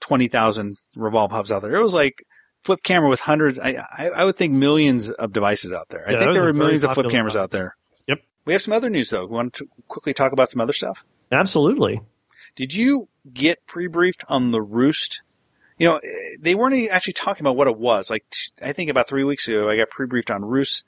twenty 0.00 0.28
thousand 0.28 0.76
Revolv 0.96 1.30
hubs 1.30 1.50
out 1.52 1.62
there. 1.62 1.74
It 1.74 1.82
was 1.82 1.94
like 1.94 2.24
flip 2.62 2.82
camera 2.82 3.08
with 3.08 3.20
hundreds. 3.20 3.58
I, 3.58 3.84
I, 3.96 4.10
I 4.10 4.24
would 4.24 4.36
think 4.36 4.52
millions 4.52 5.10
of 5.10 5.32
devices 5.32 5.72
out 5.72 5.88
there. 5.88 6.08
I 6.08 6.12
Yeah, 6.12 6.18
think 6.20 6.34
there 6.34 6.44
were 6.44 6.52
millions 6.52 6.84
of 6.84 6.94
flip 6.94 7.10
cameras 7.10 7.36
out 7.36 7.50
there. 7.50 7.76
Yep. 8.06 8.20
We 8.44 8.52
have 8.52 8.62
some 8.62 8.72
other 8.72 8.90
news 8.90 9.10
though. 9.10 9.26
We 9.26 9.34
want 9.34 9.54
to 9.54 9.68
quickly 9.88 10.14
talk 10.14 10.32
about 10.32 10.50
some 10.50 10.60
other 10.60 10.72
stuff. 10.72 11.04
Absolutely. 11.30 12.00
Did 12.54 12.74
you 12.74 13.08
get 13.32 13.64
pre-briefed 13.66 14.24
on 14.28 14.50
the 14.50 14.60
Roost? 14.60 15.22
You 15.78 15.88
know, 15.88 16.00
they 16.38 16.54
weren't 16.54 16.90
actually 16.90 17.14
talking 17.14 17.42
about 17.42 17.56
what 17.56 17.66
it 17.66 17.78
was. 17.78 18.10
Like, 18.10 18.24
I 18.62 18.72
think 18.72 18.90
about 18.90 19.08
three 19.08 19.24
weeks 19.24 19.48
ago, 19.48 19.68
I 19.70 19.76
got 19.76 19.88
pre-briefed 19.88 20.30
on 20.30 20.44
Roost's 20.44 20.84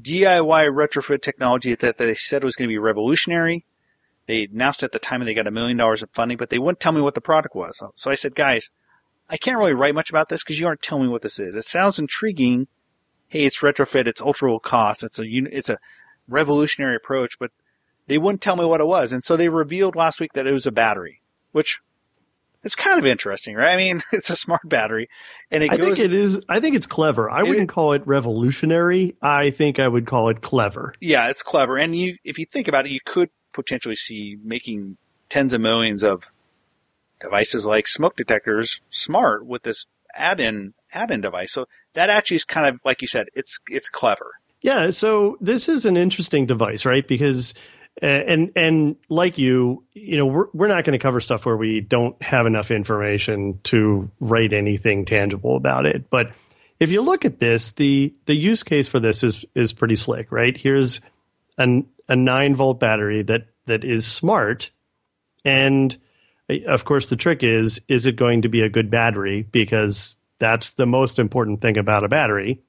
DIY 0.00 0.70
retrofit 0.70 1.22
technology 1.22 1.74
that 1.74 1.98
they 1.98 2.14
said 2.14 2.44
was 2.44 2.56
going 2.56 2.68
to 2.68 2.72
be 2.72 2.78
revolutionary. 2.78 3.64
They 4.28 4.44
announced 4.44 4.82
at 4.84 4.92
the 4.92 5.00
time 5.00 5.24
they 5.24 5.34
got 5.34 5.46
a 5.48 5.50
million 5.50 5.76
dollars 5.76 6.02
of 6.04 6.10
funding, 6.12 6.36
but 6.36 6.50
they 6.50 6.58
wouldn't 6.60 6.78
tell 6.78 6.92
me 6.92 7.00
what 7.00 7.14
the 7.14 7.20
product 7.20 7.56
was. 7.56 7.82
So 7.96 8.10
I 8.10 8.14
said, 8.14 8.34
guys, 8.36 8.70
I 9.28 9.36
can't 9.38 9.58
really 9.58 9.72
write 9.74 9.94
much 9.94 10.10
about 10.10 10.28
this 10.28 10.44
because 10.44 10.60
you 10.60 10.66
aren't 10.68 10.82
telling 10.82 11.04
me 11.04 11.08
what 11.10 11.22
this 11.22 11.40
is. 11.40 11.56
It 11.56 11.64
sounds 11.64 11.98
intriguing. 11.98 12.68
Hey, 13.26 13.44
it's 13.44 13.58
retrofit. 13.60 14.06
It's 14.06 14.20
ultra 14.22 14.52
low 14.52 14.60
cost. 14.60 15.02
It's 15.02 15.18
a 15.18 15.24
it's 15.26 15.68
a 15.70 15.78
revolutionary 16.28 16.94
approach, 16.94 17.38
but 17.40 17.50
they 18.06 18.18
wouldn't 18.18 18.40
tell 18.40 18.56
me 18.56 18.64
what 18.64 18.80
it 18.80 18.86
was. 18.86 19.12
And 19.12 19.24
so 19.24 19.36
they 19.36 19.48
revealed 19.48 19.96
last 19.96 20.20
week 20.20 20.34
that 20.34 20.46
it 20.46 20.52
was 20.52 20.66
a 20.66 20.72
battery, 20.72 21.20
which 21.52 21.80
It's 22.62 22.76
kind 22.76 22.98
of 22.98 23.06
interesting, 23.06 23.54
right? 23.54 23.72
I 23.72 23.76
mean, 23.76 24.02
it's 24.12 24.30
a 24.30 24.36
smart 24.36 24.62
battery, 24.68 25.08
and 25.50 25.62
it 25.62 25.70
I 25.72 25.76
goes. 25.76 25.86
think 25.86 25.98
it 26.00 26.12
is. 26.14 26.42
I 26.48 26.60
think 26.60 26.76
it's 26.76 26.86
clever. 26.86 27.30
I 27.30 27.40
It 27.40 27.48
wouldn't 27.48 27.68
call 27.70 27.92
it 27.94 28.02
revolutionary. 28.06 29.16
I 29.22 29.50
think 29.50 29.78
I 29.78 29.88
would 29.88 30.06
call 30.06 30.28
it 30.28 30.42
clever. 30.42 30.92
yeah, 31.00 31.28
it's 31.30 31.42
clever, 31.42 31.78
and 31.78 31.94
you, 31.96 32.16
if 32.24 32.38
you 32.38 32.44
think 32.46 32.68
about 32.68 32.84
it, 32.86 32.92
you 32.92 33.00
could 33.04 33.30
potentially 33.58 33.96
see 33.96 34.38
making 34.42 34.96
tens 35.28 35.52
of 35.52 35.60
millions 35.60 36.02
of 36.02 36.30
devices 37.20 37.66
like 37.66 37.88
smoke 37.88 38.16
detectors 38.16 38.80
smart 38.88 39.44
with 39.44 39.64
this 39.64 39.86
add-in 40.14 40.74
add-in 40.92 41.20
device. 41.20 41.52
So 41.52 41.66
that 41.94 42.08
actually 42.08 42.36
is 42.36 42.44
kind 42.44 42.66
of 42.66 42.80
like 42.84 43.02
you 43.02 43.08
said, 43.08 43.26
it's 43.34 43.58
it's 43.68 43.88
clever. 43.88 44.34
Yeah, 44.62 44.90
so 44.90 45.36
this 45.40 45.68
is 45.68 45.84
an 45.84 45.96
interesting 45.96 46.46
device, 46.46 46.84
right? 46.84 47.06
Because 47.06 47.54
uh, 48.00 48.06
and 48.06 48.52
and 48.54 48.96
like 49.08 49.38
you, 49.38 49.84
you 49.92 50.16
know, 50.16 50.26
we're 50.26 50.46
we're 50.52 50.68
not 50.68 50.84
going 50.84 50.98
to 50.98 51.02
cover 51.02 51.20
stuff 51.20 51.44
where 51.44 51.56
we 51.56 51.80
don't 51.80 52.20
have 52.22 52.46
enough 52.46 52.70
information 52.70 53.58
to 53.64 54.08
write 54.20 54.52
anything 54.52 55.04
tangible 55.04 55.56
about 55.56 55.86
it. 55.86 56.08
But 56.10 56.32
if 56.78 56.90
you 56.90 57.02
look 57.02 57.24
at 57.24 57.40
this, 57.40 57.72
the 57.72 58.14
the 58.26 58.36
use 58.36 58.62
case 58.62 58.86
for 58.86 59.00
this 59.00 59.24
is 59.24 59.44
is 59.54 59.72
pretty 59.72 59.96
slick, 59.96 60.30
right? 60.30 60.56
Here's 60.56 61.00
an 61.58 61.86
a 62.08 62.16
9 62.16 62.54
volt 62.54 62.80
battery 62.80 63.22
that 63.22 63.48
that 63.66 63.84
is 63.84 64.06
smart 64.06 64.70
and 65.44 65.98
uh, 66.48 66.54
of 66.66 66.86
course 66.86 67.08
the 67.08 67.16
trick 67.16 67.44
is 67.44 67.80
is 67.88 68.06
it 68.06 68.16
going 68.16 68.42
to 68.42 68.48
be 68.48 68.62
a 68.62 68.68
good 68.70 68.90
battery 68.90 69.42
because 69.42 70.16
that's 70.38 70.72
the 70.72 70.86
most 70.86 71.18
important 71.18 71.60
thing 71.60 71.76
about 71.76 72.04
a 72.04 72.08
battery. 72.08 72.62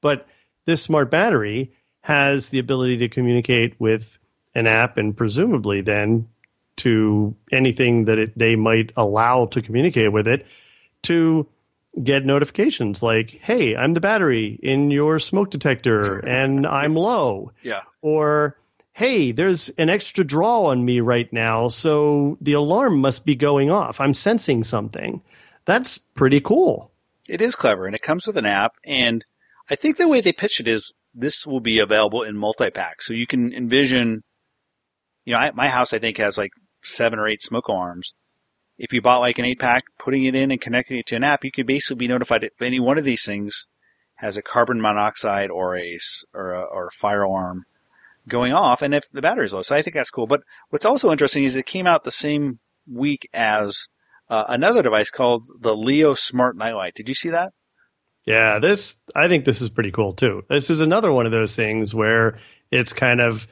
But 0.00 0.26
this 0.66 0.82
smart 0.82 1.10
battery 1.10 1.72
has 2.02 2.50
the 2.50 2.58
ability 2.58 2.98
to 2.98 3.08
communicate 3.08 3.74
with 3.80 4.18
an 4.54 4.66
app 4.66 4.98
and 4.98 5.16
presumably 5.16 5.80
then 5.80 6.28
to 6.76 7.34
anything 7.50 8.04
that 8.04 8.18
it, 8.18 8.38
they 8.38 8.56
might 8.56 8.92
allow 8.96 9.46
to 9.46 9.62
communicate 9.62 10.12
with 10.12 10.28
it 10.28 10.46
to 11.02 11.46
get 12.02 12.24
notifications 12.24 13.02
like, 13.02 13.38
hey, 13.42 13.76
I'm 13.76 13.94
the 13.94 14.00
battery 14.00 14.58
in 14.62 14.90
your 14.90 15.18
smoke 15.18 15.50
detector 15.50 16.18
and 16.18 16.66
I'm 16.66 16.94
low. 16.94 17.52
Yeah. 17.62 17.82
Or, 18.02 18.56
hey, 18.92 19.32
there's 19.32 19.68
an 19.70 19.88
extra 19.88 20.24
draw 20.24 20.64
on 20.64 20.84
me 20.84 21.00
right 21.00 21.32
now, 21.32 21.68
so 21.68 22.36
the 22.40 22.54
alarm 22.54 22.98
must 22.98 23.24
be 23.24 23.34
going 23.34 23.70
off. 23.70 24.00
I'm 24.00 24.14
sensing 24.14 24.62
something. 24.62 25.22
That's 25.64 25.98
pretty 25.98 26.40
cool. 26.40 26.90
It 27.28 27.40
is 27.40 27.56
clever, 27.56 27.86
and 27.86 27.94
it 27.94 28.02
comes 28.02 28.26
with 28.26 28.36
an 28.36 28.46
app. 28.46 28.74
And 28.84 29.24
I 29.70 29.76
think 29.76 29.96
the 29.96 30.08
way 30.08 30.20
they 30.20 30.32
pitch 30.32 30.60
it 30.60 30.68
is 30.68 30.92
this 31.14 31.46
will 31.46 31.60
be 31.60 31.78
available 31.78 32.22
in 32.22 32.36
multi-pack, 32.36 33.00
so 33.00 33.14
you 33.14 33.26
can 33.26 33.52
envision. 33.52 34.22
You 35.24 35.32
know, 35.32 35.38
I, 35.38 35.50
my 35.52 35.68
house 35.68 35.94
I 35.94 35.98
think 35.98 36.18
has 36.18 36.36
like 36.36 36.50
seven 36.82 37.18
or 37.18 37.26
eight 37.26 37.42
smoke 37.42 37.68
alarms. 37.68 38.12
If 38.76 38.92
you 38.92 39.00
bought 39.00 39.20
like 39.20 39.38
an 39.38 39.44
eight 39.44 39.60
pack, 39.60 39.84
putting 39.98 40.24
it 40.24 40.34
in 40.34 40.50
and 40.50 40.60
connecting 40.60 40.98
it 40.98 41.06
to 41.06 41.16
an 41.16 41.24
app, 41.24 41.44
you 41.44 41.52
could 41.52 41.66
basically 41.66 41.96
be 41.96 42.08
notified 42.08 42.44
if 42.44 42.60
any 42.60 42.80
one 42.80 42.98
of 42.98 43.04
these 43.04 43.24
things 43.24 43.66
has 44.16 44.36
a 44.36 44.42
carbon 44.42 44.80
monoxide 44.80 45.50
or 45.50 45.76
a 45.76 45.98
or 46.32 46.52
a, 46.52 46.62
or 46.62 46.88
a 46.88 47.54
going 48.28 48.52
off, 48.52 48.82
and 48.82 48.94
if 48.94 49.10
the 49.12 49.22
battery's 49.22 49.52
low. 49.52 49.62
So 49.62 49.76
I 49.76 49.82
think 49.82 49.94
that's 49.94 50.10
cool. 50.10 50.26
But 50.26 50.42
what's 50.70 50.86
also 50.86 51.12
interesting 51.12 51.44
is 51.44 51.56
it 51.56 51.66
came 51.66 51.86
out 51.86 52.04
the 52.04 52.10
same 52.10 52.58
week 52.90 53.28
as 53.32 53.88
uh, 54.28 54.44
another 54.48 54.82
device 54.82 55.10
called 55.10 55.46
the 55.60 55.76
Leeo 55.76 56.16
Smart 56.16 56.56
Nightlight. 56.56 56.94
Did 56.94 57.08
you 57.08 57.14
see 57.14 57.30
that? 57.30 57.52
Yeah, 58.24 58.58
this 58.58 58.96
I 59.14 59.28
think 59.28 59.44
this 59.44 59.60
is 59.60 59.68
pretty 59.68 59.90
cool 59.90 60.14
too. 60.14 60.42
This 60.48 60.70
is 60.70 60.80
another 60.80 61.12
one 61.12 61.26
of 61.26 61.32
those 61.32 61.54
things 61.54 61.94
where 61.94 62.38
it's 62.70 62.92
kind 62.92 63.20
of 63.20 63.46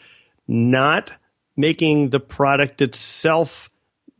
not 0.48 1.12
making 1.56 2.08
the 2.08 2.20
product 2.20 2.80
itself 2.80 3.68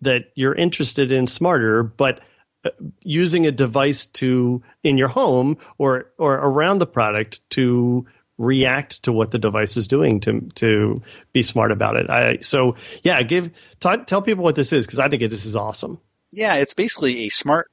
that 0.02 0.26
you're 0.34 0.54
interested 0.54 1.10
in 1.10 1.26
smarter, 1.26 1.82
but 1.82 2.20
uh, 2.64 2.70
using 3.00 3.46
a 3.46 3.52
device 3.52 4.06
to 4.06 4.62
in 4.82 4.98
your 4.98 5.08
home 5.08 5.56
or 5.78 6.10
or 6.18 6.34
around 6.34 6.78
the 6.78 6.86
product 6.86 7.40
to 7.50 8.06
react 8.38 9.02
to 9.04 9.12
what 9.12 9.30
the 9.30 9.38
device 9.38 9.76
is 9.76 9.86
doing 9.86 10.20
to 10.20 10.40
to 10.54 11.02
be 11.32 11.42
smart 11.42 11.72
about 11.72 11.96
it. 11.96 12.10
I 12.10 12.38
so 12.40 12.76
yeah, 13.02 13.22
give 13.22 13.50
t- 13.80 14.04
tell 14.06 14.22
people 14.22 14.44
what 14.44 14.54
this 14.54 14.72
is 14.72 14.86
because 14.86 14.98
I 14.98 15.08
think 15.08 15.22
this 15.30 15.46
is 15.46 15.56
awesome. 15.56 16.00
Yeah, 16.30 16.56
it's 16.56 16.74
basically 16.74 17.26
a 17.26 17.28
smart 17.28 17.70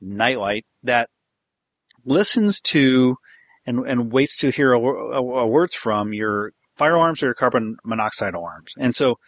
nightlight 0.00 0.64
that 0.82 1.08
listens 2.04 2.60
to 2.60 3.16
and, 3.66 3.80
and 3.86 4.12
waits 4.12 4.36
to 4.38 4.50
hear 4.50 4.72
a, 4.72 4.80
a, 4.80 5.20
a 5.20 5.46
words 5.46 5.74
from 5.74 6.12
your 6.12 6.52
firearms 6.76 7.22
or 7.22 7.26
your 7.26 7.34
carbon 7.34 7.76
monoxide 7.84 8.34
alarms. 8.34 8.72
And 8.78 8.94
so 8.94 9.18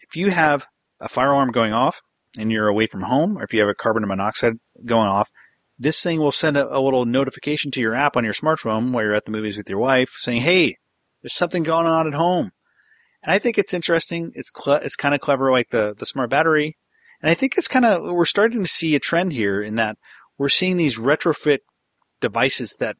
if 0.00 0.16
you 0.16 0.30
have 0.30 0.66
a 1.00 1.08
fire 1.08 1.32
alarm 1.32 1.50
going 1.50 1.72
off 1.72 2.02
and 2.36 2.50
you're 2.50 2.68
away 2.68 2.86
from 2.86 3.02
home, 3.02 3.38
or 3.38 3.44
if 3.44 3.52
you 3.52 3.60
have 3.60 3.68
a 3.68 3.74
carbon 3.74 4.06
monoxide 4.06 4.54
going 4.84 5.06
off, 5.06 5.30
this 5.78 6.02
thing 6.02 6.20
will 6.20 6.32
send 6.32 6.56
a, 6.56 6.76
a 6.76 6.80
little 6.80 7.04
notification 7.04 7.70
to 7.72 7.80
your 7.80 7.94
app 7.94 8.16
on 8.16 8.24
your 8.24 8.32
smartphone 8.32 8.92
while 8.92 9.04
you're 9.04 9.14
at 9.14 9.24
the 9.24 9.32
movies 9.32 9.56
with 9.56 9.68
your 9.68 9.78
wife 9.78 10.10
saying, 10.18 10.42
Hey, 10.42 10.76
there's 11.22 11.34
something 11.34 11.62
going 11.62 11.86
on 11.86 12.06
at 12.06 12.14
home. 12.14 12.50
And 13.22 13.32
I 13.32 13.38
think 13.38 13.58
it's 13.58 13.74
interesting. 13.74 14.32
It's 14.34 14.52
it's 14.66 14.96
kind 14.96 15.14
of 15.14 15.20
clever, 15.20 15.50
like 15.50 15.70
the 15.70 15.94
the 15.98 16.06
smart 16.06 16.30
battery. 16.30 16.76
And 17.22 17.30
I 17.30 17.34
think 17.34 17.56
it's 17.56 17.68
kind 17.68 17.86
of 17.86 18.02
we're 18.02 18.26
starting 18.26 18.60
to 18.60 18.68
see 18.68 18.94
a 18.94 19.00
trend 19.00 19.32
here 19.32 19.62
in 19.62 19.76
that 19.76 19.96
we're 20.36 20.50
seeing 20.50 20.76
these 20.76 20.98
retrofit 20.98 21.60
devices 22.20 22.76
that 22.80 22.96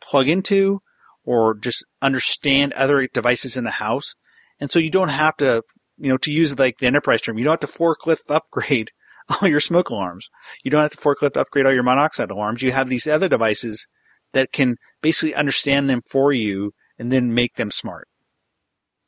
plug 0.00 0.28
into 0.28 0.80
or 1.24 1.54
just 1.54 1.84
understand 2.00 2.72
other 2.72 3.06
devices 3.06 3.56
in 3.56 3.64
the 3.64 3.70
house. 3.70 4.14
And 4.60 4.70
so 4.70 4.78
you 4.78 4.90
don't 4.90 5.08
have 5.08 5.36
to, 5.36 5.62
you 6.02 6.08
know, 6.08 6.18
to 6.18 6.32
use 6.32 6.58
like 6.58 6.78
the 6.78 6.86
enterprise 6.86 7.20
term, 7.20 7.38
you 7.38 7.44
don't 7.44 7.62
have 7.62 7.70
to 7.70 7.78
forklift 7.78 8.28
upgrade 8.28 8.90
all 9.40 9.48
your 9.48 9.60
smoke 9.60 9.90
alarms. 9.90 10.28
You 10.64 10.70
don't 10.70 10.82
have 10.82 10.90
to 10.90 10.98
forklift 10.98 11.36
upgrade 11.36 11.64
all 11.64 11.72
your 11.72 11.84
monoxide 11.84 12.30
alarms. 12.30 12.60
You 12.60 12.72
have 12.72 12.88
these 12.88 13.06
other 13.06 13.28
devices 13.28 13.86
that 14.32 14.52
can 14.52 14.76
basically 15.00 15.34
understand 15.34 15.88
them 15.88 16.02
for 16.10 16.32
you 16.32 16.72
and 16.98 17.12
then 17.12 17.34
make 17.34 17.54
them 17.54 17.70
smart. 17.70 18.08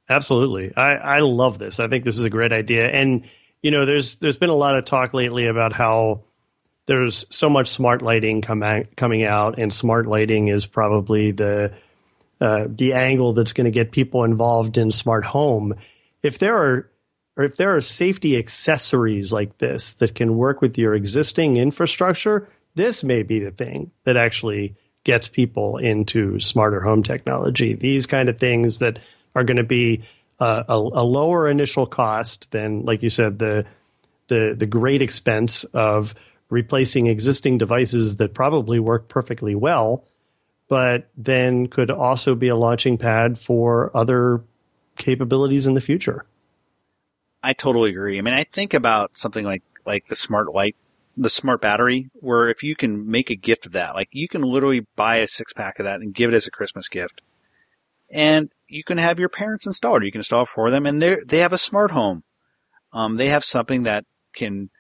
Absolutely. 0.09 0.75
I, 0.77 0.95
I 0.95 1.19
love 1.21 1.59
this. 1.59 1.81
I 1.81 1.89
think 1.89 2.05
this 2.05 2.17
is 2.17 2.25
a 2.25 2.31
great 2.31 2.53
idea. 2.53 2.89
And, 2.89 3.25
you 3.63 3.71
know, 3.71 3.87
there's 3.87 4.17
there's 4.17 4.37
been 4.37 4.51
a 4.51 4.55
lot 4.55 4.77
of 4.77 4.85
talk 4.85 5.15
lately 5.15 5.47
about 5.47 5.73
how 5.73 6.23
there's 6.87 7.25
so 7.31 7.49
much 7.49 7.69
smart 7.69 8.03
lighting 8.03 8.43
coming 8.43 8.87
coming 8.97 9.25
out, 9.25 9.59
and 9.59 9.73
smart 9.73 10.07
lighting 10.07 10.49
is 10.49 10.67
probably 10.67 11.33
the 11.33 11.73
uh, 12.41 12.67
the 12.69 12.93
angle 12.93 13.33
that's 13.33 13.55
going 13.55 13.65
to 13.65 13.71
get 13.71 13.91
people 13.91 14.25
involved 14.25 14.77
in 14.77 14.91
smart 14.91 15.25
home. 15.25 15.75
If 16.25 16.39
there 16.39 16.57
are 16.57 16.91
or 17.37 17.45
if 17.45 17.57
there 17.57 17.75
are 17.75 17.81
safety 17.81 18.37
accessories 18.37 19.33
like 19.33 19.59
this 19.59 19.95
that 19.95 20.15
can 20.15 20.37
work 20.37 20.61
with 20.61 20.79
your 20.79 20.95
existing 20.95 21.57
infrastructure, 21.57 22.49
this 22.77 23.03
may 23.03 23.23
be 23.23 23.41
the 23.41 23.51
thing 23.51 23.91
that 24.05 24.17
actually 24.17 24.77
gets 25.03 25.29
people 25.29 25.77
into 25.79 26.39
smarter 26.41 26.81
home 26.81 27.03
technology. 27.03 27.75
These 27.75 28.07
kind 28.07 28.29
of 28.29 28.39
things 28.39 28.79
that 28.79 29.01
are 29.35 29.45
going 29.45 29.57
to 29.57 29.65
be 29.65 30.03
uh, 30.41 30.65
a, 30.69 30.75
a 30.75 31.05
lower 31.05 31.49
initial 31.49 31.87
cost 31.87 32.51
than, 32.53 32.85
like 32.85 33.03
you 33.03 33.11
said, 33.11 33.39
the 33.39 33.67
the 34.29 34.55
the 34.57 34.67
great 34.67 35.03
expense 35.03 35.65
of 35.75 36.15
replacing 36.51 37.09
existing 37.09 37.59
devices 37.59 38.17
that 38.17 38.33
probably 38.33 38.79
work 38.79 39.09
perfectly 39.09 39.55
well, 39.55 40.05
but 40.69 41.09
then 41.17 41.67
could 41.67 41.91
also 41.91 42.35
be 42.35 42.49
a 42.49 42.57
launching 42.57 42.97
pad 42.97 43.39
for 43.39 43.91
other 43.95 44.43
capabilities 44.97 45.67
in 45.67 45.75
the 45.75 45.81
future. 45.81 46.27
I 47.43 47.53
totally 47.53 47.91
agree. 47.91 48.19
I 48.19 48.23
mean, 48.23 48.35
I 48.35 48.45
think 48.45 48.73
about 48.73 49.17
something 49.17 49.45
like 49.45 49.63
like 49.85 50.07
the 50.07 50.17
smart 50.17 50.55
light, 50.55 50.77
the 51.17 51.29
smart 51.29 51.61
battery, 51.61 52.11
where 52.15 52.49
if 52.49 52.63
you 52.63 52.75
can 52.75 53.11
make 53.11 53.29
a 53.29 53.37
gift 53.37 53.67
of 53.67 53.73
that, 53.73 53.95
like 53.95 54.09
you 54.13 54.29
can 54.29 54.43
literally 54.43 54.87
buy 54.97 55.17
a 55.17 55.29
six 55.29 55.53
pack 55.53 55.79
of 55.79 55.85
that 55.85 56.01
and 56.01 56.15
give 56.15 56.33
it 56.33 56.37
as 56.37 56.47
a 56.47 56.51
Christmas 56.51 56.89
gift, 56.89 57.21
and 58.11 58.51
you 58.67 58.83
can 58.83 58.99
have 58.99 59.21
your 59.21 59.29
parents 59.29 59.67
install 59.67 59.97
it. 59.97 60.05
You 60.05 60.13
can 60.13 60.21
install 60.21 60.43
it 60.43 60.49
for 60.49 60.71
them, 60.71 60.87
and 60.87 61.03
they 61.03 61.19
they 61.27 61.39
have 61.39 61.53
a 61.53 61.59
smart 61.59 61.91
home. 61.91 62.25
Um, 62.95 63.17
they 63.17 63.29
have 63.29 63.45
something 63.45 63.83
that 63.83 64.07
can, 64.35 64.71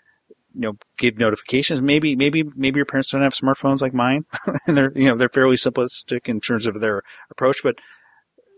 you 0.54 0.60
know, 0.60 0.76
give 0.96 1.18
notifications. 1.18 1.82
Maybe 1.82 2.16
maybe 2.16 2.44
maybe 2.56 2.78
your 2.78 2.86
parents 2.86 3.10
don't 3.10 3.22
have 3.22 3.34
smartphones 3.34 3.82
like 3.82 3.92
mine, 3.92 4.24
and 4.66 4.76
they're 4.76 4.92
you 4.96 5.04
know 5.04 5.16
they're 5.16 5.28
fairly 5.28 5.56
simplistic 5.56 6.28
in 6.28 6.40
terms 6.40 6.66
of 6.66 6.80
their 6.80 7.02
approach, 7.30 7.62
but 7.62 7.76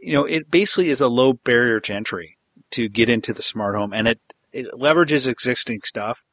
you 0.01 0.13
know 0.13 0.25
it 0.25 0.51
basically 0.51 0.89
is 0.89 1.01
a 1.01 1.09
low 1.09 1.33
barrier 1.33 1.81
to 1.81 1.93
entry 1.93 2.37
to 2.71 2.89
get 2.89 3.09
into 3.09 3.33
the 3.33 3.43
smart 3.43 3.77
home 3.77 3.93
and 3.93 4.09
it, 4.09 4.21
it 4.53 4.67
leverages 4.73 5.29
existing 5.29 5.81
stuff. 5.85 6.25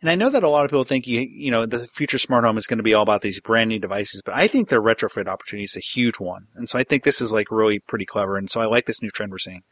And 0.00 0.10
I 0.10 0.16
know 0.16 0.30
that 0.30 0.42
a 0.42 0.48
lot 0.48 0.64
of 0.64 0.70
people 0.70 0.82
think 0.82 1.06
you, 1.06 1.20
you 1.20 1.52
know, 1.52 1.64
the 1.64 1.86
future 1.86 2.18
smart 2.18 2.44
home 2.44 2.58
is 2.58 2.66
going 2.66 2.78
to 2.78 2.82
be 2.82 2.92
all 2.92 3.04
about 3.04 3.20
these 3.20 3.40
brand 3.40 3.68
new 3.68 3.78
devices, 3.78 4.20
but 4.24 4.34
I 4.34 4.48
think 4.48 4.68
the 4.68 4.82
retrofit 4.82 5.28
opportunity 5.28 5.64
is 5.64 5.76
a 5.76 5.80
huge 5.80 6.18
one. 6.18 6.48
And 6.56 6.68
so 6.68 6.76
I 6.78 6.82
think 6.82 7.04
this 7.04 7.20
is 7.20 7.30
like 7.30 7.52
really 7.52 7.78
pretty 7.78 8.04
clever. 8.04 8.36
And 8.36 8.50
so 8.50 8.60
I 8.60 8.66
like 8.66 8.86
this 8.86 9.00
new 9.00 9.10
trend 9.10 9.30
we're 9.30 9.38
seeing. 9.38 9.62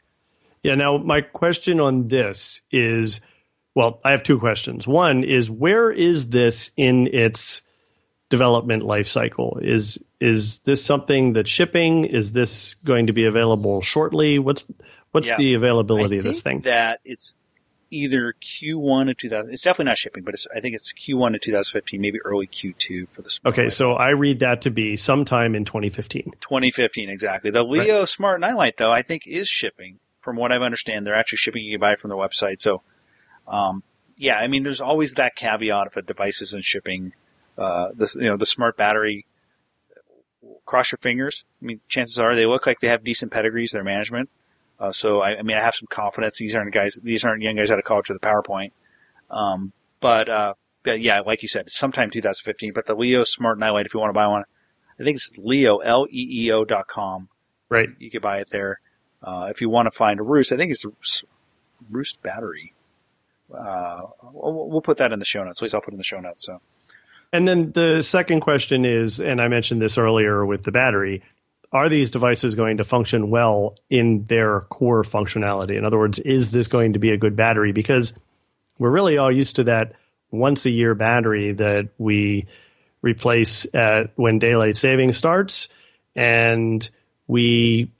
Yeah. 0.63 0.75
Now, 0.75 0.97
my 0.97 1.21
question 1.21 1.79
on 1.79 2.07
this 2.07 2.61
is 2.71 3.19
well, 3.73 3.99
I 4.03 4.11
have 4.11 4.23
two 4.23 4.37
questions. 4.39 4.85
One 4.85 5.23
is 5.23 5.49
where 5.49 5.91
is 5.91 6.29
this 6.29 6.71
in 6.75 7.07
its 7.07 7.61
development 8.31 8.83
life 8.83 9.07
cycle? 9.07 9.59
Is 9.61 10.03
is 10.19 10.59
this 10.61 10.83
something 10.83 11.33
that's 11.33 11.49
shipping? 11.49 12.05
Is 12.05 12.33
this 12.33 12.73
going 12.75 13.07
to 13.07 13.13
be 13.13 13.25
available 13.25 13.81
shortly? 13.81 14.39
What's 14.39 14.65
what's 15.11 15.27
Yeah. 15.27 15.37
the 15.37 15.53
availability 15.53 16.15
I 16.15 16.19
of 16.19 16.23
this 16.23 16.41
think 16.41 16.63
thing? 16.63 16.71
That 16.71 17.01
it's 17.05 17.35
either 17.91 18.33
Q1 18.41 19.11
of 19.11 19.17
2000. 19.17 19.51
It's 19.51 19.61
definitely 19.61 19.89
not 19.89 19.97
shipping, 19.97 20.23
but 20.23 20.33
it's, 20.33 20.47
I 20.55 20.61
think 20.61 20.75
it's 20.75 20.93
Q1 20.93 21.35
of 21.35 21.41
2015, 21.41 21.99
maybe 21.99 22.19
early 22.23 22.47
Q2 22.47 23.09
for 23.09 23.21
the 23.21 23.29
smart 23.29 23.53
Okay, 23.53 23.69
so 23.69 23.93
I 23.93 24.11
read 24.11 24.39
that 24.39 24.61
to 24.61 24.71
be 24.71 24.95
sometime 24.95 25.55
in 25.55 25.65
2015. 25.65 26.31
2015 26.39 27.09
exactly. 27.09 27.51
The 27.51 27.65
Leeo 27.65 28.07
Smart 28.07 28.39
Nightlight 28.39 28.77
though, 28.77 28.91
I 28.91 29.01
think 29.01 29.27
is 29.27 29.47
shipping. 29.47 29.99
From 30.21 30.37
what 30.37 30.51
I 30.51 30.57
understand, 30.57 31.05
they're 31.05 31.15
actually 31.15 31.37
shipping. 31.37 31.63
You 31.63 31.73
can 31.73 31.81
buy 31.81 31.93
it 31.93 31.99
from 31.99 32.09
their 32.09 32.17
website. 32.17 32.61
So, 32.61 32.81
um, 33.47 33.81
yeah, 34.17 34.35
I 34.37 34.47
mean, 34.47 34.61
there's 34.63 34.79
always 34.79 35.15
that 35.15 35.35
caveat 35.35 35.87
if 35.87 35.97
a 35.97 36.03
device 36.03 36.41
isn't 36.43 36.63
shipping. 36.63 37.13
Uh, 37.61 37.89
the 37.93 38.11
you 38.15 38.25
know 38.25 38.37
the 38.37 38.45
smart 38.45 38.75
battery. 38.75 39.27
Cross 40.65 40.93
your 40.93 40.97
fingers. 40.97 41.45
I 41.61 41.65
mean, 41.65 41.79
chances 41.87 42.17
are 42.17 42.33
they 42.35 42.45
look 42.47 42.65
like 42.65 42.79
they 42.79 42.87
have 42.87 43.03
decent 43.03 43.31
pedigrees. 43.31 43.71
Their 43.71 43.83
management. 43.83 44.29
Uh, 44.79 44.91
so 44.91 45.21
I, 45.21 45.37
I 45.37 45.41
mean, 45.43 45.57
I 45.57 45.61
have 45.61 45.75
some 45.75 45.87
confidence. 45.87 46.37
These 46.39 46.55
aren't 46.55 46.73
guys. 46.73 46.97
These 47.03 47.23
aren't 47.23 47.43
young 47.43 47.57
guys 47.57 47.69
out 47.69 47.77
of 47.77 47.85
college 47.85 48.09
with 48.09 48.17
a 48.17 48.25
PowerPoint. 48.25 48.71
Um, 49.29 49.73
but, 49.99 50.27
uh, 50.27 50.55
but 50.81 50.99
yeah, 51.01 51.19
like 51.19 51.43
you 51.43 51.47
said, 51.47 51.67
it's 51.67 51.77
sometime 51.77 52.09
2015. 52.09 52.73
But 52.73 52.87
the 52.87 52.95
Leeo 52.95 53.25
Smart 53.27 53.59
Nightlight, 53.59 53.85
if 53.85 53.93
you 53.93 53.99
want 53.99 54.09
to 54.09 54.13
buy 54.13 54.25
one, 54.25 54.43
I 54.99 55.03
think 55.03 55.17
it's 55.17 55.31
Leeo 55.37 55.81
L 55.83 56.07
E 56.09 56.45
E 56.45 56.51
O 56.51 56.65
dot 56.65 56.87
com. 56.87 57.29
Right. 57.69 57.89
You 57.99 58.09
can 58.09 58.21
buy 58.21 58.39
it 58.39 58.49
there. 58.49 58.81
Uh, 59.21 59.49
if 59.51 59.61
you 59.61 59.69
want 59.69 59.85
to 59.85 59.91
find 59.91 60.19
a 60.19 60.23
Roost, 60.23 60.51
I 60.51 60.57
think 60.57 60.71
it's 60.71 60.85
Roost 61.91 62.23
battery. 62.23 62.73
Uh, 63.53 64.07
we'll, 64.33 64.67
we'll 64.67 64.81
put 64.81 64.97
that 64.97 65.11
in 65.11 65.19
the 65.19 65.25
show 65.25 65.43
notes. 65.43 65.61
At 65.61 65.63
least 65.63 65.75
I'll 65.75 65.81
put 65.81 65.93
it 65.93 65.95
in 65.95 65.99
the 65.99 66.03
show 66.03 66.19
notes. 66.19 66.45
So 66.45 66.59
And 67.33 67.47
then 67.47 67.71
the 67.71 68.01
second 68.01 68.41
question 68.41 68.85
is, 68.85 69.19
and 69.19 69.41
I 69.41 69.47
mentioned 69.47 69.81
this 69.81 69.97
earlier 69.97 70.45
with 70.45 70.63
the 70.63 70.71
battery, 70.71 71.23
are 71.71 71.87
these 71.87 72.11
devices 72.11 72.55
going 72.55 72.77
to 72.77 72.83
function 72.83 73.29
well 73.29 73.77
in 73.89 74.25
their 74.25 74.61
core 74.61 75.03
functionality? 75.03 75.77
In 75.77 75.85
other 75.85 75.97
words, 75.97 76.19
is 76.19 76.51
this 76.51 76.67
going 76.67 76.93
to 76.93 76.99
be 76.99 77.11
a 77.11 77.17
good 77.17 77.35
battery? 77.35 77.71
Because 77.71 78.13
we're 78.77 78.89
really 78.89 79.17
all 79.17 79.31
used 79.31 79.55
to 79.55 79.63
that 79.65 79.93
once 80.31 80.65
a 80.65 80.69
year 80.69 80.95
battery 80.95 81.53
that 81.53 81.89
we 81.97 82.47
replace 83.01 83.65
at 83.73 84.11
when 84.15 84.37
daylight 84.37 84.75
saving 84.75 85.13
starts, 85.13 85.69
and 86.15 86.89
we 87.27 87.91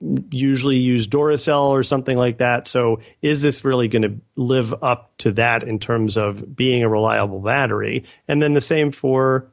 usually 0.00 0.76
use 0.76 1.08
Duracell 1.08 1.70
or 1.70 1.82
something 1.82 2.18
like 2.18 2.38
that. 2.38 2.68
So 2.68 3.00
is 3.22 3.42
this 3.42 3.64
really 3.64 3.88
going 3.88 4.02
to 4.02 4.20
live 4.36 4.74
up 4.82 5.16
to 5.18 5.32
that 5.32 5.62
in 5.62 5.78
terms 5.78 6.16
of 6.16 6.54
being 6.54 6.82
a 6.82 6.88
reliable 6.88 7.40
battery? 7.40 8.04
And 8.28 8.42
then 8.42 8.54
the 8.54 8.60
same 8.60 8.92
for 8.92 9.48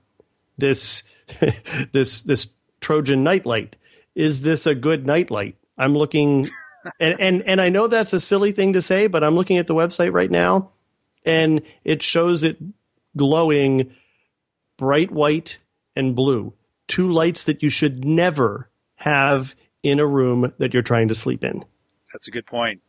this 0.57 1.03
this 1.91 2.23
this 2.23 2.47
Trojan 2.81 3.23
nightlight. 3.23 3.75
Is 4.15 4.41
this 4.41 4.67
a 4.67 4.75
good 4.75 5.05
nightlight? 5.05 5.55
I'm 5.77 5.93
looking 5.93 6.49
and, 6.99 7.19
and 7.19 7.41
and 7.43 7.61
I 7.61 7.69
know 7.69 7.87
that's 7.87 8.13
a 8.13 8.19
silly 8.19 8.51
thing 8.51 8.73
to 8.73 8.81
say, 8.81 9.07
but 9.07 9.23
I'm 9.23 9.35
looking 9.35 9.57
at 9.57 9.67
the 9.67 9.75
website 9.75 10.13
right 10.13 10.31
now 10.31 10.71
and 11.25 11.61
it 11.83 12.01
shows 12.01 12.43
it 12.43 12.57
glowing 13.15 13.91
bright 14.77 15.11
white 15.11 15.59
and 15.95 16.15
blue. 16.15 16.53
Two 16.87 17.11
lights 17.11 17.45
that 17.45 17.63
you 17.63 17.69
should 17.69 18.03
never 18.03 18.69
have 18.95 19.55
in 19.83 19.99
a 19.99 20.07
room 20.07 20.53
that 20.57 20.73
you're 20.73 20.81
trying 20.83 21.07
to 21.09 21.15
sleep 21.15 21.43
in. 21.43 21.63
that's 22.11 22.27
a 22.27 22.31
good 22.31 22.45
point. 22.45 22.81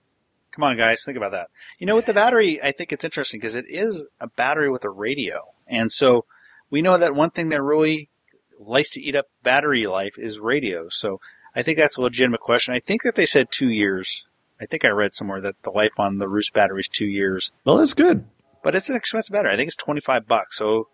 Come 0.52 0.62
on, 0.62 0.76
guys, 0.76 1.02
think 1.04 1.16
about 1.16 1.32
that. 1.32 1.48
You 1.80 1.86
know, 1.86 1.96
with 1.96 2.06
the 2.06 2.14
battery, 2.14 2.62
I 2.62 2.70
think 2.70 2.92
it's 2.92 3.04
interesting 3.04 3.40
because 3.40 3.56
it 3.56 3.64
is 3.68 4.06
a 4.20 4.28
battery 4.28 4.70
with 4.70 4.84
a 4.84 4.90
radio, 4.90 5.40
and 5.66 5.90
so 5.90 6.24
we 6.70 6.80
know 6.80 6.96
that 6.96 7.14
one 7.14 7.30
thing 7.30 7.48
that 7.48 7.60
really 7.62 8.08
likes 8.60 8.90
to 8.90 9.02
eat 9.02 9.16
up 9.16 9.26
battery 9.42 9.86
life 9.86 10.16
is 10.16 10.38
radio. 10.38 10.88
So 10.88 11.20
I 11.56 11.62
think 11.62 11.76
that's 11.76 11.96
a 11.96 12.02
legitimate 12.02 12.40
question. 12.40 12.72
I 12.74 12.78
think 12.78 13.02
that 13.02 13.16
they 13.16 13.26
said 13.26 13.48
two 13.50 13.68
years. 13.68 14.26
I 14.60 14.66
think 14.66 14.84
I 14.84 14.88
read 14.88 15.14
somewhere 15.16 15.40
that 15.40 15.60
the 15.62 15.70
life 15.70 15.92
on 15.98 16.18
the 16.18 16.28
Roost 16.28 16.52
battery 16.52 16.80
is 16.80 16.88
two 16.88 17.06
years. 17.06 17.50
Well, 17.64 17.76
that's 17.78 17.94
good. 17.94 18.24
but 18.62 18.76
it's 18.76 18.88
an 18.88 18.96
expensive 18.96 19.32
battery. 19.32 19.52
I 19.52 19.56
think 19.56 19.66
it's 19.66 19.76
25 19.76 20.28
bucks. 20.28 20.56
So 20.56 20.88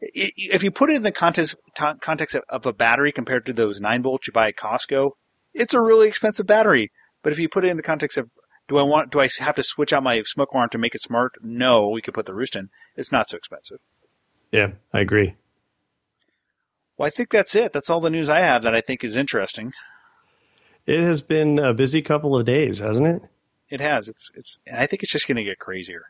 if 0.00 0.64
you 0.64 0.70
put 0.70 0.90
it 0.90 0.96
in 0.96 1.02
the 1.02 1.12
context, 1.12 1.54
context 2.00 2.34
of, 2.34 2.42
of 2.48 2.66
a 2.66 2.72
battery 2.72 3.12
compared 3.12 3.44
to 3.46 3.52
those 3.52 3.80
9 3.80 4.02
volts 4.02 4.26
you 4.26 4.32
buy 4.32 4.48
at 4.48 4.56
Costco, 4.56 5.12
it's 5.54 5.74
a 5.74 5.80
really 5.80 6.08
expensive 6.08 6.46
battery. 6.46 6.90
But 7.22 7.32
if 7.32 7.38
you 7.38 7.48
put 7.48 7.64
it 7.64 7.68
in 7.68 7.76
the 7.76 7.82
context 7.82 8.18
of, 8.18 8.30
do 8.68 8.78
I 8.78 8.82
want, 8.82 9.10
do 9.10 9.20
I 9.20 9.28
have 9.38 9.56
to 9.56 9.62
switch 9.62 9.92
out 9.92 10.02
my 10.02 10.22
smoke 10.24 10.52
alarm 10.52 10.70
to 10.70 10.78
make 10.78 10.94
it 10.94 11.02
smart? 11.02 11.34
No, 11.42 11.88
we 11.88 12.02
could 12.02 12.14
put 12.14 12.26
the 12.26 12.34
roost 12.34 12.56
in. 12.56 12.70
It's 12.96 13.12
not 13.12 13.28
so 13.28 13.36
expensive. 13.36 13.78
Yeah, 14.50 14.72
I 14.92 15.00
agree. 15.00 15.34
Well, 16.96 17.06
I 17.06 17.10
think 17.10 17.30
that's 17.30 17.54
it. 17.54 17.72
That's 17.72 17.90
all 17.90 18.00
the 18.00 18.10
news 18.10 18.28
I 18.28 18.40
have 18.40 18.62
that 18.62 18.74
I 18.74 18.80
think 18.80 19.02
is 19.02 19.16
interesting. 19.16 19.72
It 20.86 21.00
has 21.00 21.22
been 21.22 21.58
a 21.58 21.72
busy 21.72 22.02
couple 22.02 22.36
of 22.36 22.44
days, 22.44 22.78
hasn't 22.78 23.06
it? 23.06 23.22
It 23.70 23.80
has. 23.80 24.08
It's, 24.08 24.30
it's, 24.34 24.58
and 24.66 24.76
I 24.76 24.86
think 24.86 25.02
it's 25.02 25.12
just 25.12 25.26
going 25.26 25.36
to 25.36 25.44
get 25.44 25.58
crazier. 25.58 26.06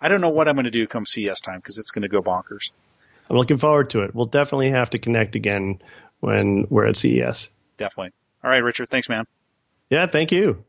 I 0.00 0.08
don't 0.08 0.20
know 0.20 0.30
what 0.30 0.48
I'm 0.48 0.56
going 0.56 0.64
to 0.64 0.70
do 0.70 0.86
come 0.86 1.06
CES 1.06 1.40
time 1.40 1.60
because 1.60 1.78
it's 1.78 1.90
going 1.90 2.02
to 2.02 2.08
go 2.08 2.20
bonkers. 2.20 2.72
I'm 3.30 3.36
looking 3.36 3.56
forward 3.56 3.90
to 3.90 4.02
it. 4.02 4.14
We'll 4.14 4.26
definitely 4.26 4.70
have 4.70 4.90
to 4.90 4.98
connect 4.98 5.34
again 5.34 5.80
when 6.20 6.66
we're 6.68 6.86
at 6.86 6.96
CES. 6.96 7.50
Definitely. 7.78 8.12
All 8.44 8.50
right, 8.50 8.58
Richard. 8.62 8.90
Thanks, 8.90 9.08
man. 9.08 9.24
Yeah, 9.90 10.06
thank 10.06 10.30
you. 10.30 10.64